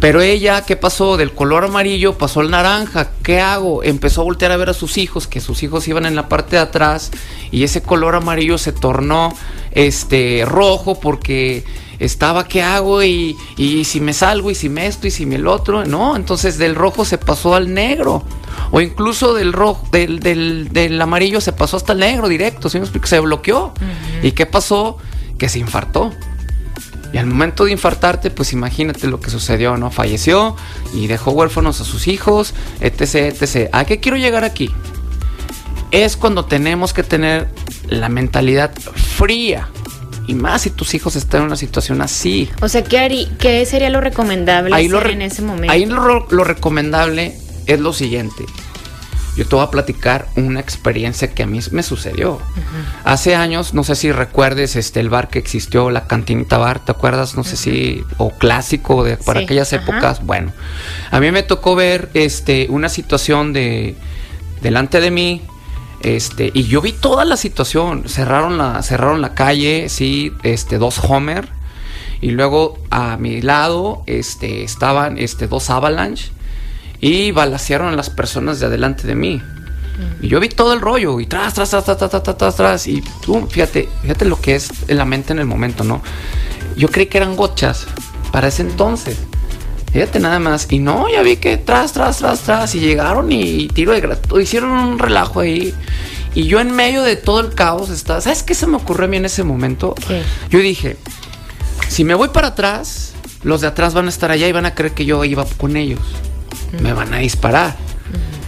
Pero 0.00 0.22
ella, 0.22 0.62
¿qué 0.62 0.76
pasó? 0.76 1.18
Del 1.18 1.32
color 1.32 1.64
amarillo 1.64 2.16
pasó 2.16 2.40
al 2.40 2.50
naranja. 2.50 3.10
¿Qué 3.22 3.38
hago? 3.38 3.84
Empezó 3.84 4.22
a 4.22 4.24
voltear 4.24 4.50
a 4.50 4.56
ver 4.56 4.70
a 4.70 4.74
sus 4.74 4.96
hijos, 4.96 5.26
que 5.26 5.40
sus 5.40 5.62
hijos 5.62 5.86
iban 5.88 6.06
en 6.06 6.16
la 6.16 6.28
parte 6.28 6.56
de 6.56 6.62
atrás 6.62 7.10
y 7.50 7.64
ese 7.64 7.82
color 7.82 8.14
amarillo 8.14 8.56
se 8.56 8.72
tornó 8.72 9.34
este 9.72 10.44
rojo 10.46 10.98
porque 10.98 11.64
estaba 11.98 12.48
¿qué 12.48 12.62
hago? 12.62 13.02
Y, 13.02 13.36
y 13.58 13.84
si 13.84 14.00
me 14.00 14.14
salgo 14.14 14.50
y 14.50 14.54
si 14.54 14.70
me 14.70 14.86
esto 14.86 15.06
y 15.06 15.10
si 15.10 15.26
me 15.26 15.36
el 15.36 15.46
otro, 15.46 15.84
no, 15.84 16.16
entonces 16.16 16.56
del 16.56 16.74
rojo 16.74 17.04
se 17.04 17.18
pasó 17.18 17.54
al 17.54 17.72
negro. 17.72 18.24
O 18.72 18.80
incluso 18.80 19.34
del 19.34 19.52
rojo, 19.52 19.86
del, 19.92 20.20
del, 20.20 20.70
del 20.72 21.00
amarillo 21.00 21.42
se 21.42 21.52
pasó 21.52 21.76
hasta 21.76 21.92
el 21.92 21.98
negro 21.98 22.28
directo, 22.28 22.70
¿sí? 22.70 22.78
Se 23.04 23.20
bloqueó. 23.20 23.74
¿Y 24.22 24.32
qué 24.32 24.46
pasó? 24.46 24.96
Que 25.38 25.48
se 25.48 25.58
infartó. 25.58 26.10
Y 27.12 27.18
al 27.18 27.26
momento 27.26 27.64
de 27.64 27.72
infartarte, 27.72 28.30
pues 28.30 28.52
imagínate 28.52 29.08
lo 29.08 29.20
que 29.20 29.30
sucedió, 29.30 29.76
¿no? 29.76 29.90
Falleció 29.90 30.56
y 30.94 31.06
dejó 31.06 31.32
huérfanos 31.32 31.80
a 31.80 31.84
sus 31.84 32.06
hijos, 32.06 32.54
etc, 32.80 33.34
etc. 33.40 33.68
¿A 33.72 33.84
qué 33.84 33.98
quiero 33.98 34.16
llegar 34.16 34.44
aquí? 34.44 34.70
Es 35.90 36.16
cuando 36.16 36.44
tenemos 36.44 36.92
que 36.92 37.02
tener 37.02 37.48
la 37.88 38.08
mentalidad 38.08 38.72
fría. 38.76 39.68
Y 40.28 40.34
más 40.34 40.62
si 40.62 40.70
tus 40.70 40.94
hijos 40.94 41.16
están 41.16 41.40
en 41.40 41.46
una 41.48 41.56
situación 41.56 42.00
así. 42.00 42.48
O 42.62 42.68
sea, 42.68 42.84
¿qué, 42.84 43.26
qué 43.40 43.66
sería 43.66 43.90
lo 43.90 44.00
recomendable 44.00 44.74
hacer 44.74 45.10
en 45.10 45.22
ese 45.22 45.42
momento? 45.42 45.72
Ahí 45.72 45.86
lo 45.86 46.44
recomendable 46.44 47.36
es 47.66 47.80
lo 47.80 47.92
siguiente 47.92 48.44
yo 49.40 49.46
te 49.46 49.56
voy 49.56 49.64
a 49.64 49.70
platicar 49.70 50.26
una 50.36 50.60
experiencia 50.60 51.32
que 51.32 51.42
a 51.42 51.46
mí 51.46 51.60
me 51.70 51.82
sucedió. 51.82 52.42
Hace 53.04 53.34
años, 53.34 53.72
no 53.72 53.84
sé 53.84 53.94
si 53.94 54.12
recuerdes 54.12 54.76
este 54.76 55.00
el 55.00 55.08
bar 55.08 55.28
que 55.28 55.38
existió, 55.38 55.88
la 55.88 56.06
cantinita 56.06 56.58
bar, 56.58 56.84
¿te 56.84 56.92
acuerdas? 56.92 57.36
No 57.36 57.42
sé 57.42 57.56
si 57.56 58.04
o 58.18 58.28
clásico 58.28 59.02
de 59.02 59.16
para 59.16 59.40
aquellas 59.40 59.72
épocas. 59.72 60.26
Bueno, 60.26 60.52
a 61.10 61.20
mí 61.20 61.30
me 61.30 61.42
tocó 61.42 61.74
ver 61.74 62.10
este 62.12 62.66
una 62.68 62.90
situación 62.90 63.54
de 63.54 63.96
delante 64.60 65.00
de 65.00 65.10
mí 65.10 65.40
este 66.02 66.50
y 66.52 66.64
yo 66.64 66.82
vi 66.82 66.92
toda 66.92 67.24
la 67.24 67.38
situación, 67.38 68.10
cerraron 68.10 68.58
la 68.58 68.82
cerraron 68.82 69.22
la 69.22 69.32
calle, 69.32 69.88
sí, 69.88 70.34
este 70.42 70.76
dos 70.76 71.00
Homer 71.02 71.48
y 72.20 72.32
luego 72.32 72.78
a 72.90 73.16
mi 73.16 73.40
lado 73.40 74.02
este 74.04 74.64
estaban 74.64 75.16
este 75.16 75.46
dos 75.46 75.70
Avalanche 75.70 76.30
y 77.00 77.30
balasearon 77.32 77.88
a 77.88 77.96
las 77.96 78.10
personas 78.10 78.60
de 78.60 78.66
adelante 78.66 79.06
de 79.06 79.14
mí. 79.14 79.42
Y 80.22 80.28
yo 80.28 80.40
vi 80.40 80.48
todo 80.48 80.72
el 80.72 80.80
rollo 80.80 81.20
y 81.20 81.26
tras, 81.26 81.54
tras, 81.54 81.70
tras, 81.70 81.84
tras, 81.84 81.98
tras, 81.98 82.10
tras, 82.10 82.36
tras, 82.36 82.56
tras. 82.56 82.86
Y 82.86 83.02
tú, 83.22 83.46
fíjate, 83.46 83.88
fíjate 84.02 84.24
lo 84.24 84.40
que 84.40 84.54
es 84.54 84.70
en 84.88 84.96
la 84.96 85.04
mente 85.04 85.32
en 85.32 85.38
el 85.38 85.46
momento, 85.46 85.84
¿no? 85.84 86.02
Yo 86.76 86.88
creí 86.88 87.06
que 87.06 87.18
eran 87.18 87.36
gochas 87.36 87.86
para 88.32 88.48
ese 88.48 88.62
entonces. 88.62 89.18
Fíjate 89.92 90.20
nada 90.20 90.38
más. 90.38 90.66
Y 90.70 90.78
no, 90.78 91.08
ya 91.10 91.22
vi 91.22 91.36
que 91.36 91.56
tras, 91.58 91.92
tras, 91.92 92.18
tras, 92.18 92.40
tras. 92.40 92.74
Y 92.74 92.80
llegaron 92.80 93.30
y, 93.30 93.68
tiro 93.68 93.92
de 93.92 94.00
gratuito. 94.00 94.40
Hicieron 94.40 94.70
un 94.70 94.98
relajo 94.98 95.40
ahí. 95.40 95.74
Y 96.34 96.44
yo 96.44 96.60
en 96.60 96.70
medio 96.70 97.02
de 97.02 97.16
todo 97.16 97.40
el 97.40 97.54
caos 97.54 97.90
estaba. 97.90 98.20
¿Sabes 98.20 98.42
qué 98.42 98.54
se 98.54 98.66
me 98.66 98.76
ocurrió 98.76 99.04
a 99.04 99.08
mí 99.08 99.16
en 99.18 99.26
ese 99.26 99.42
momento? 99.42 99.94
Yo 100.48 100.60
dije, 100.60 100.96
si 101.88 102.04
me 102.04 102.14
voy 102.14 102.28
para 102.28 102.48
atrás, 102.48 103.12
los 103.42 103.60
de 103.60 103.66
atrás 103.66 103.92
van 103.92 104.06
a 104.06 104.10
estar 104.10 104.30
allá 104.30 104.48
y 104.48 104.52
van 104.52 104.64
a 104.64 104.74
creer 104.74 104.94
que 104.94 105.04
yo 105.04 105.24
iba 105.24 105.44
con 105.58 105.76
ellos 105.76 106.00
me 106.80 106.92
van 106.92 107.12
a 107.14 107.18
disparar. 107.18 107.76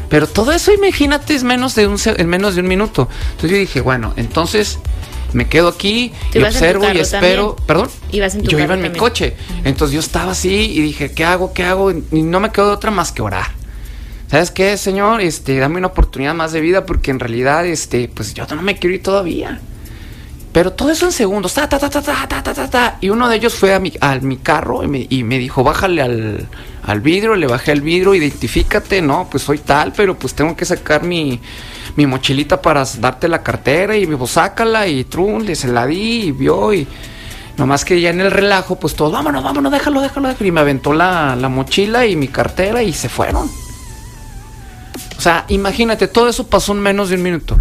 Pero 0.08 0.26
todo 0.26 0.52
eso, 0.52 0.72
imagínate, 0.72 1.34
es 1.34 1.42
menos 1.42 1.74
de 1.74 1.86
un, 1.86 1.96
en 2.04 2.28
menos 2.28 2.54
de 2.54 2.60
un 2.60 2.68
minuto. 2.68 3.08
Entonces 3.30 3.50
yo 3.50 3.56
dije, 3.56 3.80
bueno, 3.80 4.12
entonces 4.16 4.78
me 5.32 5.48
quedo 5.48 5.68
aquí 5.68 6.12
y 6.34 6.42
observo 6.42 6.84
y 6.92 6.98
espero. 6.98 7.56
Perdón. 7.66 7.88
yo 8.10 8.58
iba 8.58 8.74
en 8.74 8.82
mi 8.82 8.90
coche. 8.90 9.34
Entonces 9.64 9.94
yo 9.94 10.00
estaba 10.00 10.32
así 10.32 10.70
y 10.70 10.82
dije, 10.82 11.12
¿qué 11.12 11.24
hago? 11.24 11.54
¿Qué 11.54 11.64
hago? 11.64 11.90
Y 11.90 12.22
no 12.22 12.40
me 12.40 12.50
quedó 12.50 12.72
otra 12.72 12.90
más 12.90 13.12
que 13.12 13.22
orar. 13.22 13.46
¿Sabes 14.30 14.50
qué, 14.50 14.76
señor? 14.76 15.20
Este, 15.20 15.58
dame 15.58 15.78
una 15.78 15.88
oportunidad 15.88 16.34
más 16.34 16.52
de 16.52 16.60
vida 16.60 16.86
porque 16.86 17.10
en 17.10 17.20
realidad, 17.20 17.66
este, 17.66 18.08
pues 18.08 18.34
yo 18.34 18.46
no 18.54 18.62
me 18.62 18.78
quiero 18.78 18.94
ir 18.94 19.02
todavía. 19.02 19.60
Pero 20.52 20.72
todo 20.72 20.90
eso 20.90 21.06
en 21.06 21.12
segundos, 21.12 21.54
ta, 21.54 21.68
ta, 21.68 21.78
ta, 21.78 21.88
ta, 21.88 22.02
ta, 22.02 22.42
ta, 22.42 22.54
ta, 22.54 22.70
ta, 22.70 22.98
Y 23.00 23.08
uno 23.08 23.28
de 23.28 23.36
ellos 23.36 23.54
fue 23.54 23.74
a 23.74 23.78
mi, 23.78 23.92
a 24.00 24.16
mi 24.16 24.36
carro 24.36 24.84
y 24.84 24.88
me, 24.88 25.06
y 25.08 25.24
me 25.24 25.38
dijo, 25.38 25.64
bájale 25.64 26.02
al, 26.02 26.48
al 26.82 27.00
vidrio, 27.00 27.36
le 27.36 27.46
bajé 27.46 27.72
al 27.72 27.80
vidrio, 27.80 28.14
identifícate, 28.14 29.02
no, 29.02 29.28
pues 29.30 29.44
soy 29.44 29.58
tal, 29.58 29.92
pero 29.92 30.18
pues 30.18 30.34
tengo 30.34 30.56
que 30.56 30.64
sacar 30.64 31.04
mi, 31.04 31.40
mi 31.96 32.06
mochilita 32.06 32.60
para 32.60 32.84
darte 32.98 33.28
la 33.28 33.42
cartera 33.42 33.96
y 33.96 34.06
me 34.06 34.14
dijo, 34.14 34.26
sácala 34.26 34.88
y 34.88 35.04
trun, 35.04 35.46
le 35.46 35.54
se 35.54 35.68
la 35.68 35.86
di 35.86 36.24
y 36.24 36.32
vio 36.32 36.74
y 36.74 36.86
nomás 37.56 37.84
que 37.84 38.00
ya 38.00 38.10
en 38.10 38.20
el 38.20 38.30
relajo, 38.30 38.76
pues 38.76 38.94
todos, 38.94 39.12
vámonos, 39.12 39.44
vámonos, 39.44 39.70
déjalo, 39.70 40.00
déjalo, 40.00 40.28
déjalo. 40.28 40.48
Y 40.48 40.52
me 40.52 40.60
aventó 40.60 40.92
la, 40.92 41.36
la 41.36 41.48
mochila 41.48 42.06
y 42.06 42.16
mi 42.16 42.28
cartera 42.28 42.82
y 42.82 42.92
se 42.92 43.08
fueron. 43.08 43.48
O 45.16 45.20
sea, 45.20 45.44
imagínate, 45.48 46.08
todo 46.08 46.28
eso 46.28 46.48
pasó 46.48 46.72
en 46.72 46.80
menos 46.80 47.10
de 47.10 47.14
un 47.14 47.22
minuto. 47.22 47.60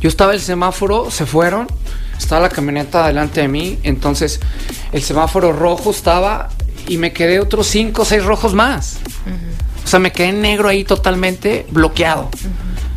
Yo 0.00 0.08
estaba 0.08 0.32
el 0.32 0.40
semáforo, 0.40 1.10
se 1.10 1.26
fueron, 1.26 1.66
estaba 2.16 2.42
la 2.42 2.48
camioneta 2.48 3.06
delante 3.06 3.42
de 3.42 3.48
mí, 3.48 3.78
entonces 3.82 4.40
el 4.92 5.02
semáforo 5.02 5.52
rojo 5.52 5.90
estaba 5.90 6.48
y 6.88 6.98
me 6.98 7.12
quedé 7.12 7.40
otros 7.40 7.66
cinco 7.66 8.02
o 8.02 8.04
seis 8.04 8.24
rojos 8.24 8.54
más. 8.54 8.98
O 9.84 9.86
sea, 9.86 9.98
me 9.98 10.12
quedé 10.12 10.32
negro 10.32 10.68
ahí 10.68 10.84
totalmente 10.84 11.66
bloqueado. 11.70 12.30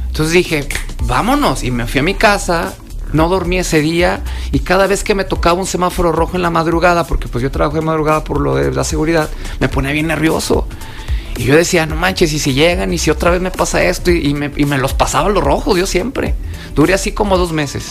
Entonces 0.08 0.34
dije, 0.34 0.68
vámonos. 1.04 1.64
Y 1.64 1.72
me 1.72 1.86
fui 1.86 2.00
a 2.00 2.04
mi 2.04 2.14
casa, 2.14 2.74
no 3.14 3.30
dormí 3.30 3.60
ese 3.60 3.82
día 3.82 4.22
y 4.52 4.60
cada 4.60 4.88
vez 4.88 5.04
que 5.04 5.16
me 5.16 5.24
tocaba 5.24 5.60
un 5.60 5.66
semáforo 5.66 6.12
rojo 6.12 6.36
en 6.36 6.42
la 6.42 6.50
madrugada, 6.50 7.06
porque 7.06 7.28
pues 7.28 7.42
yo 7.42 7.52
trabajo 7.52 7.76
de 7.76 7.82
madrugada 7.82 8.24
por 8.24 8.40
lo 8.42 8.56
de 8.56 8.72
la 8.72 8.84
seguridad, 8.84 9.30
me 9.60 9.70
ponía 9.70 9.92
bien 9.92 10.08
nervioso. 10.08 10.68
Y 11.38 11.44
yo 11.44 11.56
decía, 11.56 11.86
no 11.86 11.96
manches, 11.96 12.34
y 12.34 12.40
si 12.40 12.54
llegan, 12.54 12.94
y 12.94 12.98
si 12.98 13.12
otra 13.12 13.30
vez 13.30 13.42
me 13.42 13.52
pasa 13.52 13.84
esto, 13.84 14.10
y, 14.10 14.34
me, 14.34 14.78
los 14.80 14.94
pasaba 14.96 15.30
los 15.30 15.44
rojos, 15.44 15.78
yo 15.78 15.86
siempre. 15.86 16.34
Duré 16.74 16.96
así 16.96 17.12
como 17.12 17.38
dos 17.38 17.54
meses. 17.54 17.90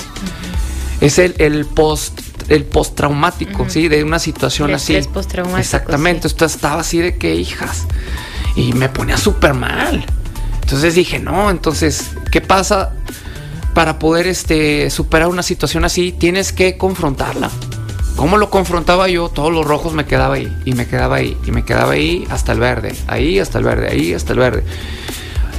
Es 1.01 1.21
el, 1.21 1.37
el 1.39 1.65
post 1.65 2.26
el 2.49 2.65
postraumático, 2.65 3.69
¿sí? 3.69 3.89
De 3.89 4.05
una 4.05 4.19
situación 4.19 4.71
el 4.71 4.77
así. 4.77 4.99
Postraumático, 5.13 5.61
Exactamente. 5.61 6.27
Esto 6.27 6.45
estaba 6.45 6.81
así 6.81 6.99
de 6.99 7.17
que 7.17 7.35
hijas. 7.35 7.87
Y 8.55 8.73
me 8.73 8.89
ponía 8.89 9.17
súper 9.17 9.55
mal. 9.55 10.05
Entonces 10.63 10.95
dije, 10.95 11.19
no, 11.19 11.51
entonces, 11.51 12.11
¿qué 12.33 12.41
pasa? 12.41 12.93
Para 13.75 13.99
poder 13.99 14.27
este, 14.27 14.91
superar 14.91 15.29
una 15.29 15.43
situación 15.43 15.85
así, 15.85 16.13
tienes 16.13 16.53
que 16.53 16.77
confrontarla. 16.77 17.51
¿Cómo 18.17 18.39
lo 18.39 18.49
confrontaba 18.49 19.09
yo? 19.09 19.29
Todos 19.29 19.53
los 19.53 19.67
rojos 19.67 19.93
me 19.93 20.07
quedaba 20.07 20.37
ahí, 20.37 20.53
y 20.65 20.73
me 20.73 20.89
quedaba 20.89 21.17
ahí, 21.17 21.37
y 21.47 21.53
me 21.53 21.65
quedaba 21.65 21.93
ahí 21.93 22.27
hasta 22.31 22.53
el 22.53 22.61
verde, 22.61 22.97
ahí 23.07 23.39
hasta 23.39 23.59
el 23.59 23.65
verde, 23.65 23.89
ahí 23.91 24.15
hasta 24.15 24.33
el 24.33 24.39
verde. 24.39 24.65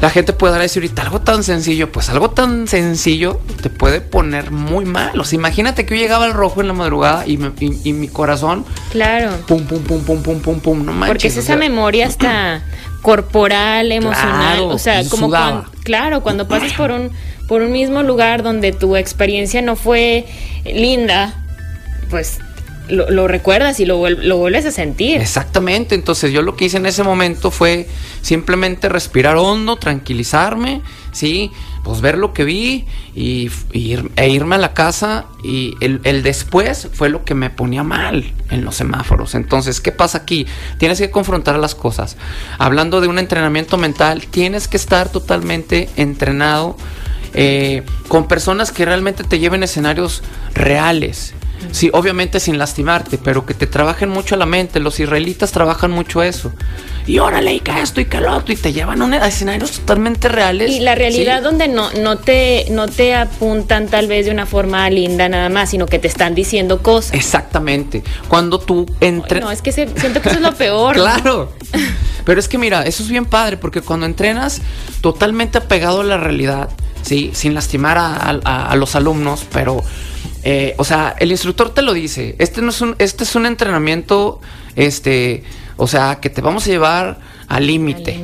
La 0.01 0.09
gente 0.09 0.33
puede 0.33 0.59
decir 0.59 0.83
ahorita 0.83 1.01
algo 1.01 1.21
tan 1.21 1.43
sencillo, 1.43 1.91
pues 1.91 2.09
algo 2.09 2.29
tan 2.29 2.67
sencillo 2.67 3.41
te 3.61 3.69
puede 3.69 4.01
poner 4.01 4.51
muy 4.51 4.85
mal. 4.85 5.19
O 5.19 5.23
sea, 5.23 5.37
imagínate 5.37 5.85
que 5.85 5.95
yo 5.95 6.01
llegaba 6.01 6.25
al 6.25 6.33
rojo 6.33 6.61
en 6.61 6.67
la 6.67 6.73
madrugada 6.73 7.25
y, 7.25 7.37
mi 7.37 8.07
corazón. 8.07 8.65
Claro. 8.91 9.31
Pum, 9.47 9.65
pum, 9.65 9.81
pum, 9.83 10.03
pum, 10.03 10.21
pum, 10.21 10.39
pum, 10.39 10.59
pum. 10.59 10.85
No 10.85 10.93
manches. 10.93 11.07
Porque 11.07 11.27
es 11.27 11.37
esa 11.37 11.55
memoria 11.55 12.07
hasta 12.07 12.61
corporal, 13.01 13.91
emocional. 13.91 14.61
o 14.63 14.77
sea, 14.77 15.03
como 15.09 15.29
cuando, 15.29 15.65
claro, 15.83 16.21
cuando 16.21 16.47
pasas 16.49 16.73
por 16.73 16.91
un, 16.91 17.11
por 17.47 17.61
un 17.61 17.71
mismo 17.71 18.03
lugar 18.03 18.43
donde 18.43 18.73
tu 18.73 18.95
experiencia 18.95 19.61
no 19.61 19.75
fue 19.75 20.25
linda, 20.65 21.33
pues 22.09 22.39
lo, 22.89 23.27
recuerdas 23.27 23.79
y 23.79 23.85
lo, 23.85 24.09
lo, 24.09 24.37
vuelves 24.37 24.65
a 24.65 24.71
sentir. 24.71 25.21
Exactamente, 25.21 25.95
entonces 25.95 26.31
yo 26.31 26.41
lo 26.41 26.55
que 26.55 26.65
hice 26.65 26.77
en 26.77 26.85
ese 26.85 27.03
momento 27.03 27.51
fue 27.51 27.87
simplemente 28.21 28.89
respirar 28.89 29.35
hondo, 29.37 29.77
tranquilizarme, 29.77 30.81
¿sí? 31.11 31.51
Pues 31.83 32.01
ver 32.01 32.17
lo 32.17 32.33
que 32.33 32.43
vi 32.43 32.85
y, 33.15 33.49
e 34.15 34.29
irme 34.29 34.55
a 34.55 34.57
la 34.57 34.73
casa 34.73 35.25
y 35.43 35.75
el, 35.81 36.01
el, 36.03 36.23
después 36.23 36.89
fue 36.91 37.09
lo 37.09 37.23
que 37.23 37.33
me 37.33 37.49
ponía 37.49 37.83
mal 37.83 38.33
en 38.49 38.65
los 38.65 38.75
semáforos. 38.75 39.35
Entonces, 39.35 39.79
¿qué 39.79 39.91
pasa 39.91 40.19
aquí? 40.19 40.45
Tienes 40.77 40.99
que 40.99 41.09
confrontar 41.11 41.57
las 41.59 41.75
cosas. 41.75 42.17
Hablando 42.57 43.01
de 43.01 43.07
un 43.07 43.19
entrenamiento 43.19 43.77
mental, 43.77 44.25
tienes 44.27 44.67
que 44.67 44.77
estar 44.77 45.09
totalmente 45.09 45.89
entrenado 45.95 46.77
eh, 47.33 47.83
con 48.07 48.27
personas 48.27 48.71
que 48.71 48.85
realmente 48.85 49.23
te 49.23 49.39
lleven 49.39 49.63
escenarios 49.63 50.23
reales 50.53 51.33
Sí, 51.71 51.89
obviamente 51.93 52.39
sin 52.39 52.57
lastimarte, 52.57 53.17
pero 53.17 53.45
que 53.45 53.53
te 53.53 53.67
trabajen 53.67 54.09
mucho 54.09 54.35
la 54.35 54.45
mente. 54.45 54.79
Los 54.79 54.99
israelitas 54.99 55.51
trabajan 55.51 55.91
mucho 55.91 56.23
eso. 56.23 56.51
Y 57.05 57.19
órale, 57.19 57.53
y 57.53 57.59
que 57.59 57.71
esto 57.81 58.01
y 58.01 58.05
que 58.05 58.19
lo 58.19 58.35
otro, 58.35 58.53
y 58.53 58.57
te 58.57 58.73
llevan 58.73 59.01
a 59.13 59.27
escenarios 59.27 59.71
totalmente 59.71 60.27
reales. 60.27 60.71
Y 60.71 60.79
la 60.79 60.95
realidad 60.95 61.41
donde 61.41 61.67
no, 61.67 61.91
no, 61.93 62.17
te, 62.17 62.65
no 62.71 62.87
te 62.87 63.15
apuntan 63.15 63.87
tal 63.87 64.07
vez 64.07 64.25
de 64.25 64.31
una 64.31 64.45
forma 64.45 64.89
linda 64.89 65.29
nada 65.29 65.49
más, 65.49 65.69
sino 65.69 65.85
que 65.85 65.99
te 65.99 66.07
están 66.07 66.35
diciendo 66.35 66.81
cosas. 66.81 67.13
Exactamente. 67.13 68.03
Cuando 68.27 68.59
tú 68.59 68.85
entrenas. 68.99 69.45
No, 69.45 69.51
es 69.51 69.61
que 69.61 69.71
siento 69.71 70.21
que 70.21 70.29
eso 70.29 70.37
es 70.37 70.41
lo 70.41 70.53
peor. 70.53 70.95
claro. 70.95 71.53
Pero 72.25 72.39
es 72.39 72.47
que 72.47 72.57
mira, 72.57 72.83
eso 72.83 73.03
es 73.03 73.09
bien 73.09 73.25
padre, 73.25 73.57
porque 73.57 73.81
cuando 73.81 74.05
entrenas 74.05 74.61
totalmente 74.99 75.59
apegado 75.59 76.01
a 76.01 76.03
la 76.03 76.17
realidad, 76.17 76.69
¿sí? 77.03 77.31
Sin 77.33 77.53
lastimar 77.53 77.97
a 77.97 78.75
los 78.75 78.95
alumnos, 78.95 79.45
pero 79.51 79.81
eh, 80.49 80.75
o 80.77 80.85
sea, 80.85 81.13
el 81.19 81.29
instructor 81.29 81.73
te 81.73 81.81
lo 81.81 81.93
dice. 81.93 82.37
Este 82.39 82.61
no 82.61 82.69
es 82.69 82.79
un, 82.79 82.95
este 82.99 83.25
es 83.25 83.35
un 83.35 83.45
entrenamiento, 83.45 84.39
este, 84.77 85.43
o 85.75 85.87
sea, 85.87 86.19
que 86.21 86.29
te 86.29 86.39
vamos 86.39 86.65
a 86.65 86.69
llevar 86.69 87.17
al 87.49 87.67
límite. 87.67 88.17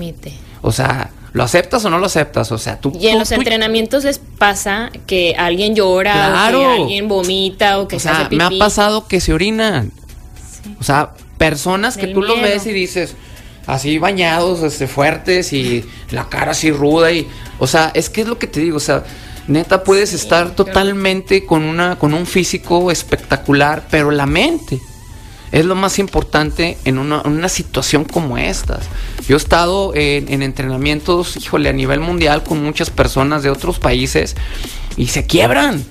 O 0.62 0.72
sea, 0.72 1.12
¿lo 1.34 1.44
aceptas 1.44 1.84
o 1.84 1.90
no 1.90 2.00
lo 2.00 2.06
aceptas? 2.06 2.50
O 2.54 2.58
sea, 2.58 2.80
tú. 2.80 2.98
Y 2.98 3.10
en 3.10 3.20
los 3.20 3.34
entrenamientos 3.34 4.06
les 4.06 4.20
pasa 4.20 4.90
que 5.06 5.36
alguien 5.38 5.76
llora, 5.76 6.48
o 6.48 6.52
que 6.52 6.66
alguien 6.66 7.10
vomita, 7.10 7.80
o 7.80 7.90
que 7.90 8.00
se 8.00 8.08
hace 8.08 8.24
pipí. 8.24 8.38
Me 8.38 8.46
ha 8.46 8.52
pasado 8.58 9.06
que 9.06 9.20
se 9.20 9.34
orinan. 9.34 9.92
O 10.80 10.84
sea, 10.86 11.16
personas 11.38 11.98
que 11.98 12.08
tú 12.08 12.22
los 12.22 12.40
ves 12.40 12.66
y 12.68 12.72
dices, 12.72 13.16
así 13.68 13.98
bañados, 13.98 14.64
este, 14.64 14.88
fuertes 14.88 15.52
y 15.52 15.84
la 16.10 16.30
cara 16.30 16.52
así 16.52 16.72
ruda 16.72 17.12
y, 17.12 17.28
o 17.60 17.68
sea, 17.68 17.92
es 17.94 18.10
que 18.10 18.22
es 18.22 18.28
lo 18.28 18.40
que 18.40 18.48
te 18.48 18.62
digo, 18.62 18.78
o 18.78 18.80
sea, 18.80 19.04
Neta, 19.48 19.84
puedes 19.84 20.14
estar 20.14 20.56
totalmente 20.56 21.46
con, 21.46 21.64
una, 21.64 21.98
con 21.98 22.14
un 22.14 22.26
físico 22.26 22.92
espectacular, 22.92 23.88
pero 23.92 24.10
la 24.12 24.26
mente 24.26 24.80
es 25.54 25.66
lo 25.66 25.76
más 25.76 26.00
importante 26.00 26.78
en 26.84 26.98
una, 26.98 27.48
situación 27.48 28.06
como 28.06 28.40
esta. 28.40 28.80
Yo 29.28 29.36
he 29.36 29.38
estado 29.38 29.94
en, 29.96 30.42
entrenamientos, 30.42 31.38
híjole, 31.38 31.70
a 31.70 31.74
nivel 31.74 32.00
mundial 32.00 32.44
con 32.44 32.64
muchas 32.64 32.90
personas 32.90 33.44
de 33.44 33.52
otros 33.52 33.78
países 33.78 34.36
y 34.98 35.08
se 35.08 35.28
quiebran, 35.28 35.86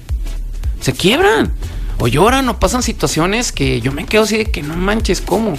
se 0.81 0.93
quiebran. 0.93 1.53
O 1.99 2.09
lloran 2.09 2.49
o 2.49 2.59
pasan 2.59 2.83
situaciones 2.83 3.53
que 3.53 3.81
yo 3.81 3.93
me 3.93 4.07
quedo 4.07 4.25
así 4.25 4.39
de 4.39 4.45
que 4.47 4.63
no 4.63 4.75
manches, 4.77 5.21
¿cómo? 5.21 5.55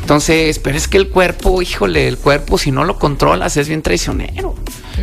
Entonces, 0.00 0.58
pero 0.58 0.76
es 0.76 0.88
que 0.88 0.98
el 0.98 1.08
cuerpo, 1.08 1.62
híjole, 1.62 2.06
el 2.06 2.18
cuerpo 2.18 2.58
si 2.58 2.70
no 2.70 2.84
lo 2.84 2.98
controlas 2.98 3.56
es 3.56 3.68
bien 3.68 3.82
traicionero. 3.82 4.54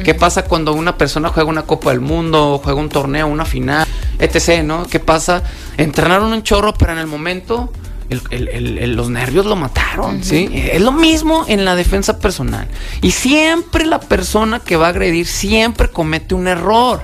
¿Qué 0.04 0.14
pasa 0.14 0.46
cuando 0.46 0.74
una 0.74 0.98
persona 0.98 1.30
juega 1.30 1.50
una 1.50 1.64
Copa 1.64 1.92
del 1.92 2.02
Mundo, 2.02 2.60
juega 2.64 2.80
un 2.80 2.90
torneo, 2.90 3.28
una 3.28 3.46
final, 3.46 3.88
etc., 4.20 4.64
¿no? 4.64 4.86
¿Qué 4.88 5.00
pasa? 5.00 5.44
Entrenaron 5.78 6.34
un 6.34 6.42
chorro, 6.42 6.74
pero 6.74 6.94
en 6.94 6.98
el 7.00 7.08
momento 7.08 7.72
los 8.10 9.10
nervios 9.10 9.46
lo 9.46 9.56
mataron, 9.56 10.24
¿sí? 10.24 10.50
Es 10.54 10.82
lo 10.82 10.92
mismo 10.92 11.46
en 11.48 11.66
la 11.66 11.76
defensa 11.76 12.20
personal. 12.20 12.68
Y 13.02 13.12
siempre 13.12 13.86
la 13.86 14.00
persona 14.00 14.60
que 14.60 14.78
va 14.78 14.88
a 14.88 14.90
agredir 14.90 15.28
siempre 15.28 15.90
comete 15.90 16.36
un 16.36 16.48
error. 16.48 17.02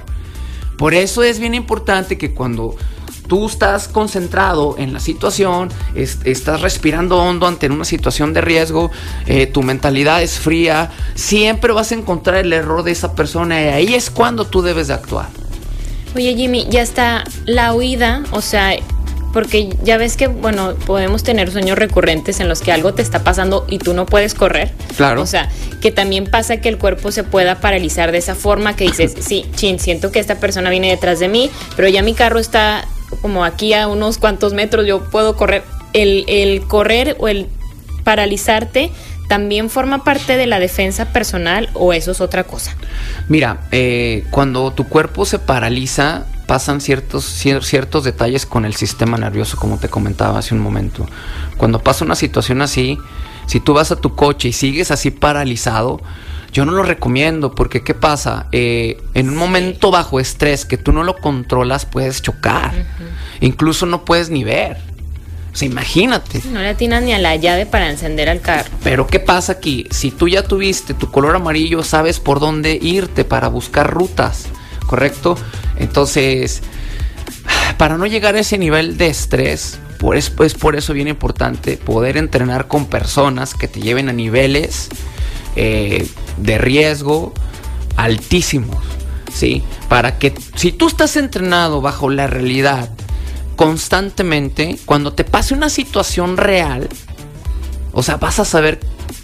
Por 0.78 0.94
eso 0.94 1.24
es 1.24 1.40
bien 1.40 1.56
importante 1.56 2.18
que 2.18 2.34
cuando 2.34 2.76
tú 3.30 3.48
estás 3.48 3.88
concentrado 3.88 4.76
en 4.78 4.92
la 4.92 5.00
situación, 5.00 5.70
estás 5.96 6.62
respirando 6.62 7.20
hondo 7.20 7.48
ante 7.48 7.68
una 7.68 7.86
situación 7.86 8.34
de 8.34 8.42
riesgo, 8.42 8.92
eh, 9.28 9.46
tu 9.46 9.62
mentalidad 9.62 10.22
es 10.22 10.40
fría, 10.40 10.92
siempre 11.14 11.72
vas 11.72 11.92
a 11.92 11.96
encontrar 11.96 12.38
el 12.38 12.52
error 12.52 12.84
de 12.84 12.92
esa 12.92 13.14
persona 13.16 13.62
y 13.62 13.66
ahí 13.66 13.94
es 13.94 14.10
cuando 14.10 14.46
tú 14.46 14.62
debes 14.62 14.88
de 14.88 14.96
actuar. 14.96 15.28
Oye 16.16 16.34
Jimmy, 16.36 16.66
ya 16.70 16.82
está 16.82 17.24
la 17.46 17.74
huida, 17.76 18.24
o 18.32 18.42
sea, 18.42 18.76
porque 19.32 19.76
ya 19.84 19.98
ves 19.98 20.18
que, 20.18 20.26
bueno, 20.26 20.74
podemos 20.88 21.22
tener 21.22 21.52
sueños 21.52 21.78
recurrentes 21.78 22.40
en 22.40 22.50
los 22.50 22.62
que 22.62 22.72
algo 22.72 22.96
te 22.96 23.04
está 23.04 23.24
pasando 23.24 23.64
y 23.70 23.78
tú 23.78 23.94
no 23.94 24.08
puedes 24.08 24.34
correr. 24.34 24.72
Claro. 24.98 25.22
O 25.22 25.28
sea, 25.28 25.50
que 25.82 25.92
también 25.92 26.26
pasa 26.26 26.58
que 26.58 26.70
el 26.70 26.80
cuerpo 26.80 27.12
se 27.12 27.24
pueda 27.24 27.62
paralizar 27.62 28.12
de 28.12 28.18
esa 28.18 28.34
forma 28.34 28.76
que 28.76 28.86
dices, 28.86 29.14
sí, 29.20 29.46
chin, 29.56 29.78
siento 29.78 30.12
que 30.12 30.18
esta 30.18 30.40
persona 30.40 30.72
viene 30.72 30.90
detrás 30.90 31.20
de 31.20 31.28
mí, 31.28 31.52
pero 31.76 31.88
ya 31.90 32.02
mi 32.02 32.16
carro 32.16 32.40
está 32.40 32.86
como 33.22 33.44
aquí 33.44 33.74
a 33.74 33.88
unos 33.88 34.18
cuantos 34.18 34.54
metros 34.54 34.86
yo 34.86 35.10
puedo 35.10 35.36
correr. 35.36 35.64
El, 35.94 36.62
correr 36.68 37.16
o 37.20 37.28
el 37.28 37.48
paralizarte 38.04 38.92
también 39.28 39.70
forma 39.70 40.04
parte 40.04 40.38
de 40.38 40.46
la 40.46 40.60
defensa 40.60 41.12
personal 41.12 41.70
o 41.74 41.94
eso 41.94 42.12
es 42.12 42.22
otra 42.22 42.44
cosa? 42.44 42.76
Mira, 43.28 43.62
eh, 43.72 44.26
cuando 44.32 44.72
tu 44.72 44.88
cuerpo 44.88 45.26
se 45.26 45.40
paraliza, 45.40 46.26
pasan 46.48 46.82
ciertos, 46.82 47.26
ciertos 47.26 48.04
detalles 48.04 48.46
con 48.46 48.66
el 48.66 48.76
sistema 48.76 49.18
nervioso, 49.18 49.58
como 49.58 49.78
te 49.78 49.90
comentaba 49.90 50.40
hace 50.40 50.56
un 50.56 50.62
momento. 50.62 51.08
Cuando 51.58 51.80
pasa 51.80 52.06
una 52.06 52.16
situación 52.16 52.62
así, 52.62 52.98
si 53.46 53.60
tú 53.60 53.74
vas 53.74 53.92
a 53.92 53.96
tu 53.96 54.16
coche 54.16 54.50
y 54.50 54.54
sigues 54.54 54.92
así 54.92 55.12
paralizado, 55.12 56.02
yo 56.52 56.66
no 56.66 56.72
lo 56.72 56.84
recomiendo 56.84 57.54
porque 57.54 57.84
¿qué 57.84 57.94
pasa? 57.94 58.48
Eh, 58.52 59.02
en 59.14 59.30
un 59.30 59.36
momento 59.36 59.92
bajo 59.92 60.20
estrés 60.20 60.66
que 60.66 60.78
tú 60.78 60.92
no 60.92 61.04
lo 61.04 61.18
controlas 61.18 61.86
puedes 61.86 62.22
chocar. 62.22 62.74
Incluso 63.40 63.86
no 63.86 64.04
puedes 64.06 64.30
ni 64.30 64.44
ver. 64.44 64.78
O 65.52 65.56
sea, 65.56 65.68
imagínate. 65.68 66.42
No 66.52 66.60
le 66.60 66.70
atinas 66.70 67.04
ni 67.04 67.14
a 67.14 67.20
la 67.20 67.36
llave 67.36 67.66
para 67.66 67.90
encender 67.90 68.28
el 68.30 68.42
carro. 68.42 68.70
Pero 68.84 69.08
¿qué 69.08 69.20
pasa 69.20 69.54
aquí? 69.54 69.88
Si 69.92 70.12
tú 70.12 70.28
ya 70.28 70.44
tuviste 70.44 70.94
tu 70.94 71.12
color 71.12 71.36
amarillo, 71.36 71.84
sabes 71.84 72.20
por 72.20 72.40
dónde 72.40 72.78
irte 72.82 73.26
para 73.26 73.48
buscar 73.48 73.92
rutas, 73.92 74.46
¿correcto? 74.86 75.38
Entonces, 75.78 76.62
para 77.78 77.98
no 77.98 78.06
llegar 78.06 78.36
a 78.36 78.40
ese 78.40 78.58
nivel 78.58 78.98
de 78.98 79.08
estrés, 79.08 79.80
por 79.98 80.16
es 80.16 80.30
por 80.30 80.76
eso 80.76 80.94
bien 80.94 81.08
importante 81.08 81.78
poder 81.78 82.16
entrenar 82.18 82.68
con 82.68 82.86
personas 82.86 83.54
que 83.54 83.68
te 83.68 83.82
lleven 83.82 84.08
a 84.08 84.14
niveles 84.14 84.90
eh, 85.56 86.08
de 86.38 86.58
riesgo 86.58 87.34
altísimos, 87.96 88.84
¿sí? 89.34 89.64
Para 89.88 90.18
que 90.18 90.34
si 90.56 90.72
tú 90.72 90.88
estás 90.88 91.18
entrenado 91.18 91.82
bajo 91.82 92.10
la 92.10 92.28
realidad 92.28 92.90
constantemente, 93.56 94.80
cuando 94.86 95.14
te 95.14 95.26
pase 95.26 95.54
una 95.54 95.70
situación 95.70 96.38
real, 96.38 96.88
o 97.92 98.04
sea, 98.04 98.18
vas 98.18 98.40
a 98.40 98.46
saber 98.46 98.80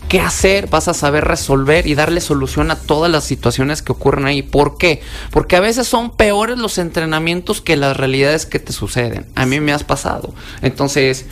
qué 0.08 0.20
hacer, 0.20 0.68
vas 0.68 0.88
a 0.88 0.94
saber 0.94 1.26
resolver 1.26 1.88
y 1.88 1.96
darle 1.96 2.22
solución 2.22 2.72
a 2.72 2.76
todas 2.76 3.12
las 3.12 3.24
situaciones 3.24 3.82
que 3.82 3.92
ocurren 3.92 4.26
ahí. 4.26 4.42
¿Por 4.42 4.78
qué? 4.78 5.02
Porque 5.32 5.56
a 5.56 5.60
veces 5.60 5.88
son 5.88 6.16
peores 6.16 6.58
los 6.58 6.78
entrenamientos 6.78 7.62
que 7.62 7.76
las 7.76 7.98
realidades 7.98 8.46
que 8.46 8.60
te 8.60 8.74
suceden. 8.74 9.26
A 9.36 9.46
mí 9.46 9.60
me 9.60 9.74
has 9.74 9.84
pasado. 9.84 10.34
Entonces, 10.62 11.26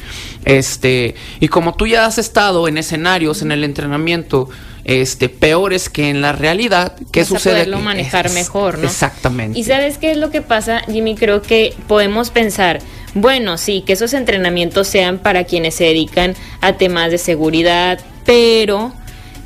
este, 0.46 1.16
y 1.40 1.48
como 1.48 1.76
tú 1.76 1.88
ya 1.88 2.06
has 2.06 2.18
estado 2.18 2.68
en 2.68 2.78
escenarios 2.78 3.42
en 3.42 3.52
el 3.52 3.64
entrenamiento, 3.64 4.50
este, 4.86 5.30
peores 5.30 5.90
que 5.90 6.10
en 6.10 6.22
la 6.22 6.34
realidad, 6.34 6.96
¿qué 7.12 7.24
sucede? 7.26 7.54
poderlo 7.54 7.80
manejar 7.80 8.30
mejor, 8.32 8.78
¿no? 8.78 8.88
Exactamente. 8.88 9.58
Y 9.58 9.64
sabes 9.64 9.98
qué 9.98 10.12
es 10.12 10.18
lo 10.18 10.30
que 10.30 10.42
pasa, 10.42 10.82
Jimmy, 10.92 11.16
creo 11.16 11.42
que 11.42 11.74
podemos 11.88 12.30
pensar, 12.32 12.80
bueno, 13.14 13.58
sí, 13.58 13.84
que 13.86 13.94
esos 13.94 14.14
entrenamientos 14.14 14.88
sean 14.88 15.20
para 15.20 15.46
quienes 15.46 15.76
se 15.76 15.86
dedican 15.86 16.36
a 16.62 16.74
temas 16.74 17.12
de 17.12 17.18
seguridad, 17.18 18.00
pero 18.26 18.94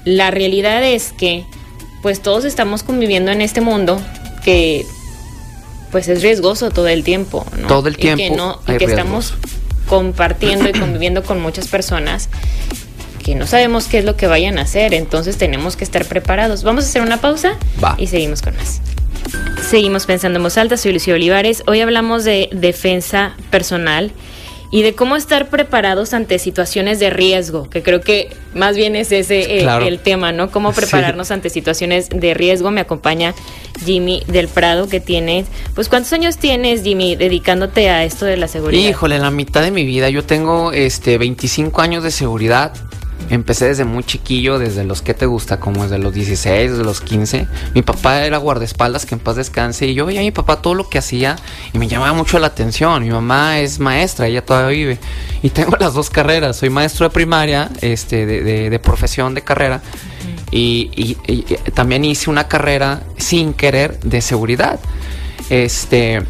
la 0.06 0.32
realidad 0.32 0.84
es 0.84 1.12
que 1.12 1.46
pues 2.02 2.22
todos 2.22 2.46
estamos 2.46 2.84
conviviendo 2.84 3.32
en 3.32 3.42
este 3.42 3.60
mundo 3.60 4.02
que 4.44 4.86
pues 5.92 6.08
es 6.08 6.22
riesgoso 6.22 6.72
todo 6.72 6.88
el 6.88 7.04
tiempo, 7.04 7.46
¿no? 7.60 7.68
Todo 7.68 7.88
el 7.90 7.98
tiempo. 7.98 8.24
Y 8.24 8.30
que, 8.30 8.36
no, 8.36 8.60
y 8.68 8.78
que 8.78 8.86
estamos 8.86 9.34
compartiendo 9.88 10.70
y 10.70 10.74
conviviendo 10.74 11.24
con 11.24 11.42
muchas 11.42 11.68
personas 11.68 12.30
porque 13.28 13.36
no 13.36 13.46
sabemos 13.46 13.88
qué 13.88 13.98
es 13.98 14.06
lo 14.06 14.16
que 14.16 14.26
vayan 14.26 14.58
a 14.58 14.62
hacer, 14.62 14.94
entonces 14.94 15.38
tenemos 15.38 15.76
que 15.76 15.84
estar 15.84 16.06
preparados. 16.06 16.64
Vamos 16.64 16.86
a 16.86 16.88
hacer 16.88 17.02
una 17.02 17.20
pausa 17.20 17.58
y 17.98 18.08
seguimos 18.08 18.42
con 18.42 18.56
más. 18.56 18.80
Seguimos 19.70 20.06
pensando 20.06 20.38
en 20.38 20.44
voz 20.44 20.58
alta, 20.58 20.78
soy 20.78 20.94
Lucía 20.94 21.14
Olivares. 21.14 21.62
Hoy 21.68 21.82
hablamos 21.82 22.24
de 22.24 22.48
defensa 22.54 23.36
personal 23.50 24.14
y 24.72 24.82
de 24.82 24.96
cómo 24.96 25.18
estar 25.18 25.50
preparados 25.50 26.14
ante 26.14 26.40
situaciones 26.40 27.00
de 27.00 27.10
riesgo, 27.10 27.70
que 27.70 27.84
creo 27.84 28.00
que 28.00 28.30
más 28.54 28.78
bien 28.78 28.96
es 28.96 29.12
ese 29.12 29.60
eh, 29.60 29.68
el 29.86 30.00
tema, 30.00 30.32
¿no? 30.32 30.50
Cómo 30.50 30.72
prepararnos 30.72 31.30
ante 31.32 31.50
situaciones 31.50 32.08
de 32.08 32.34
riesgo. 32.34 32.72
Me 32.72 32.80
acompaña 32.80 33.36
Jimmy 33.84 34.24
del 34.28 34.48
Prado, 34.48 34.88
que 34.88 35.02
tiene, 35.02 35.44
pues 35.76 35.90
¿cuántos 35.90 36.14
años 36.14 36.38
tienes, 36.38 36.82
Jimmy, 36.82 37.18
dedicándote 37.18 37.90
a 37.90 38.06
esto 38.06 38.26
de 38.26 38.38
la 38.38 38.48
seguridad? 38.48 38.88
Híjole, 38.90 39.20
la 39.20 39.32
mitad 39.32 39.64
de 39.64 39.72
mi 39.72 39.84
vida. 39.84 40.10
Yo 40.10 40.24
tengo 40.24 40.72
este 40.72 41.18
25 41.18 41.82
años 41.82 42.04
de 42.06 42.12
seguridad 42.12 42.72
Empecé 43.30 43.66
desde 43.66 43.84
muy 43.84 44.04
chiquillo, 44.04 44.58
desde 44.58 44.84
los 44.84 45.02
que 45.02 45.14
te 45.14 45.26
gusta, 45.26 45.60
como 45.60 45.84
desde 45.84 45.98
los 45.98 46.14
16, 46.14 46.72
desde 46.72 46.84
los 46.84 47.02
15. 47.02 47.48
Mi 47.74 47.82
papá 47.82 48.26
era 48.26 48.38
guardaespaldas, 48.38 49.06
que 49.06 49.16
en 49.16 49.20
paz 49.20 49.36
descanse, 49.36 49.88
y 49.88 49.94
yo 49.94 50.06
veía 50.06 50.22
a 50.22 50.24
mi 50.24 50.32
papá 50.32 50.62
todo 50.62 50.74
lo 50.74 50.90
que 50.90 50.98
hacía 50.98 51.36
y 51.74 51.78
me 51.78 51.88
llamaba 51.88 52.14
mucho 52.14 52.40
la 52.40 52.48
atención. 52.48 53.04
Mi 53.04 53.10
mamá 53.10 53.60
es 53.60 53.80
maestra, 53.80 54.28
ella 54.28 54.46
todavía 54.46 54.78
vive. 54.78 55.00
Y 55.44 55.50
tengo 55.50 55.76
las 55.78 55.94
dos 55.94 56.10
carreras, 56.10 56.58
soy 56.58 56.70
maestro 56.70 57.08
de 57.08 57.14
primaria, 57.14 57.70
este, 57.82 58.26
de, 58.26 58.80
profesión, 58.80 59.34
de 59.34 59.42
carrera. 59.42 59.82
Y, 60.50 60.90
y, 60.96 61.16
también 61.72 62.06
hice 62.06 62.30
una 62.30 62.48
carrera 62.48 63.04
sin 63.18 63.54
querer 63.54 64.00
de 64.00 64.22
seguridad. 64.22 64.80
Este, 65.50 66.24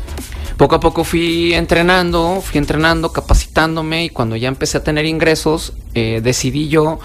poco 0.57 0.75
a 0.75 0.79
poco 0.79 1.03
fui 1.03 1.53
entrenando, 1.53 2.41
fui 2.41 2.57
entrenando, 2.57 3.11
capacitándome 3.11 4.05
y 4.05 4.09
cuando 4.09 4.35
ya 4.35 4.47
empecé 4.47 4.79
a 4.79 4.83
tener 4.83 5.05
ingresos, 5.05 5.73
eh, 5.93 6.19
decidí 6.23 6.67
yo 6.67 6.99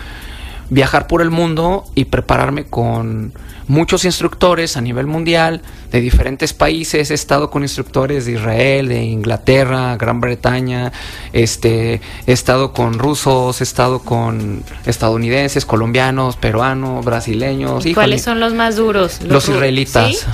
viajar 0.70 1.06
por 1.06 1.20
el 1.20 1.30
mundo 1.30 1.84
y 1.94 2.06
prepararme 2.06 2.64
con 2.64 3.34
muchos 3.68 4.06
instructores 4.06 4.76
a 4.76 4.80
nivel 4.80 5.06
mundial 5.06 5.60
de 5.90 6.00
diferentes 6.00 6.54
países. 6.54 7.10
He 7.10 7.14
estado 7.14 7.50
con 7.50 7.62
instructores 7.62 8.24
de 8.24 8.32
Israel, 8.32 8.88
de 8.88 9.02
Inglaterra, 9.02 9.96
Gran 9.98 10.22
Bretaña, 10.22 10.90
este, 11.34 12.00
he 12.26 12.32
estado 12.32 12.72
con 12.72 12.98
rusos, 12.98 13.60
he 13.60 13.64
estado 13.64 13.98
con 13.98 14.64
estadounidenses, 14.86 15.66
colombianos, 15.66 16.36
peruanos, 16.36 17.04
brasileños. 17.04 17.84
¿Cuáles 17.92 18.22
son 18.22 18.40
los 18.40 18.54
más 18.54 18.76
duros? 18.76 19.20
Los, 19.22 19.48
israelitas. 19.50 20.26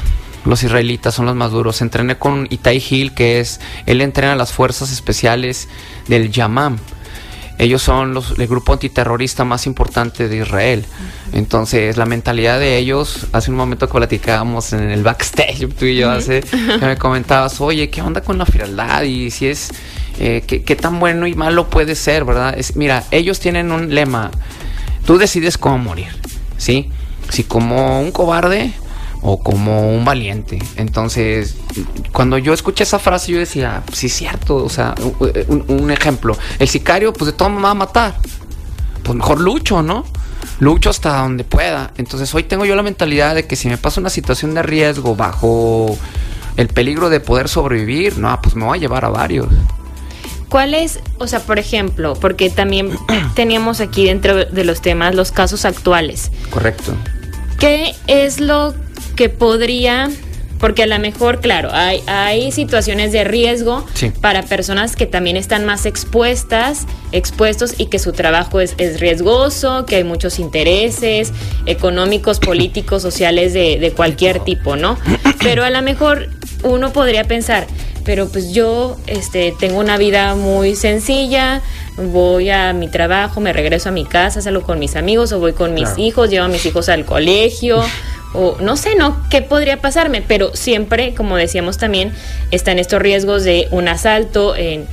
Los 0.48 0.62
israelitas 0.62 1.14
son 1.14 1.26
los 1.26 1.36
más 1.36 1.50
duros. 1.50 1.82
Entrené 1.82 2.16
con 2.16 2.46
Itai 2.48 2.82
Hill, 2.88 3.12
que 3.12 3.38
es, 3.38 3.60
él 3.84 4.00
entrena 4.00 4.34
las 4.34 4.50
fuerzas 4.50 4.90
especiales 4.90 5.68
del 6.08 6.32
Yamam. 6.32 6.78
Ellos 7.58 7.82
son 7.82 8.14
los, 8.14 8.38
el 8.38 8.46
grupo 8.46 8.72
antiterrorista 8.72 9.44
más 9.44 9.66
importante 9.66 10.26
de 10.26 10.38
Israel. 10.38 10.86
Entonces, 11.34 11.98
la 11.98 12.06
mentalidad 12.06 12.58
de 12.58 12.78
ellos, 12.78 13.26
hace 13.32 13.50
un 13.50 13.58
momento 13.58 13.88
que 13.88 13.92
platicábamos 13.92 14.72
en 14.72 14.90
el 14.90 15.02
backstage, 15.02 15.68
tú 15.78 15.84
y 15.84 15.96
yo, 15.96 16.10
hace, 16.10 16.40
que 16.40 16.86
me 16.86 16.96
comentabas, 16.96 17.60
oye, 17.60 17.90
¿qué 17.90 18.00
onda 18.00 18.22
con 18.22 18.38
la 18.38 18.46
frialdad? 18.46 19.02
Y 19.02 19.30
si 19.30 19.48
es, 19.48 19.68
eh, 20.18 20.44
¿qué, 20.46 20.62
¿qué, 20.62 20.76
tan 20.76 20.98
bueno 20.98 21.26
y 21.26 21.34
malo 21.34 21.68
puede 21.68 21.94
ser, 21.94 22.24
verdad? 22.24 22.58
Es, 22.58 22.74
mira, 22.74 23.04
ellos 23.10 23.38
tienen 23.38 23.70
un 23.70 23.94
lema, 23.94 24.30
tú 25.04 25.18
decides 25.18 25.58
cómo 25.58 25.76
morir, 25.76 26.08
¿sí? 26.56 26.88
Si 27.28 27.44
como 27.44 28.00
un 28.00 28.12
cobarde 28.12 28.72
o 29.22 29.40
como 29.42 29.90
un 29.90 30.04
valiente. 30.04 30.58
Entonces, 30.76 31.56
cuando 32.12 32.38
yo 32.38 32.52
escuché 32.52 32.84
esa 32.84 32.98
frase, 32.98 33.32
yo 33.32 33.38
decía, 33.38 33.82
sí, 33.92 34.06
es 34.06 34.14
cierto, 34.14 34.56
o 34.56 34.68
sea, 34.68 34.94
un, 35.48 35.90
ejemplo, 35.90 36.36
el 36.58 36.68
sicario, 36.68 37.12
pues 37.12 37.26
de 37.26 37.32
todo 37.32 37.50
me 37.50 37.60
va 37.60 37.70
a 37.70 37.74
matar. 37.74 38.16
Pues 39.02 39.16
mejor 39.16 39.40
lucho, 39.40 39.82
¿no? 39.82 40.04
Lucho 40.60 40.90
hasta 40.90 41.22
donde 41.22 41.44
pueda. 41.44 41.92
Entonces, 41.96 42.34
hoy 42.34 42.42
tengo 42.42 42.64
yo 42.64 42.76
la 42.76 42.82
mentalidad 42.82 43.34
de 43.34 43.46
que 43.46 43.56
si 43.56 43.68
me 43.68 43.78
pasa 43.78 44.00
una 44.00 44.10
situación 44.10 44.54
de 44.54 44.62
riesgo 44.62 45.16
bajo 45.16 45.96
el 46.56 46.68
peligro 46.68 47.08
de 47.10 47.20
poder 47.20 47.48
sobrevivir, 47.48 48.18
no, 48.18 48.40
pues 48.42 48.54
me 48.54 48.64
voy 48.64 48.78
a 48.78 48.80
llevar 48.80 49.04
a 49.04 49.08
varios. 49.08 49.48
¿Cuál 50.48 50.74
es, 50.74 51.00
o 51.18 51.26
sea, 51.26 51.40
por 51.40 51.58
ejemplo, 51.58 52.14
porque 52.14 52.50
también 52.50 52.98
teníamos 53.34 53.80
aquí 53.80 54.06
dentro 54.06 54.44
de 54.44 54.64
los 54.64 54.80
temas 54.80 55.14
los 55.14 55.30
casos 55.30 55.64
actuales? 55.64 56.30
Correcto. 56.50 56.94
¿Qué 57.58 57.94
es 58.06 58.40
lo 58.40 58.74
que 59.18 59.28
podría 59.28 60.10
porque 60.60 60.84
a 60.84 60.86
lo 60.86 60.98
mejor, 60.98 61.40
claro, 61.40 61.70
hay, 61.72 62.02
hay 62.06 62.50
situaciones 62.50 63.12
de 63.12 63.22
riesgo 63.24 63.84
para 64.20 64.42
personas 64.42 64.96
que 64.96 65.06
también 65.06 65.36
están 65.36 65.64
más 65.64 65.86
expuestas, 65.86 66.86
expuestos 67.12 67.74
y 67.78 67.86
que 67.86 67.98
su 67.98 68.12
trabajo 68.12 68.60
es, 68.60 68.74
es 68.78 68.98
riesgoso, 68.98 69.86
que 69.86 69.96
hay 69.96 70.04
muchos 70.04 70.38
intereses 70.38 71.32
económicos, 71.66 72.38
políticos, 72.40 73.02
sociales 73.02 73.52
de, 73.52 73.78
de 73.78 73.92
cualquier 73.92 74.40
tipo, 74.40 74.76
¿no? 74.76 74.98
Pero 75.42 75.64
a 75.64 75.70
lo 75.70 75.82
mejor 75.82 76.28
uno 76.64 76.92
podría 76.92 77.24
pensar, 77.24 77.66
pero 78.04 78.26
pues 78.28 78.52
yo 78.52 78.96
este, 79.06 79.54
tengo 79.60 79.78
una 79.78 79.98
vida 79.98 80.34
muy 80.34 80.74
sencilla, 80.74 81.60
voy 81.96 82.48
a 82.50 82.72
mi 82.72 82.88
trabajo, 82.88 83.40
me 83.40 83.52
regreso 83.52 83.90
a 83.90 83.92
mi 83.92 84.04
casa, 84.06 84.40
salgo 84.40 84.62
con 84.62 84.78
mis 84.78 84.96
amigos 84.96 85.30
o 85.32 85.38
voy 85.38 85.52
con 85.52 85.74
mis 85.74 85.98
hijos, 85.98 86.30
llevo 86.30 86.46
a 86.46 86.48
mis 86.48 86.64
hijos 86.64 86.88
al 86.88 87.04
colegio 87.04 87.82
o 88.34 88.56
no 88.60 88.76
sé, 88.76 88.94
¿no? 88.94 89.16
¿Qué 89.30 89.42
podría 89.42 89.80
pasarme? 89.80 90.22
Pero 90.26 90.54
siempre, 90.54 91.14
como 91.14 91.36
decíamos 91.36 91.78
también, 91.78 92.12
están 92.50 92.78
estos 92.78 93.00
riesgos 93.00 93.44
de 93.44 93.68
un 93.70 93.88
asalto, 93.88 94.54
en, 94.56 94.86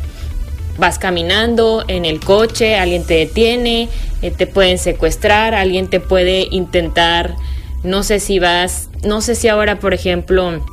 vas 0.78 1.00
caminando 1.00 1.84
en 1.88 2.06
el 2.06 2.19
coche, 2.19 2.78
alguien 2.78 3.06
te 3.06 3.15
detiene, 3.15 3.89
eh, 4.21 4.32
te 4.32 4.48
pueden 4.48 4.78
secuestrar, 4.78 5.54
alguien 5.54 5.89
te 5.89 6.00
puede 6.00 6.48
intentar, 6.52 7.36
no 7.84 8.04
sé 8.04 8.19
si 8.19 8.39
vas, 8.39 8.89
no 9.04 9.21
sé 9.21 9.36
si 9.36 9.48
ahora, 9.48 9.80
por 9.80 9.93
ejemplo, 9.93 10.63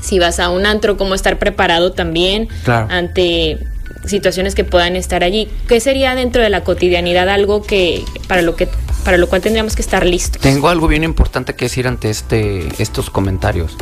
si 0.00 0.18
vas 0.18 0.40
a 0.40 0.50
un 0.50 0.66
antro, 0.66 0.96
cómo 0.96 1.14
estar 1.14 1.38
preparado 1.38 1.92
también 1.92 2.48
ante 2.88 3.58
situaciones 4.06 4.54
que 4.54 4.64
puedan 4.64 4.96
estar 4.96 5.22
allí. 5.24 5.48
¿Qué 5.68 5.80
sería 5.80 6.14
dentro 6.14 6.42
de 6.42 6.50
la 6.50 6.62
cotidianidad 6.62 7.28
algo 7.28 7.62
que 7.62 8.04
para 8.28 8.42
lo 8.42 8.56
que 8.56 8.68
para 9.04 9.16
lo 9.16 9.28
cual 9.28 9.40
tendríamos 9.40 9.74
que 9.74 9.82
estar 9.82 10.06
listos? 10.06 10.40
Tengo 10.42 10.68
algo 10.68 10.88
bien 10.88 11.04
importante 11.04 11.54
que 11.54 11.66
decir 11.66 11.86
ante 11.86 12.10
este 12.10 12.68
estos 12.82 13.10
comentarios. 13.10 13.76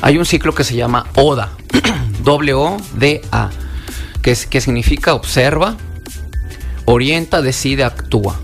Hay 0.00 0.18
un 0.18 0.26
ciclo 0.26 0.54
que 0.54 0.64
se 0.64 0.74
llama 0.74 1.06
ODA, 1.14 1.50
W 2.24 2.54
O 2.54 2.76
D 2.94 3.22
A, 3.30 3.50
que 4.22 4.30
es 4.30 4.46
que 4.46 4.60
significa 4.60 5.14
observa, 5.14 5.76
orienta, 6.84 7.42
decide, 7.42 7.84
actúa. 7.84 8.40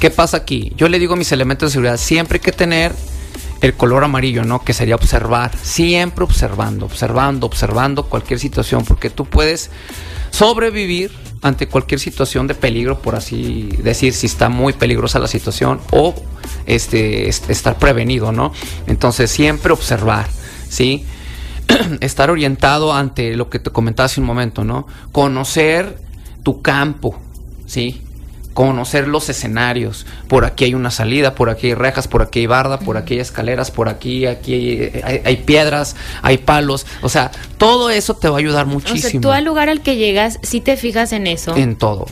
¿Qué 0.00 0.10
pasa 0.10 0.36
aquí? 0.36 0.72
Yo 0.76 0.88
le 0.88 0.98
digo 0.98 1.14
a 1.14 1.16
mis 1.16 1.32
elementos 1.32 1.70
de 1.70 1.72
seguridad, 1.72 1.96
siempre 1.96 2.36
hay 2.36 2.42
que 2.42 2.52
tener 2.52 2.92
el 3.60 3.74
color 3.74 4.04
amarillo, 4.04 4.44
¿no? 4.44 4.60
Que 4.62 4.72
sería 4.72 4.94
observar, 4.94 5.56
siempre 5.56 6.24
observando, 6.24 6.86
observando, 6.86 7.46
observando 7.46 8.04
cualquier 8.04 8.38
situación, 8.38 8.84
porque 8.84 9.10
tú 9.10 9.24
puedes 9.24 9.70
sobrevivir 10.30 11.12
ante 11.42 11.68
cualquier 11.68 12.00
situación 12.00 12.46
de 12.46 12.54
peligro, 12.54 13.00
por 13.00 13.14
así 13.14 13.68
decir, 13.82 14.12
si 14.12 14.26
está 14.26 14.48
muy 14.48 14.72
peligrosa 14.72 15.18
la 15.18 15.28
situación, 15.28 15.80
o 15.90 16.14
este, 16.66 17.28
estar 17.28 17.78
prevenido, 17.78 18.32
¿no? 18.32 18.52
Entonces, 18.86 19.30
siempre 19.30 19.72
observar, 19.72 20.26
¿sí? 20.68 21.04
estar 22.00 22.30
orientado 22.30 22.92
ante 22.92 23.36
lo 23.36 23.48
que 23.48 23.58
te 23.58 23.70
comentaba 23.70 24.06
hace 24.06 24.20
un 24.20 24.26
momento, 24.26 24.64
¿no? 24.64 24.86
Conocer 25.12 25.98
tu 26.42 26.62
campo, 26.62 27.18
¿sí? 27.66 28.05
Conocer 28.56 29.06
los 29.06 29.28
escenarios. 29.28 30.06
Por 30.28 30.46
aquí 30.46 30.64
hay 30.64 30.72
una 30.72 30.90
salida, 30.90 31.34
por 31.34 31.50
aquí 31.50 31.66
hay 31.66 31.74
rejas, 31.74 32.08
por 32.08 32.22
aquí 32.22 32.38
hay 32.38 32.46
barda, 32.46 32.78
por 32.78 32.96
aquí 32.96 33.12
hay 33.12 33.20
escaleras, 33.20 33.70
por 33.70 33.90
aquí, 33.90 34.24
aquí 34.24 34.90
hay, 35.04 35.36
piedras, 35.44 35.94
hay 36.22 36.38
palos. 36.38 36.86
O 37.02 37.10
sea, 37.10 37.30
todo 37.58 37.90
eso 37.90 38.14
te 38.14 38.30
va 38.30 38.36
a 38.36 38.38
ayudar 38.38 38.64
muchísimo. 38.64 39.08
O 39.08 39.10
sea, 39.10 39.20
tú 39.20 39.30
al 39.30 39.44
lugar 39.44 39.68
al 39.68 39.82
que 39.82 39.96
llegas, 39.96 40.38
si 40.42 40.62
te 40.62 40.78
fijas 40.78 41.12
en 41.12 41.26
eso. 41.26 41.54
En 41.54 41.76
todo. 41.76 42.06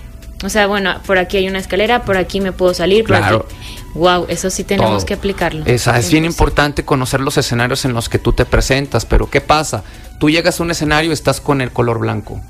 O 0.45 0.51
sea, 0.51 0.67
bueno, 0.67 1.01
por 1.07 1.17
aquí 1.17 1.39
hay 1.39 1.49
una 1.49 1.61
escalera, 1.61 2.05
por 2.05 2.19
aquí 2.19 2.43
me 2.43 2.53
puedo 2.53 2.75
salir, 2.75 3.05
por 3.05 3.17
claro. 3.17 3.49
Wow, 3.95 4.27
eso 4.29 4.51
sí 4.51 4.65
tenemos 4.65 5.07
que 5.07 5.15
aplicarlo. 5.15 5.65
Esa, 5.65 5.99
es 5.99 6.13
bien 6.13 6.27
importante 6.27 6.85
conocer 6.85 7.21
los 7.21 7.39
escenarios 7.39 7.87
en 7.87 7.95
los 7.95 8.11
que 8.11 8.19
tú 8.19 8.35
te 8.35 8.45
presentas, 8.45 9.07
pero 9.07 9.31
¿qué 9.31 9.41
pasa? 9.41 9.83
Tú 10.21 10.29
llegas 10.29 10.61
a 10.61 10.63
un 10.63 10.73
escenario, 10.73 11.11
estás 11.11 11.41
con 11.41 11.63
el 11.63 11.71
color 11.71 12.01
blanco. 12.01 12.43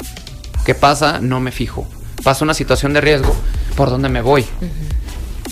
¿Qué 0.67 0.75
pasa? 0.75 1.21
No 1.21 1.39
me 1.39 1.53
fijo 1.53 1.87
pasa 2.23 2.45
una 2.45 2.55
situación 2.55 2.93
de 2.93 3.01
riesgo, 3.01 3.35
¿por 3.77 3.91
dónde 3.91 4.09
me 4.09 4.23
voy? 4.23 4.47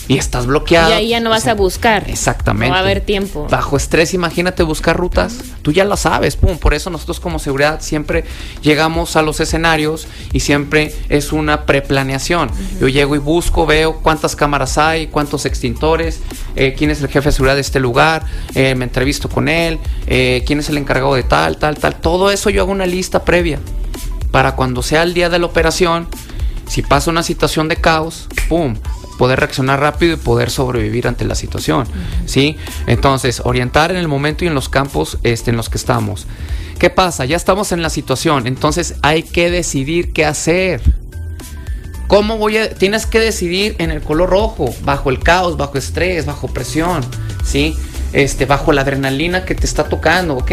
Y 0.07 0.17
estás 0.17 0.47
bloqueado. 0.47 0.89
Y 0.89 0.93
ahí 0.93 1.07
ya 1.09 1.21
no 1.21 1.29
vas 1.29 1.47
a 1.47 1.53
buscar. 1.53 2.09
Exactamente. 2.09 2.67
No 2.67 2.73
va 2.73 2.79
a 2.79 2.81
haber 2.81 3.01
tiempo. 3.01 3.47
Bajo 3.49 3.77
estrés, 3.77 4.13
imagínate 4.13 4.61
buscar 4.63 4.97
rutas. 4.97 5.37
Tú 5.61 5.71
ya 5.71 5.85
lo 5.85 5.95
sabes, 5.95 6.35
pum. 6.35 6.57
Por 6.57 6.73
eso 6.73 6.89
nosotros 6.89 7.21
como 7.21 7.39
seguridad 7.39 7.79
siempre 7.79 8.25
llegamos 8.61 9.15
a 9.15 9.21
los 9.21 9.39
escenarios 9.39 10.07
y 10.33 10.41
siempre 10.41 10.93
es 11.07 11.31
una 11.31 11.65
preplaneación. 11.65 12.51
Yo 12.81 12.89
llego 12.89 13.15
y 13.15 13.19
busco, 13.19 13.65
veo 13.65 14.01
cuántas 14.01 14.35
cámaras 14.35 14.77
hay, 14.77 15.07
cuántos 15.07 15.45
extintores, 15.45 16.19
eh, 16.57 16.75
quién 16.77 16.91
es 16.91 17.01
el 17.01 17.07
jefe 17.07 17.29
de 17.29 17.31
seguridad 17.31 17.55
de 17.55 17.61
este 17.61 17.79
lugar, 17.79 18.25
eh, 18.55 18.75
me 18.75 18.83
entrevisto 18.83 19.29
con 19.29 19.47
él, 19.47 19.79
eh, 20.07 20.43
quién 20.45 20.59
es 20.59 20.67
el 20.67 20.77
encargado 20.77 21.15
de 21.15 21.23
tal, 21.23 21.57
tal, 21.57 21.77
tal. 21.77 21.95
Todo 21.95 22.29
eso 22.29 22.49
yo 22.49 22.63
hago 22.63 22.73
una 22.73 22.85
lista 22.85 23.23
previa 23.23 23.59
para 24.31 24.55
cuando 24.55 24.83
sea 24.83 25.03
el 25.03 25.13
día 25.13 25.29
de 25.29 25.39
la 25.39 25.45
operación 25.45 26.09
Si 26.67 26.81
pasa 26.81 27.11
una 27.11 27.23
situación 27.23 27.67
de 27.67 27.75
caos, 27.75 28.27
¡pum! 28.49 28.75
poder 29.17 29.39
reaccionar 29.39 29.79
rápido 29.79 30.13
y 30.13 30.17
poder 30.17 30.49
sobrevivir 30.49 31.07
ante 31.07 31.25
la 31.25 31.35
situación, 31.35 31.85
¿sí? 32.25 32.57
Entonces, 32.87 33.41
orientar 33.45 33.91
en 33.91 33.97
el 33.97 34.07
momento 34.07 34.43
y 34.43 34.47
en 34.47 34.55
los 34.55 34.69
campos 34.69 35.19
este, 35.23 35.51
en 35.51 35.57
los 35.57 35.69
que 35.69 35.77
estamos. 35.77 36.25
¿Qué 36.79 36.89
pasa? 36.89 37.25
Ya 37.25 37.37
estamos 37.37 37.71
en 37.71 37.81
la 37.81 37.89
situación, 37.89 38.47
entonces 38.47 38.95
hay 39.01 39.23
que 39.23 39.49
decidir 39.51 40.13
qué 40.13 40.25
hacer. 40.25 40.81
¿Cómo 42.07 42.37
voy 42.37 42.57
a.? 42.57 42.69
Tienes 42.69 43.05
que 43.05 43.19
decidir 43.19 43.75
en 43.79 43.91
el 43.91 44.01
color 44.01 44.29
rojo, 44.29 44.73
bajo 44.83 45.09
el 45.09 45.19
caos, 45.19 45.57
bajo 45.57 45.77
estrés, 45.77 46.25
bajo 46.25 46.47
presión, 46.47 47.01
¿sí? 47.45 47.75
Este, 48.13 48.45
bajo 48.45 48.71
la 48.71 48.81
adrenalina 48.81 49.43
que 49.43 49.55
te 49.55 49.65
está 49.65 49.85
tocando, 49.85 50.35
ok. 50.35 50.51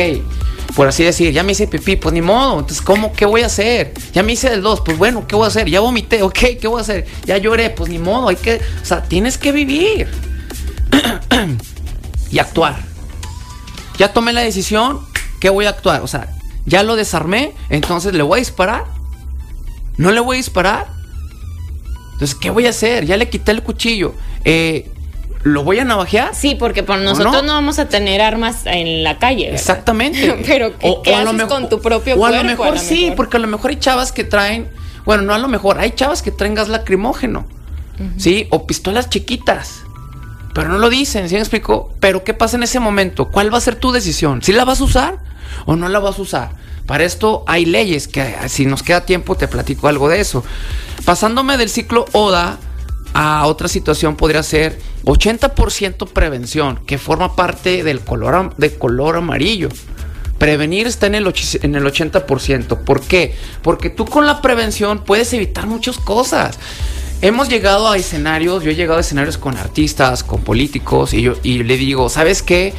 Por 0.74 0.88
así 0.88 1.04
decir, 1.04 1.32
ya 1.32 1.42
me 1.42 1.52
hice 1.52 1.66
pipí, 1.66 1.96
pues 1.96 2.12
ni 2.12 2.22
modo. 2.22 2.54
Entonces, 2.54 2.80
¿cómo? 2.80 3.12
¿Qué 3.12 3.26
voy 3.26 3.42
a 3.42 3.46
hacer? 3.46 3.92
Ya 4.12 4.22
me 4.22 4.32
hice 4.32 4.50
del 4.50 4.62
2, 4.62 4.80
pues 4.80 4.96
bueno, 4.96 5.26
¿qué 5.26 5.36
voy 5.36 5.44
a 5.44 5.48
hacer? 5.48 5.68
Ya 5.68 5.80
vomité, 5.80 6.22
ok, 6.22 6.38
¿qué 6.60 6.68
voy 6.68 6.78
a 6.78 6.82
hacer? 6.82 7.06
Ya 7.24 7.36
lloré, 7.38 7.70
pues 7.70 7.90
ni 7.90 7.98
modo, 7.98 8.28
hay 8.28 8.36
que. 8.36 8.60
O 8.82 8.84
sea, 8.84 9.02
tienes 9.02 9.36
que 9.36 9.52
vivir. 9.52 10.08
y 12.30 12.38
actuar. 12.38 12.76
Ya 13.98 14.12
tomé 14.12 14.32
la 14.32 14.40
decisión, 14.40 15.00
¿qué 15.40 15.50
voy 15.50 15.66
a 15.66 15.70
actuar? 15.70 16.02
O 16.02 16.06
sea, 16.06 16.28
ya 16.64 16.82
lo 16.82 16.96
desarmé, 16.96 17.52
entonces 17.68 18.14
le 18.14 18.22
voy 18.22 18.38
a 18.38 18.40
disparar. 18.40 18.84
No 19.96 20.10
le 20.12 20.20
voy 20.20 20.36
a 20.36 20.38
disparar. 20.38 20.86
Entonces, 22.12 22.34
¿qué 22.34 22.50
voy 22.50 22.66
a 22.66 22.70
hacer? 22.70 23.04
Ya 23.06 23.16
le 23.16 23.28
quité 23.28 23.52
el 23.52 23.62
cuchillo. 23.62 24.14
Eh, 24.44 24.90
¿Lo 25.42 25.64
voy 25.64 25.78
a 25.78 25.84
navajear? 25.84 26.34
Sí, 26.34 26.54
porque 26.54 26.82
por 26.82 26.98
nosotros 26.98 27.42
no? 27.44 27.54
vamos 27.54 27.78
a 27.78 27.88
tener 27.88 28.20
armas 28.20 28.66
en 28.66 29.02
la 29.02 29.18
calle. 29.18 29.52
Exactamente. 29.52 30.38
Pero 30.46 30.78
¿qué, 30.78 31.14
haces 31.14 31.44
con 31.44 31.68
tu 31.68 31.80
propio 31.80 32.16
o 32.16 32.26
a 32.26 32.30
Lo 32.30 32.44
mejor 32.44 32.78
sí, 32.78 33.12
porque 33.16 33.38
a 33.38 33.40
lo 33.40 33.46
mejor 33.46 33.70
hay 33.70 33.76
chavas 33.76 34.12
que 34.12 34.24
traen, 34.24 34.68
bueno, 35.06 35.22
no 35.22 35.32
a 35.32 35.38
lo 35.38 35.48
mejor, 35.48 35.78
hay 35.78 35.92
chavas 35.92 36.20
que 36.20 36.30
traen 36.30 36.54
gas 36.54 36.68
lacrimógeno, 36.68 37.46
¿sí? 38.18 38.48
O 38.50 38.66
pistolas 38.66 39.08
chiquitas. 39.08 39.82
Pero 40.52 40.68
no 40.68 40.78
lo 40.78 40.90
dicen, 40.90 41.28
¿sí 41.28 41.36
me 41.36 41.40
explico? 41.40 41.94
Pero 42.00 42.24
¿qué 42.24 42.34
pasa 42.34 42.56
en 42.56 42.64
ese 42.64 42.80
momento? 42.80 43.28
¿Cuál 43.28 43.52
va 43.52 43.58
a 43.58 43.60
ser 43.62 43.76
tu 43.76 43.92
decisión? 43.92 44.42
¿Si 44.42 44.52
la 44.52 44.64
vas 44.64 44.80
a 44.80 44.84
usar 44.84 45.18
o 45.64 45.76
no 45.76 45.88
la 45.88 46.00
vas 46.00 46.18
a 46.18 46.22
usar? 46.22 46.50
Para 46.86 47.04
esto 47.04 47.44
hay 47.46 47.66
leyes 47.66 48.08
que 48.08 48.34
si 48.48 48.66
nos 48.66 48.82
queda 48.82 49.06
tiempo 49.06 49.36
te 49.36 49.46
platico 49.46 49.86
algo 49.88 50.08
de 50.08 50.20
eso. 50.20 50.44
Pasándome 51.04 51.56
del 51.56 51.70
ciclo 51.70 52.04
ODA 52.12 52.58
a 53.14 53.46
otra 53.46 53.68
situación 53.68 54.16
podría 54.16 54.42
ser 54.42 54.78
80% 55.04 56.08
prevención, 56.08 56.80
que 56.86 56.98
forma 56.98 57.34
parte 57.34 57.82
del 57.82 58.00
color, 58.00 58.54
de 58.56 58.74
color 58.74 59.16
amarillo. 59.16 59.68
Prevenir 60.38 60.86
está 60.86 61.06
en 61.06 61.16
el, 61.16 61.26
en 61.26 61.74
el 61.74 61.84
80%. 61.84 62.78
¿Por 62.78 63.02
qué? 63.02 63.34
Porque 63.62 63.90
tú 63.90 64.06
con 64.06 64.26
la 64.26 64.40
prevención 64.40 65.04
puedes 65.04 65.32
evitar 65.32 65.66
muchas 65.66 65.98
cosas. 65.98 66.58
Hemos 67.22 67.50
llegado 67.50 67.90
a 67.90 67.98
escenarios, 67.98 68.64
yo 68.64 68.70
he 68.70 68.74
llegado 68.74 68.96
a 68.96 69.00
escenarios 69.02 69.36
con 69.36 69.58
artistas, 69.58 70.24
con 70.24 70.40
políticos, 70.40 71.12
y 71.12 71.20
yo 71.20 71.34
y 71.42 71.62
le 71.62 71.76
digo, 71.76 72.08
¿sabes 72.08 72.42
qué? 72.42 72.72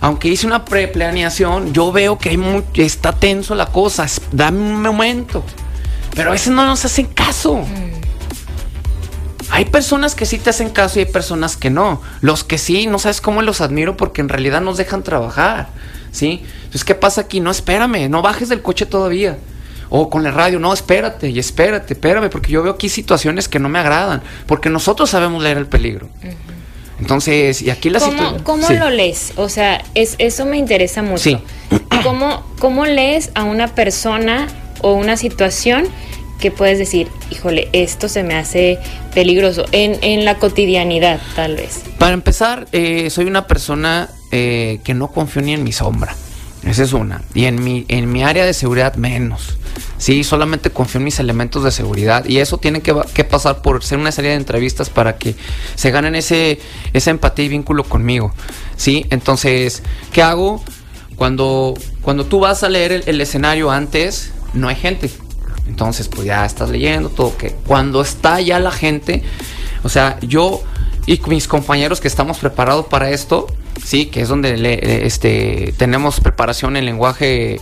Aunque 0.00 0.28
hice 0.28 0.46
una 0.46 0.64
preplaneación, 0.64 1.72
yo 1.72 1.90
veo 1.90 2.16
que 2.18 2.28
hay 2.28 2.38
está 2.74 3.12
tenso 3.12 3.56
la 3.56 3.66
cosa, 3.66 4.06
dame 4.30 4.60
un 4.60 4.80
momento. 4.80 5.42
Pero 6.14 6.28
a 6.30 6.32
veces 6.32 6.52
no 6.52 6.64
nos 6.64 6.84
hacen 6.84 7.06
caso. 7.06 7.56
Mm. 7.56 8.07
Hay 9.58 9.64
personas 9.64 10.14
que 10.14 10.24
sí 10.24 10.38
te 10.38 10.50
hacen 10.50 10.70
caso 10.70 11.00
y 11.00 11.02
hay 11.02 11.10
personas 11.10 11.56
que 11.56 11.68
no. 11.68 12.00
Los 12.20 12.44
que 12.44 12.58
sí, 12.58 12.86
no 12.86 13.00
sabes 13.00 13.20
cómo 13.20 13.42
los 13.42 13.60
admiro 13.60 13.96
porque 13.96 14.20
en 14.20 14.28
realidad 14.28 14.60
nos 14.60 14.76
dejan 14.76 15.02
trabajar. 15.02 15.70
¿Sí? 16.12 16.44
Entonces, 16.58 16.84
¿qué 16.84 16.94
pasa 16.94 17.22
aquí? 17.22 17.40
No, 17.40 17.50
espérame, 17.50 18.08
no 18.08 18.22
bajes 18.22 18.50
del 18.50 18.62
coche 18.62 18.86
todavía. 18.86 19.36
O 19.88 20.10
con 20.10 20.22
la 20.22 20.30
radio, 20.30 20.60
no, 20.60 20.72
espérate 20.72 21.30
y 21.30 21.40
espérate, 21.40 21.94
espérame, 21.94 22.30
porque 22.30 22.52
yo 22.52 22.62
veo 22.62 22.74
aquí 22.74 22.88
situaciones 22.88 23.48
que 23.48 23.58
no 23.58 23.68
me 23.68 23.80
agradan, 23.80 24.22
porque 24.46 24.70
nosotros 24.70 25.10
sabemos 25.10 25.42
leer 25.42 25.58
el 25.58 25.66
peligro. 25.66 26.08
Entonces, 27.00 27.60
y 27.60 27.70
aquí 27.70 27.90
la 27.90 27.98
situación... 27.98 28.44
¿Cómo 28.44 28.70
lo 28.70 28.90
lees? 28.90 29.32
O 29.34 29.48
sea, 29.48 29.82
es, 29.96 30.14
eso 30.18 30.46
me 30.46 30.56
interesa 30.56 31.02
mucho. 31.02 31.18
Sí. 31.18 31.38
¿Cómo, 32.04 32.44
¿Cómo 32.60 32.86
lees 32.86 33.32
a 33.34 33.42
una 33.42 33.66
persona 33.74 34.46
o 34.82 34.92
una 34.92 35.16
situación 35.16 35.88
que 36.38 36.50
puedes 36.50 36.78
decir, 36.78 37.08
híjole, 37.30 37.68
esto 37.72 38.08
se 38.08 38.22
me 38.22 38.34
hace 38.34 38.78
peligroso 39.14 39.64
en, 39.72 39.98
en 40.02 40.24
la 40.24 40.36
cotidianidad, 40.38 41.20
tal 41.34 41.56
vez? 41.56 41.82
Para 41.98 42.14
empezar, 42.14 42.66
eh, 42.72 43.10
soy 43.10 43.26
una 43.26 43.46
persona 43.46 44.08
eh, 44.30 44.80
que 44.84 44.94
no 44.94 45.08
confío 45.08 45.42
ni 45.42 45.54
en 45.54 45.64
mi 45.64 45.72
sombra. 45.72 46.14
Esa 46.64 46.82
es 46.82 46.92
una. 46.92 47.22
Y 47.34 47.44
en 47.44 47.62
mi, 47.62 47.84
en 47.88 48.10
mi 48.10 48.24
área 48.24 48.44
de 48.44 48.52
seguridad 48.52 48.94
menos. 48.96 49.58
Sí, 49.96 50.24
solamente 50.24 50.70
confío 50.70 50.98
en 50.98 51.04
mis 51.04 51.18
elementos 51.18 51.64
de 51.64 51.70
seguridad. 51.70 52.24
Y 52.24 52.38
eso 52.38 52.58
tiene 52.58 52.80
que, 52.82 52.94
que, 53.14 53.24
pasar 53.24 53.62
por 53.62 53.82
ser 53.84 53.98
una 53.98 54.12
serie 54.12 54.30
de 54.30 54.36
entrevistas 54.36 54.90
para 54.90 55.16
que 55.16 55.34
se 55.74 55.90
ganen 55.90 56.14
ese, 56.14 56.60
esa 56.92 57.10
empatía 57.10 57.46
y 57.46 57.48
vínculo 57.48 57.84
conmigo. 57.84 58.32
Sí, 58.76 59.06
entonces, 59.10 59.82
¿qué 60.12 60.22
hago? 60.22 60.62
Cuando, 61.16 61.74
cuando 62.02 62.26
tú 62.26 62.40
vas 62.40 62.62
a 62.62 62.68
leer 62.68 63.02
el 63.06 63.20
escenario 63.20 63.70
antes, 63.70 64.32
no 64.52 64.68
hay 64.68 64.76
gente. 64.76 65.10
Entonces, 65.68 66.08
pues 66.08 66.26
ya 66.26 66.44
estás 66.44 66.70
leyendo 66.70 67.10
todo 67.10 67.36
que 67.36 67.54
cuando 67.66 68.00
está 68.00 68.40
ya 68.40 68.58
la 68.58 68.72
gente, 68.72 69.22
o 69.82 69.88
sea, 69.88 70.18
yo 70.20 70.62
y 71.06 71.20
mis 71.28 71.46
compañeros 71.48 72.00
que 72.00 72.08
estamos 72.08 72.38
preparados 72.38 72.86
para 72.86 73.10
esto, 73.10 73.46
sí, 73.82 74.06
que 74.06 74.22
es 74.22 74.28
donde 74.28 74.56
le, 74.56 75.06
este, 75.06 75.72
tenemos 75.78 76.20
preparación 76.20 76.76
en 76.76 76.84
lenguaje 76.84 77.60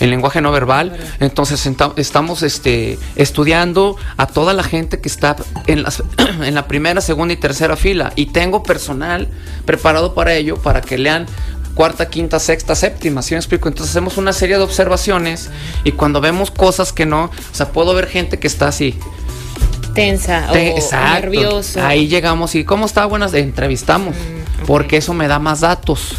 en 0.00 0.10
lenguaje 0.10 0.40
no 0.40 0.52
verbal. 0.52 0.96
Entonces 1.20 1.68
estamos 1.96 2.42
este, 2.42 2.98
estudiando 3.16 3.96
a 4.16 4.26
toda 4.26 4.52
la 4.52 4.62
gente 4.62 5.00
que 5.00 5.08
está 5.08 5.36
en, 5.66 5.84
en 6.42 6.54
la 6.54 6.68
primera, 6.68 7.00
segunda 7.00 7.34
y 7.34 7.36
tercera 7.36 7.76
fila. 7.76 8.12
Y 8.16 8.26
tengo 8.26 8.62
personal 8.62 9.28
preparado 9.64 10.14
para 10.14 10.34
ello, 10.34 10.56
para 10.56 10.80
que 10.80 10.98
lean 10.98 11.26
cuarta, 11.78 12.08
quinta, 12.08 12.40
sexta, 12.40 12.74
séptima, 12.74 13.22
¿sí 13.22 13.34
me 13.34 13.38
explico? 13.38 13.68
Entonces 13.68 13.94
hacemos 13.94 14.16
una 14.16 14.32
serie 14.32 14.56
de 14.56 14.64
observaciones 14.64 15.48
y 15.84 15.92
cuando 15.92 16.20
vemos 16.20 16.50
cosas 16.50 16.92
que 16.92 17.06
no, 17.06 17.26
o 17.26 17.54
sea, 17.54 17.70
puedo 17.70 17.94
ver 17.94 18.08
gente 18.08 18.40
que 18.40 18.48
está 18.48 18.66
así. 18.66 18.98
Tensa 19.94 20.50
o 20.50 20.54
nervioso. 20.56 21.80
Ahí 21.80 22.08
llegamos 22.08 22.56
y 22.56 22.64
¿cómo 22.64 22.84
está? 22.84 23.06
Buenas, 23.06 23.32
entrevistamos, 23.32 24.16
mm, 24.16 24.66
porque 24.66 24.96
eso 24.96 25.14
me 25.14 25.28
da 25.28 25.38
más 25.38 25.60
datos. 25.60 26.16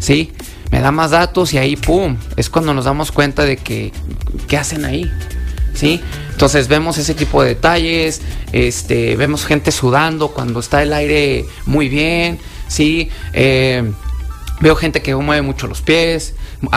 Sí, 0.00 0.32
me 0.72 0.80
da 0.80 0.90
más 0.90 1.12
datos 1.12 1.52
y 1.52 1.58
ahí, 1.58 1.76
¡pum! 1.76 2.16
Es 2.36 2.50
cuando 2.50 2.74
nos 2.74 2.84
damos 2.84 3.12
cuenta 3.12 3.44
de 3.44 3.56
que, 3.56 3.92
¿qué 4.48 4.56
hacen 4.56 4.84
ahí? 4.84 5.08
¿Sí? 5.74 6.00
Entonces 6.32 6.66
vemos 6.66 6.98
ese 6.98 7.14
tipo 7.14 7.40
de 7.44 7.50
detalles, 7.50 8.20
este, 8.50 9.14
vemos 9.14 9.46
gente 9.46 9.70
sudando 9.70 10.32
cuando 10.32 10.58
está 10.58 10.82
el 10.82 10.92
aire 10.92 11.44
muy 11.66 11.88
bien, 11.88 12.40
¿sí? 12.66 13.10
Eh, 13.32 13.92
Veo 14.60 14.74
gente 14.74 15.02
que 15.02 15.14
mueve 15.14 15.42
mucho 15.42 15.66
los 15.66 15.82
pies, 15.82 16.34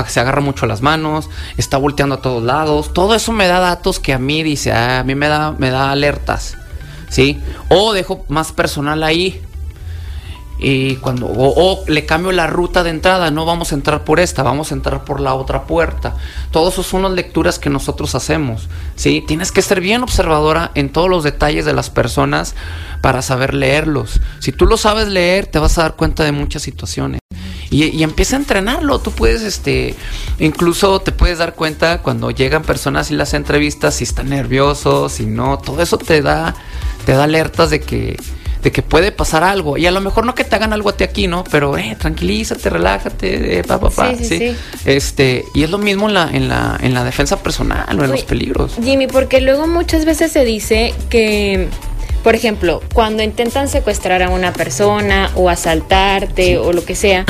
se 0.07 0.19
agarra 0.19 0.41
mucho 0.41 0.65
las 0.65 0.81
manos, 0.81 1.29
está 1.57 1.77
volteando 1.77 2.15
a 2.15 2.21
todos 2.21 2.43
lados. 2.43 2.93
Todo 2.93 3.15
eso 3.15 3.31
me 3.31 3.47
da 3.47 3.59
datos 3.59 3.99
que 3.99 4.13
a 4.13 4.19
mí 4.19 4.43
dice, 4.43 4.71
ah, 4.71 4.99
a 4.99 5.03
mí 5.03 5.15
me 5.15 5.27
da, 5.27 5.51
me 5.57 5.71
da 5.71 5.91
alertas. 5.91 6.57
¿Sí? 7.09 7.41
O 7.69 7.93
dejo 7.93 8.23
más 8.29 8.51
personal 8.51 9.03
ahí. 9.03 9.41
Y 10.63 10.97
cuando, 10.97 11.25
o, 11.27 11.83
le 11.87 12.05
cambio 12.05 12.31
la 12.31 12.45
ruta 12.45 12.83
de 12.83 12.91
entrada, 12.91 13.31
no 13.31 13.45
vamos 13.45 13.71
a 13.71 13.75
entrar 13.75 14.03
por 14.03 14.19
esta, 14.19 14.43
vamos 14.43 14.71
a 14.71 14.75
entrar 14.75 15.03
por 15.03 15.19
la 15.19 15.33
otra 15.33 15.63
puerta. 15.63 16.15
Todos 16.51 16.73
eso 16.73 16.83
son 16.83 17.01
las 17.01 17.13
lecturas 17.13 17.57
que 17.57 17.71
nosotros 17.71 18.13
hacemos. 18.13 18.69
¿sí? 18.95 19.23
Tienes 19.27 19.51
que 19.51 19.63
ser 19.63 19.81
bien 19.81 20.03
observadora 20.03 20.69
en 20.75 20.91
todos 20.91 21.09
los 21.09 21.23
detalles 21.23 21.65
de 21.65 21.73
las 21.73 21.89
personas 21.89 22.53
para 23.01 23.23
saber 23.23 23.55
leerlos. 23.55 24.21
Si 24.37 24.51
tú 24.51 24.67
lo 24.67 24.77
sabes 24.77 25.07
leer, 25.07 25.47
te 25.47 25.57
vas 25.57 25.79
a 25.79 25.81
dar 25.81 25.95
cuenta 25.95 26.23
de 26.23 26.31
muchas 26.31 26.61
situaciones. 26.61 27.21
Y, 27.71 28.03
empieza 28.03 28.36
a 28.36 28.39
entrenarlo. 28.39 28.99
Tú 28.99 29.12
puedes, 29.12 29.41
este, 29.43 29.95
incluso 30.39 30.99
te 30.99 31.13
puedes 31.13 31.38
dar 31.38 31.55
cuenta 31.55 32.01
cuando 32.01 32.29
llegan 32.29 32.63
personas 32.63 33.12
y 33.12 33.15
las 33.15 33.34
entrevistas, 33.34 33.95
si 33.95 34.03
están 34.03 34.29
nerviosos, 34.29 35.13
si 35.13 35.25
no, 35.25 35.57
todo 35.57 35.81
eso 35.81 35.97
te 35.97 36.21
da, 36.21 36.53
te 37.05 37.13
da 37.13 37.23
alertas 37.23 37.69
de 37.69 37.79
que, 37.79 38.17
de 38.62 38.71
que 38.73 38.81
puede 38.81 39.13
pasar 39.13 39.45
algo. 39.45 39.77
Y 39.77 39.86
a 39.86 39.91
lo 39.91 40.01
mejor 40.01 40.25
no 40.25 40.36
que 40.36 40.43
te 40.43 40.53
hagan 40.53 40.73
algo 40.73 40.89
a 40.89 40.97
ti 40.97 41.05
aquí, 41.05 41.27
¿no? 41.27 41.45
Pero 41.45 41.77
eh, 41.77 41.95
tranquilízate, 41.97 42.69
relájate, 42.69 43.60
eh, 43.60 43.63
pa, 43.63 43.79
pa, 43.79 43.89
pa, 43.89 44.15
sí, 44.17 44.25
sí, 44.25 44.55
Este, 44.84 45.45
y 45.53 45.63
es 45.63 45.69
lo 45.69 45.77
mismo 45.77 46.10
en 46.10 46.13
la, 46.13 46.29
en 46.29 46.49
la, 46.49 46.77
en 46.81 46.93
la 46.93 47.05
defensa 47.05 47.41
personal 47.41 47.97
o 47.97 48.03
en 48.03 48.12
los 48.12 48.23
peligros. 48.25 48.73
Jimmy, 48.84 49.07
porque 49.07 49.39
luego 49.39 49.65
muchas 49.65 50.03
veces 50.03 50.34
se 50.34 50.43
dice 50.43 50.93
que 51.10 51.69
por 52.23 52.36
ejemplo, 52.36 52.81
cuando 52.93 53.23
intentan 53.23 53.67
secuestrar 53.67 54.21
a 54.21 54.29
una 54.29 54.53
persona 54.53 55.31
o 55.36 55.49
asaltarte 55.49 56.57
o 56.57 56.73
lo 56.73 56.86
que 56.86 56.95
sea, 56.95 57.25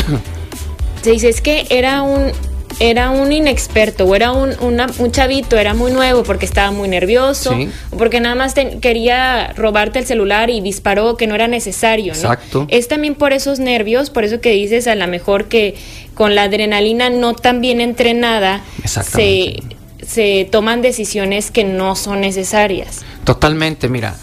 se 1.02 1.12
dice 1.12 1.30
es 1.30 1.42
que 1.42 1.66
era 1.70 2.02
un 2.02 2.32
era 2.80 3.12
un 3.12 3.32
inexperto 3.32 4.06
o 4.06 4.16
era 4.16 4.32
un, 4.32 4.56
un 4.60 5.12
chavito, 5.12 5.58
era 5.58 5.74
muy 5.74 5.92
nuevo 5.92 6.24
porque 6.24 6.46
estaba 6.46 6.72
muy 6.72 6.88
nervioso 6.88 7.56
o 7.92 7.98
porque 7.98 8.20
nada 8.20 8.34
más 8.34 8.56
quería 8.82 9.54
robarte 9.56 10.00
el 10.00 10.06
celular 10.06 10.50
y 10.50 10.62
disparó 10.62 11.16
que 11.16 11.28
no 11.28 11.36
era 11.36 11.48
necesario. 11.48 12.14
¿no? 12.14 12.20
Exacto. 12.20 12.66
Es 12.70 12.88
también 12.88 13.16
por 13.16 13.34
esos 13.34 13.60
nervios, 13.60 14.10
por 14.10 14.24
eso 14.24 14.42
que 14.42 14.52
dices 14.52 14.88
a 14.88 14.96
lo 14.96 15.06
mejor 15.08 15.46
que 15.46 15.76
con 16.16 16.34
la 16.34 16.44
adrenalina 16.44 17.10
no 17.10 17.36
tan 17.36 17.62
bien 17.62 17.82
entrenada 17.82 18.62
se, 18.86 19.62
se 20.06 20.48
toman 20.52 20.82
decisiones 20.82 21.52
que 21.52 21.64
no 21.64 21.96
son 21.96 22.22
necesarias. 22.22 23.02
Totalmente, 23.26 23.90
mira. 23.90 24.16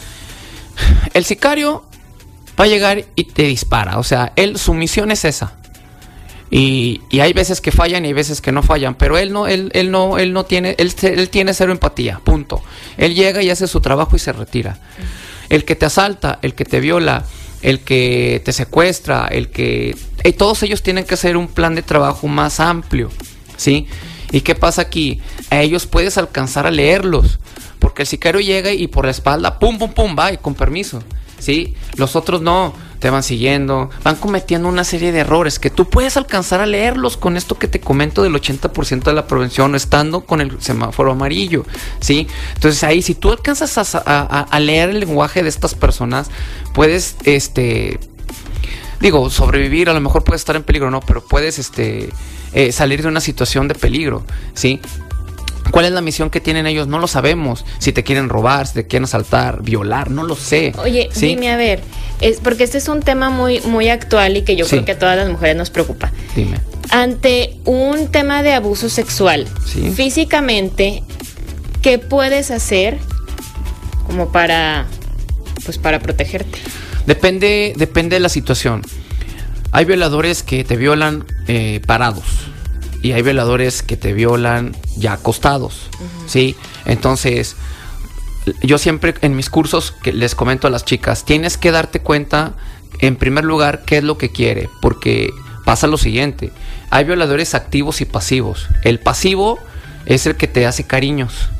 El 1.14 1.24
sicario 1.24 1.84
va 2.58 2.64
a 2.64 2.68
llegar 2.68 3.04
y 3.14 3.24
te 3.24 3.44
dispara. 3.44 3.98
O 3.98 4.02
sea, 4.02 4.32
él, 4.36 4.58
su 4.58 4.74
misión 4.74 5.10
es 5.10 5.24
esa. 5.24 5.54
Y, 6.50 7.02
hay 7.20 7.32
veces 7.32 7.60
que 7.60 7.70
fallan 7.72 8.04
y 8.04 8.08
hay 8.08 8.14
veces 8.14 8.40
que 8.40 8.52
no 8.52 8.62
fallan, 8.62 8.94
pero 8.94 9.18
él 9.18 9.32
no, 9.32 9.46
él, 9.46 9.70
él 9.74 9.90
no, 9.90 10.18
él 10.18 10.32
no 10.32 10.44
tiene, 10.44 10.74
él, 10.78 10.94
él 11.02 11.28
tiene 11.28 11.52
cero 11.52 11.72
empatía, 11.72 12.20
punto. 12.24 12.62
Él 12.96 13.14
llega 13.14 13.42
y 13.42 13.50
hace 13.50 13.66
su 13.66 13.80
trabajo 13.80 14.16
y 14.16 14.18
se 14.18 14.32
retira. 14.32 14.78
El 15.50 15.64
que 15.64 15.76
te 15.76 15.86
asalta, 15.86 16.38
el 16.42 16.54
que 16.54 16.64
te 16.64 16.80
viola, 16.80 17.24
el 17.62 17.80
que 17.80 18.40
te 18.44 18.52
secuestra, 18.52 19.28
el 19.28 19.50
que... 19.50 19.96
Y 20.24 20.32
todos 20.32 20.62
ellos 20.62 20.82
tienen 20.82 21.04
que 21.04 21.14
hacer 21.14 21.36
un 21.36 21.48
plan 21.48 21.74
de 21.74 21.82
trabajo 21.82 22.28
más 22.28 22.60
amplio, 22.60 23.10
¿sí? 23.56 23.86
¿Y 24.30 24.42
qué 24.42 24.54
pasa 24.54 24.82
aquí? 24.82 25.20
A 25.50 25.60
ellos 25.60 25.86
puedes 25.86 26.18
alcanzar 26.18 26.66
a 26.66 26.70
leerlos, 26.70 27.38
porque 27.78 28.02
el 28.02 28.08
sicario 28.08 28.40
llega 28.40 28.72
y 28.72 28.86
por 28.86 29.04
la 29.04 29.10
espalda, 29.10 29.58
pum, 29.58 29.78
pum, 29.78 29.92
pum, 29.92 30.16
va, 30.18 30.32
y 30.32 30.38
con 30.38 30.54
permiso. 30.54 31.02
¿sí? 31.38 31.74
Los 31.96 32.16
otros 32.16 32.42
no, 32.42 32.74
te 32.98 33.10
van 33.10 33.22
siguiendo, 33.22 33.90
van 34.02 34.16
cometiendo 34.16 34.68
una 34.68 34.84
serie 34.84 35.12
de 35.12 35.20
errores 35.20 35.58
que 35.58 35.70
tú 35.70 35.88
puedes 35.88 36.16
alcanzar 36.16 36.60
a 36.60 36.66
leerlos 36.66 37.16
con 37.16 37.36
esto 37.36 37.58
que 37.58 37.68
te 37.68 37.80
comento 37.80 38.22
del 38.22 38.34
80% 38.34 39.04
de 39.04 39.12
la 39.12 39.26
prevención, 39.26 39.74
estando 39.74 40.22
con 40.22 40.40
el 40.40 40.60
semáforo 40.60 41.12
amarillo, 41.12 41.64
¿sí? 42.00 42.26
Entonces 42.54 42.82
ahí, 42.84 43.02
si 43.02 43.14
tú 43.14 43.30
alcanzas 43.30 43.94
a, 43.94 44.58
leer 44.60 44.90
el 44.90 45.00
lenguaje 45.00 45.42
de 45.42 45.48
estas 45.48 45.74
personas, 45.74 46.28
puedes, 46.74 47.16
este, 47.24 48.00
digo, 49.00 49.30
sobrevivir, 49.30 49.88
a 49.88 49.94
lo 49.94 50.00
mejor 50.00 50.24
puedes 50.24 50.40
estar 50.40 50.56
en 50.56 50.64
peligro, 50.64 50.90
no, 50.90 51.00
pero 51.00 51.24
puedes, 51.24 51.58
este, 51.58 52.10
eh, 52.52 52.72
salir 52.72 53.02
de 53.02 53.08
una 53.08 53.20
situación 53.20 53.68
de 53.68 53.74
peligro, 53.74 54.24
¿sí? 54.54 54.80
¿Cuál 55.70 55.86
es 55.86 55.92
la 55.92 56.00
misión 56.00 56.30
que 56.30 56.40
tienen 56.40 56.66
ellos? 56.66 56.86
No 56.88 56.98
lo 56.98 57.06
sabemos. 57.06 57.64
Si 57.78 57.92
te 57.92 58.04
quieren 58.04 58.28
robar, 58.28 58.66
si 58.66 58.74
te 58.74 58.86
quieren 58.86 59.04
asaltar, 59.04 59.62
violar, 59.62 60.10
no 60.10 60.24
lo 60.24 60.36
sé. 60.36 60.72
Oye, 60.78 61.08
dime 61.14 61.50
a 61.50 61.56
ver, 61.56 61.80
es 62.20 62.40
porque 62.40 62.64
este 62.64 62.78
es 62.78 62.88
un 62.88 63.00
tema 63.00 63.30
muy, 63.30 63.60
muy 63.60 63.88
actual 63.88 64.36
y 64.36 64.42
que 64.42 64.56
yo 64.56 64.66
creo 64.66 64.84
que 64.84 64.92
a 64.92 64.98
todas 64.98 65.16
las 65.16 65.28
mujeres 65.28 65.56
nos 65.56 65.70
preocupa. 65.70 66.12
Dime. 66.34 66.58
Ante 66.90 67.56
un 67.64 68.08
tema 68.08 68.42
de 68.42 68.54
abuso 68.54 68.88
sexual, 68.88 69.46
físicamente, 69.94 71.02
¿qué 71.82 71.98
puedes 71.98 72.50
hacer 72.50 72.98
como 74.06 74.32
para, 74.32 74.86
pues, 75.64 75.76
para 75.76 76.00
protegerte? 76.00 76.58
Depende, 77.06 77.74
depende 77.76 78.16
de 78.16 78.20
la 78.20 78.30
situación. 78.30 78.82
Hay 79.70 79.84
violadores 79.84 80.42
que 80.42 80.64
te 80.64 80.76
violan 80.76 81.26
eh, 81.46 81.80
parados 81.86 82.47
y 83.02 83.12
hay 83.12 83.22
violadores 83.22 83.82
que 83.82 83.96
te 83.96 84.12
violan 84.12 84.76
ya 84.96 85.12
acostados, 85.12 85.88
¿sí? 86.26 86.56
Entonces, 86.84 87.56
yo 88.62 88.78
siempre 88.78 89.14
en 89.20 89.36
mis 89.36 89.50
cursos 89.50 89.92
que 90.02 90.12
les 90.12 90.34
comento 90.34 90.66
a 90.66 90.70
las 90.70 90.84
chicas, 90.84 91.24
tienes 91.24 91.56
que 91.56 91.70
darte 91.70 92.00
cuenta, 92.00 92.54
en 93.00 93.16
primer 93.16 93.44
lugar, 93.44 93.82
qué 93.84 93.98
es 93.98 94.04
lo 94.04 94.18
que 94.18 94.30
quiere, 94.30 94.68
porque 94.80 95.30
pasa 95.64 95.86
lo 95.86 95.98
siguiente, 95.98 96.50
hay 96.90 97.04
violadores 97.04 97.54
activos 97.54 98.00
y 98.00 98.04
pasivos. 98.04 98.68
El 98.82 98.98
pasivo 98.98 99.58
es 100.06 100.26
el 100.26 100.36
que 100.36 100.48
te 100.48 100.66
hace 100.66 100.84
cariños. 100.84 101.50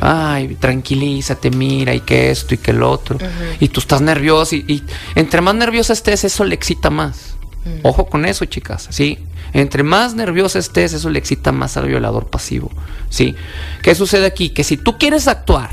Ay, 0.00 0.56
tranquilízate, 0.56 1.50
mira, 1.50 1.94
y 1.94 2.00
que 2.00 2.32
esto 2.32 2.54
y 2.54 2.58
que 2.58 2.72
el 2.72 2.82
otro. 2.82 3.18
Y 3.60 3.68
tú 3.68 3.80
estás 3.80 4.00
nervioso 4.00 4.56
y, 4.56 4.64
y, 4.66 4.82
entre 5.14 5.40
más 5.40 5.54
nerviosa 5.54 5.92
estés, 5.92 6.24
eso 6.24 6.44
le 6.44 6.54
excita 6.54 6.90
más. 6.90 7.36
Ojo 7.82 8.06
con 8.06 8.24
eso, 8.24 8.44
chicas, 8.46 8.88
¿sí? 8.90 9.18
Entre 9.52 9.82
más 9.82 10.14
nerviosa 10.14 10.58
estés, 10.58 10.92
eso 10.92 11.10
le 11.10 11.18
excita 11.18 11.52
más 11.52 11.76
al 11.76 11.88
violador 11.88 12.26
pasivo, 12.26 12.70
¿sí? 13.08 13.34
¿Qué 13.82 13.94
sucede 13.94 14.26
aquí? 14.26 14.50
Que 14.50 14.64
si 14.64 14.76
tú 14.76 14.98
quieres 14.98 15.28
actuar 15.28 15.70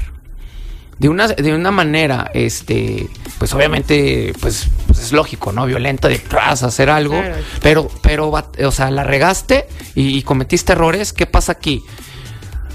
de 0.97 1.09
una, 1.09 1.27
de 1.27 1.53
una 1.53 1.71
manera, 1.71 2.31
este, 2.33 3.09
pues 3.37 3.53
obviamente, 3.53 4.33
pues, 4.39 4.69
pues 4.87 4.99
es 4.99 5.11
lógico, 5.11 5.51
¿no? 5.51 5.65
Violenta, 5.65 6.07
de 6.07 6.21
vas 6.31 6.63
a 6.63 6.67
hacer 6.67 6.89
algo, 6.89 7.21
pero, 7.61 7.89
pero, 8.01 8.29
o 8.29 8.71
sea, 8.71 8.89
la 8.91 9.03
regaste 9.03 9.67
y, 9.93 10.17
y 10.17 10.23
cometiste 10.23 10.71
errores, 10.71 11.11
¿qué 11.11 11.25
pasa 11.25 11.51
aquí? 11.51 11.83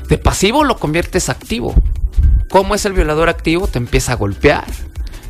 De 0.08 0.18
pasivo 0.18 0.64
lo 0.64 0.76
conviertes 0.78 1.28
activo. 1.28 1.74
¿Cómo 2.50 2.74
es 2.74 2.84
el 2.84 2.92
violador 2.92 3.28
activo? 3.28 3.68
Te 3.68 3.78
empieza 3.78 4.12
a 4.12 4.16
golpear, 4.16 4.66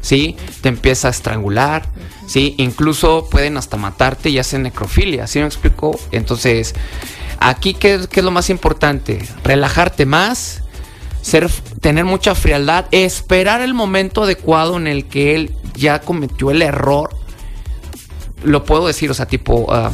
¿sí? 0.00 0.36
Te 0.62 0.70
empieza 0.70 1.08
a 1.08 1.10
estrangular, 1.10 1.84
¿sí? 2.30 2.54
Incluso 2.58 3.28
pueden 3.28 3.56
hasta 3.56 3.76
matarte 3.76 4.30
y 4.30 4.38
hacen 4.38 4.62
necrofilia, 4.62 5.26
¿sí 5.26 5.40
me 5.40 5.46
explico? 5.46 5.98
Entonces, 6.12 6.76
aquí, 7.40 7.74
¿qué, 7.74 7.94
es 7.94 8.22
lo 8.22 8.30
más 8.30 8.50
importante? 8.50 9.18
Relajarte 9.42 10.06
más, 10.06 10.62
ser, 11.22 11.50
tener 11.80 12.04
mucha 12.04 12.36
frialdad, 12.36 12.86
esperar 12.92 13.62
el 13.62 13.74
momento 13.74 14.22
adecuado 14.22 14.76
en 14.76 14.86
el 14.86 15.06
que 15.06 15.34
él 15.34 15.56
ya 15.74 16.02
cometió 16.02 16.52
el 16.52 16.62
error. 16.62 17.10
Lo 18.44 18.64
puedo 18.64 18.86
decir, 18.86 19.10
o 19.10 19.14
sea, 19.14 19.26
tipo, 19.26 19.66
ah, 19.74 19.90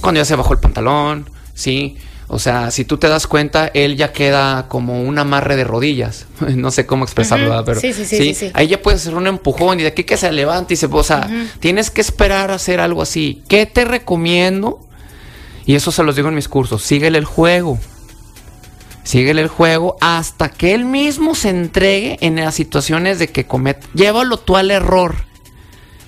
cuando 0.00 0.18
ya 0.18 0.24
se 0.24 0.34
bajó 0.34 0.52
el 0.52 0.58
pantalón, 0.58 1.30
¿sí? 1.54 1.96
O 2.28 2.40
sea, 2.40 2.72
si 2.72 2.84
tú 2.84 2.98
te 2.98 3.08
das 3.08 3.26
cuenta, 3.26 3.70
él 3.72 3.96
ya 3.96 4.12
queda 4.12 4.66
como 4.68 5.02
un 5.02 5.18
amarre 5.18 5.54
de 5.56 5.64
rodillas. 5.64 6.26
no 6.40 6.70
sé 6.70 6.84
cómo 6.84 7.04
expresarlo, 7.04 7.64
pero 7.64 7.80
sí, 7.80 7.92
sí, 7.92 8.34
sí, 8.34 8.50
ahí 8.54 8.68
ya 8.68 8.82
puedes 8.82 9.02
hacer 9.02 9.14
un 9.14 9.26
empujón 9.26 9.78
y 9.78 9.82
de 9.82 9.88
aquí 9.88 10.04
que 10.04 10.16
se 10.16 10.30
levante 10.32 10.74
y 10.74 10.76
se, 10.76 10.86
o 10.86 11.04
sea, 11.04 11.28
tienes 11.60 11.90
que 11.90 12.00
esperar 12.00 12.50
a 12.50 12.54
hacer 12.54 12.80
algo 12.80 13.02
así. 13.02 13.42
¿Qué 13.48 13.66
te 13.66 13.84
recomiendo? 13.84 14.80
Y 15.66 15.74
eso 15.74 15.92
se 15.92 16.02
los 16.02 16.16
digo 16.16 16.28
en 16.28 16.34
mis 16.34 16.48
cursos, 16.48 16.82
síguele 16.82 17.18
el 17.18 17.24
juego. 17.24 17.78
Síguele 19.04 19.42
el 19.42 19.48
juego 19.48 19.96
hasta 20.00 20.48
que 20.48 20.74
él 20.74 20.84
mismo 20.84 21.36
se 21.36 21.50
entregue 21.50 22.18
en 22.22 22.34
las 22.34 22.56
situaciones 22.56 23.20
de 23.20 23.28
que 23.28 23.46
cometa. 23.46 23.86
Llévalo 23.94 24.36
tú 24.36 24.56
al 24.56 24.72
error 24.72 25.14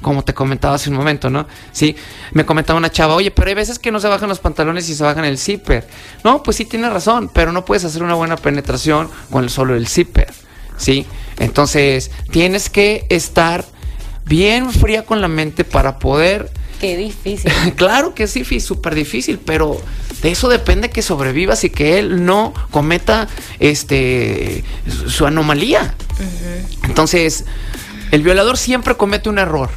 como 0.00 0.22
te 0.22 0.34
comentaba 0.34 0.74
hace 0.74 0.90
un 0.90 0.96
momento, 0.96 1.30
¿no? 1.30 1.46
Sí, 1.72 1.96
me 2.32 2.44
comentaba 2.46 2.78
una 2.78 2.90
chava, 2.90 3.14
oye, 3.14 3.30
pero 3.30 3.48
hay 3.48 3.54
veces 3.54 3.78
que 3.78 3.90
no 3.90 4.00
se 4.00 4.08
bajan 4.08 4.28
los 4.28 4.38
pantalones 4.38 4.88
y 4.88 4.94
se 4.94 5.02
bajan 5.02 5.24
el 5.24 5.38
zipper. 5.38 5.86
No, 6.24 6.42
pues 6.42 6.56
sí 6.56 6.64
tienes 6.64 6.92
razón, 6.92 7.30
pero 7.32 7.52
no 7.52 7.64
puedes 7.64 7.84
hacer 7.84 8.02
una 8.02 8.14
buena 8.14 8.36
penetración 8.36 9.10
con 9.30 9.44
el 9.44 9.50
solo 9.50 9.74
el 9.74 9.88
zipper, 9.88 10.32
¿sí? 10.76 11.06
Entonces, 11.38 12.10
tienes 12.30 12.70
que 12.70 13.06
estar 13.08 13.64
bien 14.24 14.72
fría 14.72 15.04
con 15.04 15.20
la 15.20 15.28
mente 15.28 15.64
para 15.64 15.98
poder... 15.98 16.50
Qué 16.80 16.96
difícil. 16.96 17.50
claro 17.76 18.14
que 18.14 18.28
sí, 18.28 18.44
súper 18.60 18.94
difícil, 18.94 19.40
pero 19.44 19.80
de 20.22 20.30
eso 20.30 20.48
depende 20.48 20.90
que 20.90 21.02
sobrevivas 21.02 21.64
y 21.64 21.70
que 21.70 21.98
él 21.98 22.24
no 22.24 22.54
cometa 22.70 23.28
este 23.58 24.62
su 25.08 25.26
anomalía. 25.26 25.94
Entonces, 26.84 27.44
el 28.10 28.22
violador 28.22 28.56
siempre 28.56 28.96
comete 28.96 29.28
un 29.28 29.38
error 29.38 29.70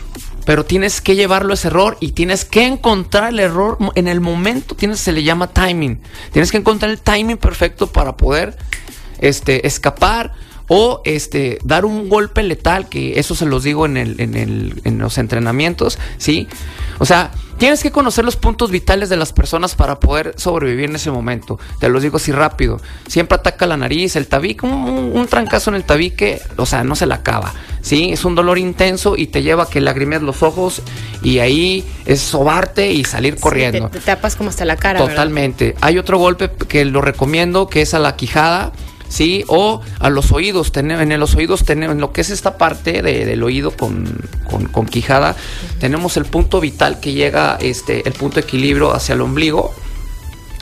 pero 0.45 0.65
tienes 0.65 1.01
que 1.01 1.15
llevarlo 1.15 1.51
a 1.51 1.53
ese 1.53 1.67
error 1.67 1.97
y 1.99 2.11
tienes 2.11 2.45
que 2.45 2.65
encontrar 2.65 3.29
el 3.29 3.39
error 3.39 3.77
en 3.95 4.07
el 4.07 4.21
momento, 4.21 4.75
tienes, 4.75 4.99
se 4.99 5.11
le 5.11 5.23
llama 5.23 5.47
timing. 5.47 6.01
Tienes 6.31 6.51
que 6.51 6.57
encontrar 6.57 6.91
el 6.91 6.99
timing 6.99 7.37
perfecto 7.37 7.87
para 7.87 8.17
poder 8.17 8.57
este, 9.19 9.67
escapar 9.67 10.33
o 10.73 11.01
este, 11.03 11.59
dar 11.65 11.83
un 11.83 12.07
golpe 12.07 12.43
letal, 12.43 12.87
que 12.87 13.19
eso 13.19 13.35
se 13.35 13.45
los 13.45 13.65
digo 13.65 13.85
en, 13.85 13.97
el, 13.97 14.21
en, 14.21 14.35
el, 14.35 14.81
en 14.85 14.99
los 14.99 15.17
entrenamientos, 15.17 15.99
¿sí? 16.17 16.47
O 16.97 17.05
sea, 17.05 17.31
tienes 17.57 17.83
que 17.83 17.91
conocer 17.91 18.23
los 18.23 18.37
puntos 18.37 18.71
vitales 18.71 19.09
de 19.09 19.17
las 19.17 19.33
personas 19.33 19.75
para 19.75 19.99
poder 19.99 20.33
sobrevivir 20.37 20.85
en 20.85 20.95
ese 20.95 21.11
momento. 21.11 21.59
Te 21.81 21.89
los 21.89 22.03
digo 22.03 22.15
así 22.15 22.31
rápido. 22.31 22.79
Siempre 23.05 23.35
ataca 23.35 23.67
la 23.67 23.75
nariz, 23.75 24.15
el 24.15 24.27
tabique, 24.27 24.65
un, 24.65 25.11
un 25.13 25.27
trancazo 25.27 25.71
en 25.71 25.75
el 25.75 25.83
tabique, 25.83 26.41
o 26.55 26.65
sea, 26.65 26.85
no 26.85 26.95
se 26.95 27.05
la 27.05 27.15
acaba. 27.15 27.53
¿sí? 27.81 28.13
Es 28.13 28.23
un 28.23 28.35
dolor 28.35 28.57
intenso 28.57 29.17
y 29.17 29.27
te 29.27 29.43
lleva 29.43 29.63
a 29.63 29.69
que 29.69 29.81
lagrimes 29.81 30.21
los 30.21 30.41
ojos 30.41 30.81
y 31.21 31.39
ahí 31.39 31.85
es 32.05 32.21
sobarte 32.21 32.93
y 32.93 33.03
salir 33.03 33.35
corriendo. 33.35 33.89
Te, 33.89 33.99
tapas 33.99 34.37
como 34.37 34.49
hasta 34.49 34.63
la 34.63 34.77
cara. 34.77 34.99
Totalmente. 34.99 35.75
Hay 35.81 35.97
otro 35.97 36.17
golpe 36.17 36.49
que 36.69 36.85
lo 36.85 37.01
recomiendo 37.01 37.67
que 37.67 37.81
es 37.81 37.93
a 37.93 37.99
la 37.99 38.15
quijada. 38.15 38.71
¿Sí? 39.11 39.43
O 39.47 39.81
a 39.99 40.09
los 40.09 40.31
oídos, 40.31 40.71
en 40.75 41.19
los 41.19 41.35
oídos 41.35 41.65
tenemos, 41.65 41.93
en 41.93 42.01
lo 42.01 42.13
que 42.13 42.21
es 42.21 42.29
esta 42.29 42.57
parte 42.57 43.01
del 43.01 43.43
oído 43.43 43.71
con, 43.71 44.07
con, 44.71 44.85
quijada, 44.85 45.35
tenemos 45.79 46.17
el 46.17 46.25
punto 46.25 46.61
vital 46.61 46.99
que 46.99 47.11
llega, 47.11 47.57
este, 47.61 48.07
el 48.07 48.13
punto 48.13 48.35
de 48.35 48.41
equilibrio 48.41 48.93
hacia 48.93 49.13
el 49.13 49.21
ombligo. 49.21 49.73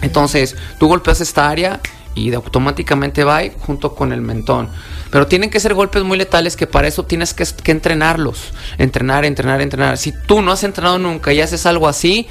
Entonces, 0.01 0.55
tú 0.79 0.87
golpeas 0.87 1.21
esta 1.21 1.49
área 1.49 1.79
y 2.15 2.33
automáticamente 2.33 3.23
va 3.23 3.41
junto 3.59 3.93
con 3.93 4.11
el 4.11 4.21
mentón. 4.21 4.69
Pero 5.11 5.27
tienen 5.27 5.49
que 5.49 5.59
ser 5.59 5.73
golpes 5.73 6.03
muy 6.03 6.17
letales 6.17 6.55
que 6.55 6.65
para 6.65 6.87
eso 6.87 7.03
tienes 7.03 7.33
que, 7.33 7.45
entrenarlos. 7.71 8.51
Entrenar, 8.77 9.25
entrenar, 9.25 9.61
entrenar. 9.61 9.97
Si 9.97 10.11
tú 10.11 10.41
no 10.41 10.51
has 10.51 10.63
entrenado 10.63 10.97
nunca 10.97 11.33
y 11.33 11.41
haces 11.41 11.65
algo 11.65 11.87
así, 11.87 12.27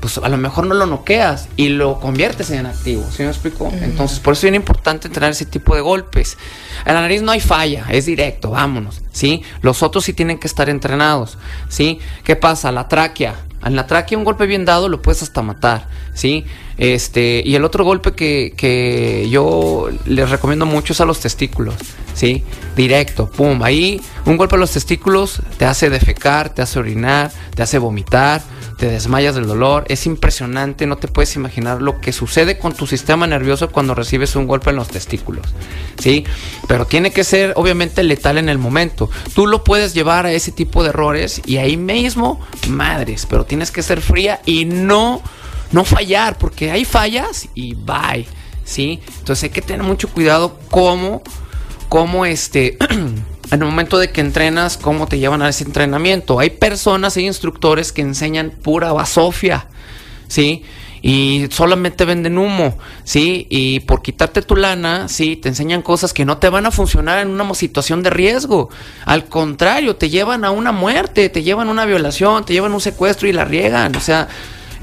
pues 0.00 0.18
a 0.18 0.28
lo 0.28 0.36
mejor 0.36 0.66
no 0.66 0.74
lo 0.74 0.86
noqueas 0.86 1.48
y 1.56 1.68
lo 1.68 2.00
conviertes 2.00 2.50
en 2.50 2.66
activo, 2.66 3.04
¿sí 3.10 3.22
me 3.22 3.28
explico? 3.28 3.72
Entonces, 3.80 4.20
por 4.20 4.32
eso 4.32 4.40
es 4.40 4.52
bien 4.52 4.54
importante 4.54 5.08
entrenar 5.08 5.30
ese 5.30 5.46
tipo 5.46 5.74
de 5.74 5.80
golpes. 5.80 6.36
En 6.84 6.94
la 6.94 7.00
nariz 7.00 7.22
no 7.22 7.32
hay 7.32 7.40
falla, 7.40 7.86
es 7.90 8.06
directo, 8.06 8.50
vámonos, 8.50 9.00
¿sí? 9.12 9.42
Los 9.62 9.82
otros 9.82 10.04
sí 10.04 10.12
tienen 10.12 10.38
que 10.38 10.46
estar 10.46 10.68
entrenados, 10.68 11.38
¿sí? 11.68 11.98
¿Qué 12.24 12.36
pasa? 12.36 12.72
La 12.72 12.88
tráquea, 12.88 13.34
En 13.64 13.74
la 13.74 13.86
tráquea 13.86 14.18
un 14.18 14.24
golpe 14.24 14.46
bien 14.46 14.64
dado 14.64 14.88
lo 14.88 15.02
puedes 15.02 15.22
hasta 15.22 15.42
matar, 15.42 15.88
¿sí? 16.14 16.44
Este, 16.78 17.42
y 17.44 17.54
el 17.54 17.64
otro 17.64 17.84
golpe 17.84 18.12
que, 18.12 18.52
que 18.56 19.28
yo 19.30 19.88
les 20.04 20.30
recomiendo 20.30 20.66
mucho 20.66 20.92
es 20.92 21.00
a 21.00 21.04
los 21.04 21.20
testículos, 21.20 21.74
¿sí? 22.14 22.44
Directo, 22.76 23.30
pum, 23.30 23.62
ahí 23.62 24.00
un 24.26 24.36
golpe 24.36 24.56
a 24.56 24.58
los 24.58 24.72
testículos 24.72 25.40
te 25.58 25.64
hace 25.64 25.88
defecar, 25.88 26.50
te 26.50 26.60
hace 26.60 26.78
orinar, 26.78 27.32
te 27.54 27.62
hace 27.62 27.78
vomitar, 27.78 28.42
te 28.76 28.86
desmayas 28.90 29.34
del 29.34 29.46
dolor. 29.46 29.84
Es 29.88 30.06
impresionante, 30.06 30.86
no 30.86 30.96
te 30.96 31.08
puedes 31.08 31.34
imaginar 31.36 31.80
lo 31.80 32.00
que 32.00 32.12
sucede 32.12 32.58
con 32.58 32.74
tu 32.74 32.86
sistema 32.86 33.26
nervioso 33.26 33.70
cuando 33.70 33.94
recibes 33.94 34.36
un 34.36 34.46
golpe 34.46 34.70
en 34.70 34.76
los 34.76 34.88
testículos. 34.88 35.46
¿Sí? 35.98 36.24
Pero 36.68 36.86
tiene 36.86 37.10
que 37.10 37.24
ser 37.24 37.52
obviamente 37.56 38.02
letal 38.02 38.38
en 38.38 38.48
el 38.48 38.58
momento. 38.58 39.10
Tú 39.34 39.46
lo 39.46 39.64
puedes 39.64 39.94
llevar 39.94 40.26
a 40.26 40.32
ese 40.32 40.52
tipo 40.52 40.82
de 40.82 40.90
errores 40.90 41.40
y 41.46 41.56
ahí 41.56 41.76
mismo, 41.76 42.40
madres, 42.68 43.26
pero 43.26 43.44
tienes 43.44 43.70
que 43.70 43.82
ser 43.82 44.00
fría 44.00 44.40
y 44.44 44.64
no 44.64 45.22
no 45.72 45.84
fallar, 45.84 46.38
porque 46.38 46.70
hay 46.70 46.84
fallas 46.84 47.48
y 47.54 47.74
bye. 47.74 48.26
¿Sí? 48.64 49.00
Entonces 49.18 49.44
hay 49.44 49.50
que 49.50 49.62
tener 49.62 49.82
mucho 49.84 50.08
cuidado 50.08 50.58
cómo 50.70 51.22
cómo 51.88 52.26
este 52.26 52.76
en 53.50 53.62
el 53.62 53.64
momento 53.64 53.98
de 53.98 54.10
que 54.10 54.20
entrenas, 54.20 54.76
cómo 54.76 55.06
te 55.06 55.18
llevan 55.18 55.42
a 55.42 55.48
ese 55.48 55.64
entrenamiento. 55.64 56.40
Hay 56.40 56.50
personas, 56.50 57.16
hay 57.16 57.26
instructores 57.26 57.92
que 57.92 58.02
enseñan 58.02 58.50
pura 58.50 58.92
basofia, 58.92 59.68
¿sí? 60.26 60.64
Y 61.00 61.46
solamente 61.52 62.04
venden 62.04 62.38
humo, 62.38 62.76
¿sí? 63.04 63.46
Y 63.48 63.80
por 63.80 64.02
quitarte 64.02 64.42
tu 64.42 64.56
lana, 64.56 65.08
¿sí? 65.08 65.36
Te 65.36 65.48
enseñan 65.48 65.82
cosas 65.82 66.12
que 66.12 66.24
no 66.24 66.38
te 66.38 66.48
van 66.48 66.66
a 66.66 66.72
funcionar 66.72 67.20
en 67.20 67.28
una 67.28 67.54
situación 67.54 68.02
de 68.02 68.10
riesgo. 68.10 68.70
Al 69.04 69.26
contrario, 69.26 69.94
te 69.94 70.10
llevan 70.10 70.44
a 70.44 70.50
una 70.50 70.72
muerte, 70.72 71.28
te 71.28 71.44
llevan 71.44 71.68
a 71.68 71.70
una 71.70 71.84
violación, 71.84 72.44
te 72.44 72.54
llevan 72.54 72.72
a 72.72 72.76
un 72.76 72.80
secuestro 72.80 73.28
y 73.28 73.32
la 73.32 73.44
riegan. 73.44 73.94
O 73.94 74.00
sea, 74.00 74.26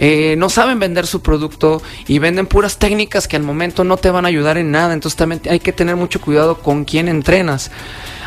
eh, 0.05 0.35
no 0.35 0.49
saben 0.49 0.79
vender 0.79 1.07
su 1.07 1.21
producto 1.21 1.81
y 2.09 2.19
venden 2.19 2.45
puras 2.45 2.77
técnicas 2.77 3.29
que 3.29 3.37
al 3.37 3.43
momento 3.43 3.85
no 3.85 3.95
te 3.95 4.11
van 4.11 4.25
a 4.25 4.27
ayudar 4.27 4.57
en 4.57 4.69
nada. 4.69 4.93
Entonces 4.93 5.15
también 5.15 5.41
hay 5.49 5.61
que 5.61 5.71
tener 5.71 5.95
mucho 5.95 6.19
cuidado 6.19 6.59
con 6.59 6.83
quién 6.83 7.07
entrenas. 7.07 7.71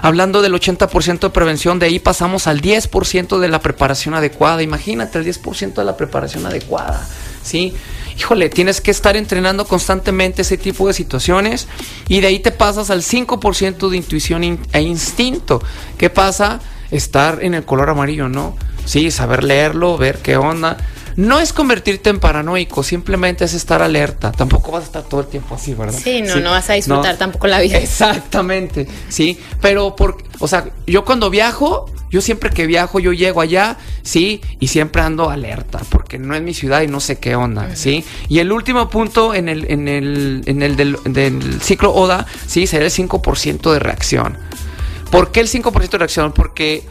Hablando 0.00 0.40
del 0.40 0.54
80% 0.54 1.20
de 1.20 1.28
prevención, 1.28 1.78
de 1.78 1.84
ahí 1.84 1.98
pasamos 1.98 2.46
al 2.46 2.62
10% 2.62 3.38
de 3.38 3.48
la 3.48 3.60
preparación 3.60 4.14
adecuada. 4.14 4.62
Imagínate 4.62 5.18
el 5.18 5.26
10% 5.26 5.74
de 5.74 5.84
la 5.84 5.98
preparación 5.98 6.46
adecuada. 6.46 7.06
¿sí? 7.42 7.74
Híjole, 8.18 8.48
tienes 8.48 8.80
que 8.80 8.90
estar 8.90 9.14
entrenando 9.14 9.66
constantemente 9.66 10.40
ese 10.40 10.56
tipo 10.56 10.86
de 10.86 10.94
situaciones 10.94 11.68
y 12.08 12.20
de 12.20 12.28
ahí 12.28 12.38
te 12.38 12.52
pasas 12.52 12.88
al 12.88 13.02
5% 13.02 13.90
de 13.90 13.96
intuición 13.98 14.60
e 14.72 14.80
instinto. 14.80 15.62
¿Qué 15.98 16.08
pasa? 16.08 16.58
Estar 16.90 17.44
en 17.44 17.52
el 17.52 17.66
color 17.66 17.90
amarillo, 17.90 18.30
¿no? 18.30 18.56
Sí, 18.86 19.10
saber 19.10 19.44
leerlo, 19.44 19.98
ver 19.98 20.20
qué 20.22 20.38
onda 20.38 20.78
no 21.16 21.40
es 21.40 21.52
convertirte 21.52 22.10
en 22.10 22.20
paranoico, 22.20 22.82
simplemente 22.82 23.44
es 23.44 23.54
estar 23.54 23.80
alerta. 23.82 24.32
Tampoco 24.32 24.72
vas 24.72 24.82
a 24.82 24.86
estar 24.86 25.02
todo 25.04 25.22
el 25.22 25.26
tiempo 25.26 25.54
así, 25.54 25.72
¿verdad? 25.72 25.98
Sí, 25.98 26.20
no, 26.22 26.36
no 26.36 26.50
vas 26.50 26.68
a 26.68 26.74
disfrutar 26.74 27.16
tampoco 27.16 27.46
la 27.46 27.60
vida. 27.60 27.78
Exactamente, 27.78 28.86
sí. 29.08 29.38
Pero, 29.62 29.96
por, 29.96 30.18
o 30.38 30.46
sea, 30.46 30.68
yo 30.86 31.04
cuando 31.06 31.30
viajo, 31.30 31.90
yo 32.10 32.20
siempre 32.20 32.50
que 32.50 32.66
viajo, 32.66 33.00
yo 33.00 33.14
llego 33.14 33.40
allá, 33.40 33.78
sí, 34.02 34.42
y 34.60 34.68
siempre 34.68 35.00
ando 35.02 35.30
alerta, 35.30 35.80
porque 35.88 36.18
no 36.18 36.34
es 36.34 36.42
mi 36.42 36.52
ciudad 36.52 36.82
y 36.82 36.86
no 36.86 37.00
sé 37.00 37.18
qué 37.18 37.34
onda, 37.34 37.74
sí. 37.76 38.04
Y 38.28 38.40
el 38.40 38.52
último 38.52 38.90
punto 38.90 39.34
en 39.34 39.48
el, 39.48 39.70
en 39.70 39.88
el, 39.88 40.42
en 40.44 40.62
el 40.62 40.76
del, 40.76 40.98
del 41.04 41.62
ciclo 41.62 41.94
ODA, 41.94 42.26
sí, 42.46 42.66
sería 42.66 42.86
el 42.86 42.92
5% 42.92 43.72
de 43.72 43.78
reacción. 43.78 44.38
¿Por 45.10 45.32
qué 45.32 45.40
el 45.40 45.48
5% 45.48 45.88
de 45.88 45.98
reacción? 45.98 46.32
Porque 46.32 46.84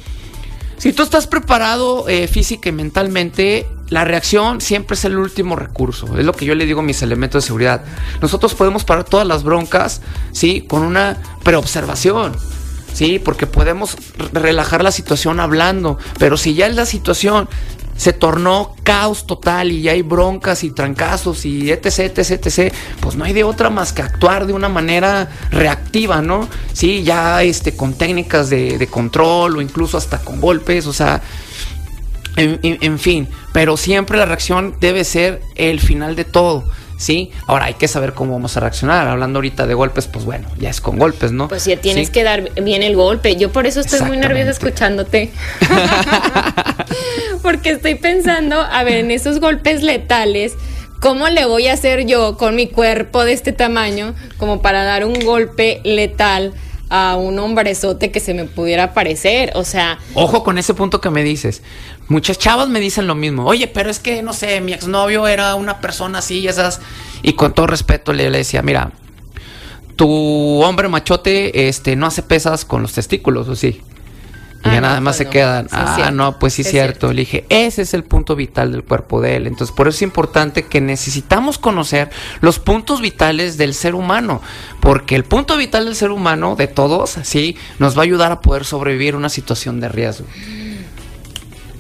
si 0.77 0.93
tú 0.93 1.03
estás 1.03 1.27
preparado 1.27 2.07
eh, 2.09 2.27
física 2.27 2.69
y 2.69 2.71
mentalmente, 2.71 3.67
la 3.89 4.03
reacción 4.03 4.61
siempre 4.61 4.95
es 4.95 5.05
el 5.05 5.17
último 5.17 5.55
recurso. 5.55 6.17
Es 6.17 6.25
lo 6.25 6.33
que 6.33 6.45
yo 6.45 6.55
le 6.55 6.65
digo 6.65 6.79
a 6.79 6.83
mis 6.83 7.01
elementos 7.01 7.43
de 7.43 7.47
seguridad. 7.47 7.83
Nosotros 8.21 8.55
podemos 8.55 8.83
parar 8.83 9.03
todas 9.03 9.27
las 9.27 9.43
broncas, 9.43 10.01
¿sí? 10.31 10.61
Con 10.61 10.81
una 10.81 11.17
preobservación. 11.43 12.35
Sí, 12.93 13.19
porque 13.19 13.45
podemos 13.45 13.97
relajar 14.31 14.81
la 14.81 14.91
situación 14.91 15.41
hablando, 15.41 15.99
pero 16.17 16.37
si 16.37 16.53
ya 16.53 16.69
la 16.69 16.85
situación 16.85 17.49
se 17.97 18.13
tornó 18.13 18.75
caos 18.83 19.25
total 19.25 19.71
y 19.71 19.81
ya 19.81 19.93
hay 19.93 20.01
broncas 20.01 20.63
y 20.63 20.71
trancazos 20.71 21.45
y 21.45 21.71
etc, 21.71 22.17
etc, 22.17 22.45
etc, 22.45 22.73
pues 22.99 23.15
no 23.15 23.23
hay 23.23 23.33
de 23.33 23.43
otra 23.43 23.69
más 23.69 23.93
que 23.93 24.01
actuar 24.01 24.45
de 24.45 24.53
una 24.53 24.69
manera 24.69 25.29
reactiva, 25.49 26.21
¿no? 26.21 26.47
Sí, 26.73 27.03
ya 27.03 27.41
este, 27.43 27.75
con 27.75 27.93
técnicas 27.93 28.49
de, 28.49 28.87
control 28.91 29.57
o 29.57 29.61
incluso 29.61 29.97
hasta 29.97 30.19
con 30.19 30.39
golpes, 30.39 30.85
o 30.87 30.93
sea, 30.93 31.21
en, 32.35 32.59
en, 32.61 32.99
fin, 32.99 33.27
pero 33.53 33.77
siempre 33.77 34.17
la 34.17 34.25
reacción 34.25 34.75
debe 34.79 35.03
ser 35.03 35.41
el 35.55 35.79
final 35.79 36.15
de 36.15 36.25
todo. 36.25 36.65
¿sí? 36.97 37.31
Ahora 37.47 37.65
hay 37.65 37.73
que 37.75 37.87
saber 37.87 38.13
cómo 38.13 38.33
vamos 38.33 38.55
a 38.57 38.59
reaccionar. 38.59 39.07
Hablando 39.07 39.37
ahorita 39.37 39.67
de 39.67 39.73
golpes, 39.73 40.07
pues 40.07 40.25
bueno, 40.25 40.47
ya 40.57 40.69
es 40.69 40.81
con 40.81 40.97
golpes, 40.97 41.31
¿no? 41.31 41.47
Pues 41.47 41.65
ya 41.65 41.77
tienes 41.77 42.09
que 42.09 42.23
dar 42.23 42.53
bien 42.61 42.83
el 42.83 42.95
golpe. 42.95 43.35
Yo 43.35 43.51
por 43.51 43.65
eso 43.65 43.79
estoy 43.79 44.01
muy 44.01 44.17
nerviosa 44.17 44.51
escuchándote. 44.51 45.31
Porque 47.41 47.71
estoy 47.71 47.95
pensando, 47.95 48.59
a 48.59 48.83
ver, 48.83 48.97
en 48.97 49.11
esos 49.11 49.39
golpes 49.39 49.83
letales, 49.83 50.53
¿cómo 50.99 51.29
le 51.29 51.45
voy 51.45 51.67
a 51.67 51.73
hacer 51.73 52.05
yo 52.05 52.37
con 52.37 52.55
mi 52.55 52.67
cuerpo 52.67 53.23
de 53.23 53.33
este 53.33 53.51
tamaño 53.51 54.15
como 54.37 54.61
para 54.61 54.83
dar 54.83 55.05
un 55.05 55.19
golpe 55.25 55.81
letal? 55.83 56.53
A 56.89 57.15
un 57.15 57.39
hombrezote 57.39 58.11
que 58.11 58.19
se 58.19 58.33
me 58.33 58.45
pudiera 58.45 58.93
parecer, 58.93 59.51
o 59.55 59.63
sea... 59.63 59.97
Ojo 60.13 60.43
con 60.43 60.57
ese 60.57 60.73
punto 60.73 61.01
que 61.01 61.09
me 61.09 61.23
dices. 61.23 61.61
Muchas 62.07 62.37
chavas 62.37 62.69
me 62.69 62.79
dicen 62.79 63.07
lo 63.07 63.15
mismo. 63.15 63.45
Oye, 63.45 63.67
pero 63.67 63.89
es 63.89 63.99
que, 63.99 64.21
no 64.21 64.33
sé, 64.33 64.61
mi 64.61 64.73
exnovio 64.73 65.27
era 65.27 65.55
una 65.55 65.81
persona 65.81 66.19
así 66.19 66.39
y 66.39 66.47
esas... 66.47 66.81
Y 67.23 67.33
con 67.33 67.53
todo 67.53 67.67
respeto 67.67 68.13
le, 68.13 68.29
decía, 68.29 68.61
mira, 68.61 68.91
tu 69.95 70.61
hombre 70.63 70.87
machote 70.87 71.67
este, 71.67 71.95
no 71.95 72.05
hace 72.05 72.21
pesas 72.21 72.65
con 72.65 72.81
los 72.81 72.93
testículos, 72.93 73.47
¿o 73.47 73.55
sí? 73.55 73.81
Y 74.65 74.69
ya 74.69 74.77
ah, 74.77 74.81
nada 74.81 74.99
más 74.99 75.17
pues 75.17 75.27
se 75.27 75.31
quedan, 75.31 75.67
ah, 75.71 76.09
no, 76.11 76.39
pues 76.39 76.53
sí 76.53 76.63
es 76.63 76.69
cierto. 76.69 77.13
Le 77.13 77.21
dije, 77.21 77.45
ese 77.49 77.83
es 77.83 77.93
el 77.93 78.03
punto 78.03 78.35
vital 78.35 78.71
del 78.71 78.83
cuerpo 78.83 79.21
de 79.21 79.35
él. 79.35 79.45
Entonces, 79.45 79.75
por 79.75 79.87
eso 79.87 79.97
es 79.97 80.01
importante 80.01 80.63
que 80.63 80.81
necesitamos 80.81 81.59
conocer 81.59 82.09
los 82.41 82.57
puntos 82.57 82.99
vitales 82.99 83.57
del 83.57 83.75
ser 83.75 83.93
humano. 83.93 84.41
Porque 84.79 85.15
el 85.15 85.23
punto 85.23 85.55
vital 85.55 85.85
del 85.85 85.95
ser 85.95 86.09
humano, 86.09 86.55
de 86.55 86.65
todos, 86.67 87.17
sí, 87.23 87.57
nos 87.77 87.95
va 87.95 88.01
a 88.01 88.03
ayudar 88.05 88.31
a 88.31 88.41
poder 88.41 88.65
sobrevivir 88.65 89.13
a 89.13 89.17
una 89.17 89.29
situación 89.29 89.79
de 89.79 89.89
riesgo. 89.89 90.25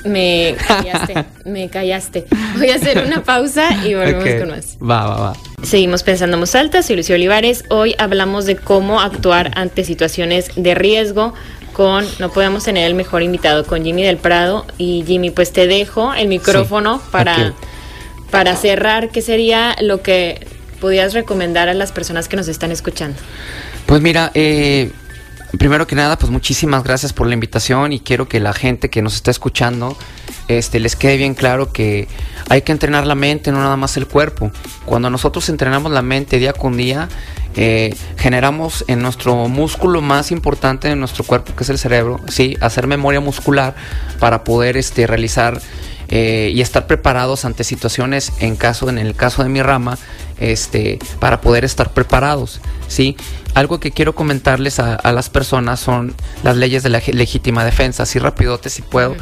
Me 0.05 0.55
callaste, 0.67 1.25
me 1.45 1.69
callaste. 1.69 2.25
Voy 2.57 2.69
a 2.69 2.75
hacer 2.75 3.03
una 3.05 3.23
pausa 3.23 3.83
y 3.83 3.95
volvemos 3.95 4.29
con 4.39 4.49
más. 4.49 4.77
Va, 4.79 5.07
va, 5.07 5.19
va. 5.19 5.33
Seguimos 5.63 6.03
pensando 6.03 6.37
en 6.37 6.57
alta, 6.57 6.83
soy 6.83 6.97
Lucio 6.97 7.15
Olivares. 7.15 7.63
Hoy 7.69 7.95
hablamos 7.97 8.45
de 8.45 8.55
cómo 8.55 9.01
actuar 9.01 9.51
ante 9.55 9.83
situaciones 9.83 10.51
de 10.55 10.75
riesgo 10.75 11.33
con, 11.75 12.05
no 12.19 12.31
podemos 12.31 12.63
tener 12.63 12.87
el 12.87 12.95
mejor 12.95 13.21
invitado, 13.21 13.65
con 13.65 13.83
Jimmy 13.83 14.03
del 14.03 14.15
Prado. 14.15 14.65
Y 14.77 15.03
Jimmy, 15.05 15.29
pues 15.29 15.51
te 15.51 15.67
dejo 15.67 16.13
el 16.13 16.29
micrófono 16.29 17.01
para, 17.11 17.53
para 18.31 18.55
cerrar. 18.55 19.09
¿Qué 19.09 19.21
sería 19.21 19.75
lo 19.81 20.01
que 20.01 20.47
pudieras 20.79 21.13
recomendar 21.13 21.67
a 21.67 21.73
las 21.73 21.91
personas 21.91 22.29
que 22.29 22.37
nos 22.37 22.47
están 22.47 22.71
escuchando? 22.71 23.17
Pues 23.87 24.01
mira, 24.01 24.31
eh, 24.35 24.91
primero 25.59 25.85
que 25.85 25.95
nada, 25.95 26.17
pues 26.17 26.31
muchísimas 26.31 26.81
gracias 26.81 27.11
por 27.11 27.27
la 27.27 27.33
invitación 27.33 27.91
y 27.91 27.99
quiero 27.99 28.29
que 28.29 28.39
la 28.39 28.53
gente 28.53 28.89
que 28.89 29.01
nos 29.01 29.15
está 29.15 29.31
escuchando 29.31 29.97
este, 30.47 30.79
les 30.79 30.95
quede 30.95 31.17
bien 31.17 31.33
claro 31.33 31.71
que 31.71 32.07
hay 32.49 32.61
que 32.61 32.71
entrenar 32.71 33.07
la 33.07 33.15
mente, 33.15 33.51
no 33.51 33.59
nada 33.59 33.77
más 33.77 33.97
el 33.97 34.07
cuerpo. 34.07 34.51
Cuando 34.85 35.09
nosotros 35.09 35.49
entrenamos 35.49 35.91
la 35.91 36.01
mente 36.01 36.37
día 36.37 36.53
con 36.53 36.77
día, 36.77 37.09
eh, 37.55 37.95
generamos 38.17 38.83
en 38.87 39.01
nuestro 39.01 39.47
músculo 39.47 40.01
más 40.01 40.31
importante 40.31 40.89
de 40.89 40.95
nuestro 40.95 41.23
cuerpo, 41.23 41.55
que 41.55 41.63
es 41.63 41.69
el 41.69 41.77
cerebro, 41.77 42.19
sí, 42.27 42.57
hacer 42.61 42.85
memoria 42.85 43.21
muscular 43.21 43.75
para 44.19 44.43
poder 44.43 44.77
este, 44.77 45.07
realizar 45.07 45.61
eh, 46.09 46.51
y 46.53 46.61
estar 46.61 46.85
preparados 46.85 47.45
ante 47.45 47.63
situaciones, 47.63 48.33
en 48.39 48.55
caso, 48.55 48.89
en 48.89 48.97
el 48.97 49.15
caso 49.15 49.41
de 49.41 49.49
mi 49.49 49.61
rama, 49.61 49.97
este, 50.39 50.99
para 51.19 51.41
poder 51.41 51.65
estar 51.65 51.91
preparados, 51.93 52.61
sí. 52.87 53.15
Algo 53.53 53.79
que 53.79 53.91
quiero 53.91 54.13
comentarles 54.15 54.79
a, 54.79 54.99
las 55.13 55.29
personas 55.29 55.79
son 55.79 56.13
las 56.43 56.57
leyes 56.57 56.83
de 56.83 56.89
la 56.89 57.01
legítima 57.13 57.63
defensa, 57.63 58.03
así 58.03 58.19
rapidote 58.19 58.69
si 58.69 58.81
puedo. 58.81 59.15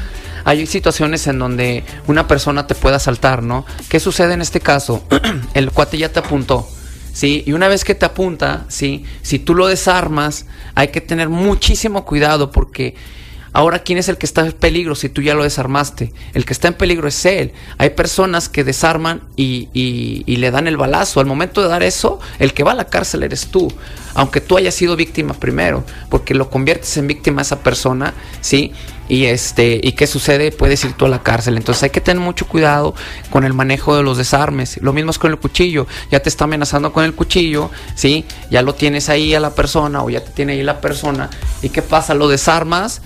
Hay 0.45 0.65
situaciones 0.65 1.27
en 1.27 1.39
donde 1.39 1.83
una 2.07 2.27
persona 2.27 2.67
te 2.67 2.75
puede 2.75 2.95
asaltar, 2.95 3.43
¿no? 3.43 3.65
¿Qué 3.89 3.99
sucede 3.99 4.33
en 4.33 4.41
este 4.41 4.59
caso? 4.59 5.03
el 5.53 5.71
cuate 5.71 5.97
ya 5.97 6.09
te 6.09 6.19
apuntó 6.19 6.67
¿sí? 7.13 7.43
Y 7.45 7.53
una 7.53 7.69
vez 7.69 7.85
que 7.85 7.95
te 7.95 8.05
apunta, 8.05 8.65
¿sí? 8.67 9.05
Si 9.21 9.39
tú 9.39 9.55
lo 9.55 9.67
desarmas, 9.67 10.47
hay 10.75 10.89
que 10.89 10.99
tener 10.99 11.29
muchísimo 11.29 12.03
cuidado 12.03 12.51
porque 12.51 12.95
Ahora, 13.53 13.79
¿quién 13.79 13.99
es 13.99 14.09
el 14.09 14.17
que 14.17 14.25
está 14.25 14.41
en 14.41 14.51
peligro 14.51 14.95
si 14.95 15.09
tú 15.09 15.21
ya 15.21 15.35
lo 15.35 15.43
desarmaste? 15.43 16.11
El 16.33 16.43
que 16.43 16.53
está 16.53 16.67
en 16.69 16.73
peligro 16.73 17.07
es 17.07 17.23
él. 17.25 17.53
Hay 17.77 17.91
personas 17.91 18.49
que 18.49 18.63
desarman 18.63 19.21
y, 19.35 19.69
y, 19.73 20.35
le 20.37 20.49
dan 20.49 20.67
el 20.67 20.75
balazo. 20.75 21.19
Al 21.19 21.27
momento 21.27 21.61
de 21.61 21.67
dar 21.67 21.83
eso, 21.83 22.19
el 22.39 22.53
que 22.53 22.63
va 22.63 22.71
a 22.71 22.75
la 22.75 22.85
cárcel 22.85 23.21
eres 23.21 23.47
tú. 23.47 23.71
Aunque 24.15 24.41
tú 24.41 24.57
hayas 24.57 24.73
sido 24.73 24.95
víctima 24.95 25.35
primero, 25.35 25.83
porque 26.09 26.33
lo 26.33 26.49
conviertes 26.49 26.97
en 26.97 27.05
víctima 27.05 27.41
a 27.41 27.43
esa 27.43 27.59
persona, 27.59 28.15
¿sí? 28.41 28.73
Y 29.07 29.25
este, 29.25 29.79
¿y 29.83 29.91
qué 29.91 30.07
sucede? 30.07 30.51
Puedes 30.51 30.83
ir 30.83 30.93
tú 30.93 31.05
a 31.05 31.09
la 31.09 31.21
cárcel. 31.21 31.55
Entonces 31.55 31.83
hay 31.83 31.89
que 31.91 32.01
tener 32.01 32.23
mucho 32.23 32.47
cuidado 32.47 32.95
con 33.29 33.43
el 33.43 33.53
manejo 33.53 33.95
de 33.95 34.01
los 34.01 34.17
desarmes. 34.17 34.81
Lo 34.81 34.93
mismo 34.93 35.11
es 35.11 35.19
con 35.19 35.29
el 35.29 35.37
cuchillo. 35.37 35.85
Ya 36.09 36.21
te 36.21 36.29
está 36.29 36.45
amenazando 36.45 36.91
con 36.91 37.03
el 37.03 37.13
cuchillo, 37.13 37.69
¿sí? 37.93 38.25
Ya 38.49 38.63
lo 38.63 38.73
tienes 38.73 39.09
ahí 39.09 39.35
a 39.35 39.39
la 39.39 39.53
persona 39.53 40.03
o 40.03 40.09
ya 40.09 40.23
te 40.23 40.31
tiene 40.31 40.53
ahí 40.53 40.63
la 40.63 40.81
persona. 40.81 41.29
¿Y 41.61 41.69
qué 41.69 41.83
pasa? 41.83 42.15
Lo 42.15 42.27
desarmas 42.27 43.01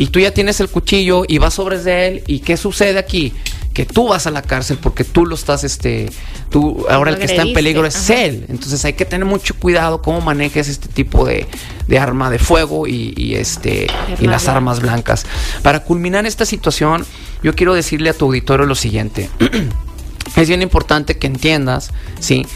y 0.00 0.06
tú 0.06 0.18
ya 0.18 0.32
tienes 0.32 0.58
el 0.60 0.70
cuchillo 0.70 1.24
y 1.28 1.36
vas 1.36 1.52
sobre 1.52 1.78
de 1.78 2.08
él 2.08 2.22
y 2.26 2.38
qué 2.38 2.56
sucede 2.56 2.98
aquí 2.98 3.34
que 3.74 3.84
tú 3.84 4.08
vas 4.08 4.26
a 4.26 4.30
la 4.30 4.40
cárcel 4.40 4.78
porque 4.80 5.04
tú 5.04 5.26
lo 5.26 5.34
estás 5.34 5.62
este 5.62 6.10
tú 6.48 6.86
ahora 6.88 7.10
el 7.10 7.18
que 7.18 7.26
está 7.26 7.42
en 7.42 7.52
peligro 7.52 7.84
es 7.84 8.08
él. 8.08 8.46
Entonces 8.48 8.82
hay 8.86 8.94
que 8.94 9.04
tener 9.04 9.26
mucho 9.26 9.54
cuidado 9.56 10.00
cómo 10.00 10.22
manejes 10.22 10.68
este 10.68 10.88
tipo 10.88 11.26
de, 11.26 11.46
de 11.86 11.98
arma 11.98 12.30
de 12.30 12.38
fuego 12.38 12.86
y, 12.86 13.34
este 13.34 13.88
y 14.18 14.26
las 14.26 14.48
armas 14.48 14.80
blancas. 14.80 15.26
Para 15.62 15.84
culminar 15.84 16.24
esta 16.24 16.46
situación 16.46 17.04
yo 17.42 17.54
quiero 17.54 17.74
decirle 17.74 18.08
a 18.08 18.14
tu 18.14 18.24
auditorio 18.24 18.64
lo 18.64 18.76
siguiente. 18.76 19.28
Es 20.36 20.48
bien 20.48 20.62
importante 20.62 21.18
que 21.18 21.26
entiendas 21.26 21.90
sí 22.20 22.46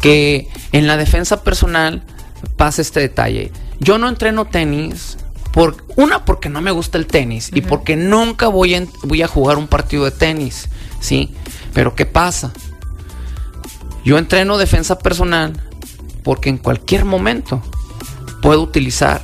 que 0.00 0.46
en 0.70 0.86
la 0.86 0.96
defensa 0.96 1.42
personal 1.42 2.04
pasa 2.56 2.80
este 2.80 3.00
detalle. 3.00 3.50
Yo 3.80 3.98
no 3.98 4.08
entreno 4.08 4.44
tenis 4.44 5.16
por, 5.52 5.84
una, 5.96 6.24
porque 6.24 6.48
no 6.48 6.60
me 6.60 6.70
gusta 6.70 6.98
el 6.98 7.06
tenis 7.06 7.50
y 7.54 7.60
porque 7.60 7.96
nunca 7.96 8.48
voy 8.48 8.74
a, 8.74 8.84
voy 9.02 9.22
a 9.22 9.28
jugar 9.28 9.58
un 9.58 9.68
partido 9.68 10.04
de 10.04 10.10
tenis, 10.10 10.68
¿sí? 11.00 11.34
Pero 11.74 11.94
¿qué 11.94 12.06
pasa? 12.06 12.52
Yo 14.04 14.18
entreno 14.18 14.58
defensa 14.58 14.98
personal 14.98 15.52
porque 16.22 16.48
en 16.48 16.58
cualquier 16.58 17.04
momento 17.04 17.62
puedo 18.40 18.62
utilizar 18.62 19.22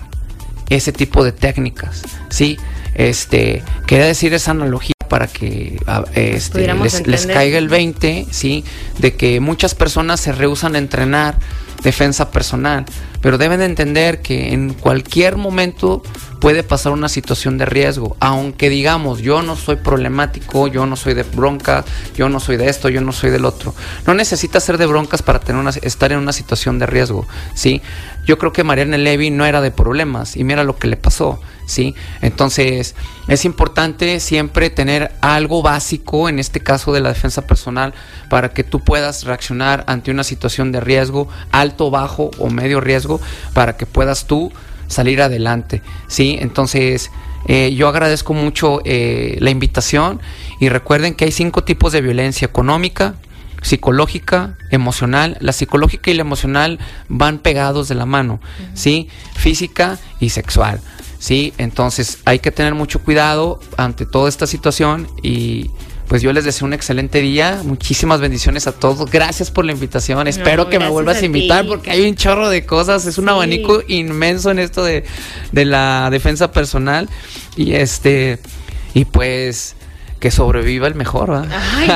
ese 0.68 0.92
tipo 0.92 1.24
de 1.24 1.32
técnicas, 1.32 2.02
¿sí? 2.28 2.58
Este, 2.94 3.62
quería 3.86 4.06
decir 4.06 4.34
esa 4.34 4.50
analogía 4.50 4.94
para 5.08 5.26
que 5.26 5.80
este, 6.14 6.72
les, 6.74 7.06
les, 7.06 7.26
caiga 7.26 7.58
el 7.58 7.68
20, 7.68 8.26
¿sí? 8.30 8.64
De 8.98 9.14
que 9.14 9.40
muchas 9.40 9.74
personas 9.74 10.20
se 10.20 10.32
rehusan 10.32 10.74
a 10.74 10.78
entrenar 10.78 11.38
defensa 11.82 12.30
personal, 12.30 12.84
pero 13.20 13.38
deben 13.38 13.60
de 13.60 13.66
entender 13.66 14.22
que 14.22 14.52
en 14.52 14.74
cualquier 14.74 15.36
momento 15.36 16.02
puede 16.40 16.62
pasar 16.62 16.92
una 16.92 17.08
situación 17.08 17.58
de 17.58 17.66
riesgo, 17.66 18.16
aunque 18.20 18.68
digamos, 18.68 19.20
yo 19.20 19.42
no 19.42 19.56
soy 19.56 19.76
problemático, 19.76 20.68
yo 20.68 20.86
no 20.86 20.96
soy 20.96 21.14
de 21.14 21.24
broncas, 21.24 21.84
yo 22.14 22.28
no 22.28 22.40
soy 22.40 22.56
de 22.56 22.68
esto, 22.68 22.88
yo 22.88 23.00
no 23.00 23.12
soy 23.12 23.30
del 23.30 23.44
otro. 23.44 23.74
No 24.06 24.14
necesita 24.14 24.60
ser 24.60 24.78
de 24.78 24.86
broncas 24.86 25.22
para 25.22 25.40
tener 25.40 25.60
una, 25.60 25.70
estar 25.70 26.12
en 26.12 26.18
una 26.18 26.32
situación 26.32 26.78
de 26.78 26.86
riesgo, 26.86 27.26
¿sí? 27.54 27.82
Yo 28.24 28.38
creo 28.38 28.52
que 28.52 28.62
Mariana 28.62 28.98
Levy 28.98 29.30
no 29.30 29.46
era 29.46 29.60
de 29.60 29.70
problemas 29.70 30.36
y 30.36 30.44
mira 30.44 30.62
lo 30.62 30.76
que 30.76 30.86
le 30.86 30.98
pasó, 30.98 31.40
¿sí? 31.64 31.94
Entonces, 32.20 32.94
es 33.26 33.44
importante 33.46 34.20
siempre 34.20 34.68
tener 34.68 35.12
algo 35.22 35.62
básico, 35.62 36.28
en 36.28 36.38
este 36.38 36.60
caso 36.60 36.92
de 36.92 37.00
la 37.00 37.08
defensa 37.08 37.46
personal, 37.46 37.94
para 38.28 38.50
que 38.50 38.64
tú 38.64 38.80
puedas 38.80 39.24
reaccionar 39.24 39.82
ante 39.86 40.10
una 40.10 40.24
situación 40.24 40.72
de 40.72 40.80
riesgo, 40.80 41.28
alto, 41.52 41.90
bajo 41.90 42.30
o 42.38 42.50
medio 42.50 42.80
riesgo, 42.80 43.07
para 43.54 43.76
que 43.76 43.86
puedas 43.86 44.26
tú 44.26 44.52
salir 44.88 45.20
adelante, 45.20 45.82
¿sí? 46.08 46.38
Entonces, 46.40 47.10
eh, 47.46 47.74
yo 47.74 47.88
agradezco 47.88 48.34
mucho 48.34 48.80
eh, 48.84 49.36
la 49.40 49.50
invitación 49.50 50.20
y 50.60 50.68
recuerden 50.68 51.14
que 51.14 51.24
hay 51.26 51.32
cinco 51.32 51.64
tipos 51.64 51.92
de 51.92 52.00
violencia 52.00 52.46
económica, 52.46 53.14
psicológica, 53.62 54.56
emocional. 54.70 55.36
La 55.40 55.52
psicológica 55.52 56.10
y 56.10 56.14
la 56.14 56.22
emocional 56.22 56.78
van 57.08 57.38
pegados 57.38 57.88
de 57.88 57.94
la 57.94 58.06
mano, 58.06 58.40
¿sí? 58.74 59.08
Física 59.34 59.98
y 60.20 60.30
sexual, 60.30 60.80
¿sí? 61.18 61.52
Entonces 61.58 62.18
hay 62.24 62.38
que 62.38 62.50
tener 62.50 62.74
mucho 62.74 63.00
cuidado 63.00 63.60
ante 63.76 64.06
toda 64.06 64.28
esta 64.28 64.46
situación 64.46 65.08
y 65.22 65.70
pues 66.08 66.22
yo 66.22 66.32
les 66.32 66.44
deseo 66.44 66.66
un 66.66 66.72
excelente 66.72 67.20
día. 67.20 67.60
Muchísimas 67.64 68.20
bendiciones 68.20 68.66
a 68.66 68.72
todos. 68.72 69.10
Gracias 69.10 69.50
por 69.50 69.64
la 69.64 69.72
invitación. 69.72 70.26
Espero 70.26 70.68
que 70.68 70.78
me 70.78 70.88
vuelvas 70.88 71.22
a, 71.22 71.26
invitar 71.26 71.66
porque 71.66 71.90
hay 71.90 72.08
un 72.08 72.16
chorro 72.16 72.48
de 72.48 72.64
cosas. 72.64 73.04
Es 73.06 73.18
un 73.18 73.28
abanico 73.28 73.82
inmenso 73.86 74.50
en 74.50 74.58
esto 74.58 74.82
de, 74.82 75.04
de 75.52 75.64
la 75.64 76.08
defensa 76.10 76.50
personal. 76.50 77.08
Y 77.56 77.74
este, 77.74 78.38
y 78.94 79.04
pues 79.04 79.76
que 80.18 80.30
sobreviva 80.30 80.86
el 80.86 80.94
mejor, 80.94 81.30
¿verdad? 81.30 81.48
Ay, 81.76 81.88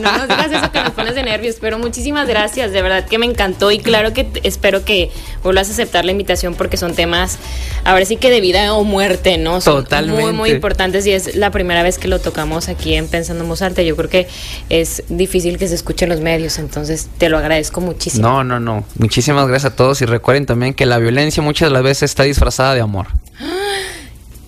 no 0.00 0.12
nos 0.18 0.28
digas 0.28 0.52
eso 0.52 0.72
que 0.72 0.82
nos 0.82 0.92
pones 0.92 1.14
de 1.14 1.22
nervios, 1.22 1.56
pero 1.60 1.78
muchísimas 1.78 2.28
gracias, 2.28 2.72
de 2.72 2.82
verdad 2.82 3.06
que 3.06 3.18
me 3.18 3.26
encantó 3.26 3.70
y 3.70 3.78
claro 3.78 4.12
que 4.12 4.28
espero 4.42 4.84
que 4.84 5.10
vuelvas 5.42 5.68
a 5.68 5.72
aceptar 5.72 6.04
la 6.04 6.12
invitación 6.12 6.54
porque 6.54 6.76
son 6.76 6.94
temas, 6.94 7.38
ahora 7.84 8.04
sí 8.04 8.16
que 8.16 8.30
de 8.30 8.40
vida 8.40 8.74
o 8.74 8.84
muerte, 8.84 9.38
¿no? 9.38 9.60
Son 9.60 9.84
Totalmente. 9.84 10.22
Muy, 10.22 10.32
muy 10.32 10.50
importantes 10.50 11.06
y 11.06 11.12
es 11.12 11.34
la 11.34 11.50
primera 11.50 11.82
vez 11.82 11.98
que 11.98 12.08
lo 12.08 12.18
tocamos 12.20 12.68
aquí 12.68 12.94
en 12.94 13.08
Pensando 13.08 13.44
en 13.44 13.86
Yo 13.86 13.96
creo 13.96 14.10
que 14.10 14.28
es 14.68 15.04
difícil 15.08 15.58
que 15.58 15.68
se 15.68 15.74
escuche 15.74 16.04
en 16.04 16.10
los 16.10 16.20
medios, 16.20 16.58
entonces 16.58 17.08
te 17.18 17.28
lo 17.28 17.38
agradezco 17.38 17.80
muchísimo. 17.80 18.28
No, 18.28 18.44
no, 18.44 18.60
no. 18.60 18.84
Muchísimas 18.96 19.48
gracias 19.48 19.72
a 19.72 19.76
todos 19.76 20.02
y 20.02 20.06
recuerden 20.06 20.46
también 20.46 20.74
que 20.74 20.86
la 20.86 20.98
violencia 20.98 21.42
muchas 21.42 21.68
de 21.68 21.72
las 21.72 21.82
veces 21.82 22.10
está 22.10 22.24
disfrazada 22.24 22.74
de 22.74 22.80
amor. 22.80 23.06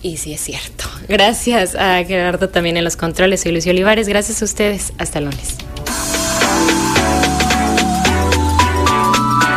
Y 0.04 0.18
sí 0.18 0.34
es 0.34 0.42
cierto. 0.42 0.84
Gracias 1.08 1.74
a 1.74 2.04
Gerardo 2.04 2.50
también 2.50 2.76
en 2.76 2.84
los 2.84 2.94
controles. 2.94 3.40
Soy 3.40 3.52
Lucio 3.52 3.72
Olivares. 3.72 4.06
Gracias 4.06 4.42
a 4.42 4.44
ustedes. 4.44 4.92
Hasta 4.98 5.18
lunes. 5.18 5.56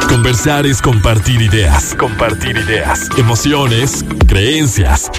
Conversar 0.08 0.66
es 0.66 0.82
compartir 0.82 1.42
ideas. 1.42 1.94
Compartir 1.96 2.56
ideas. 2.56 3.10
Emociones, 3.18 4.06
creencias. 4.26 5.12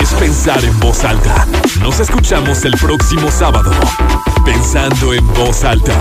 Es 0.00 0.14
pensar 0.14 0.64
en 0.64 0.80
voz 0.80 1.04
alta. 1.04 1.46
Nos 1.82 2.00
escuchamos 2.00 2.64
el 2.64 2.72
próximo 2.80 3.30
sábado. 3.30 3.72
Pensando 4.42 5.12
en 5.12 5.26
voz 5.34 5.64
alta. 5.64 5.98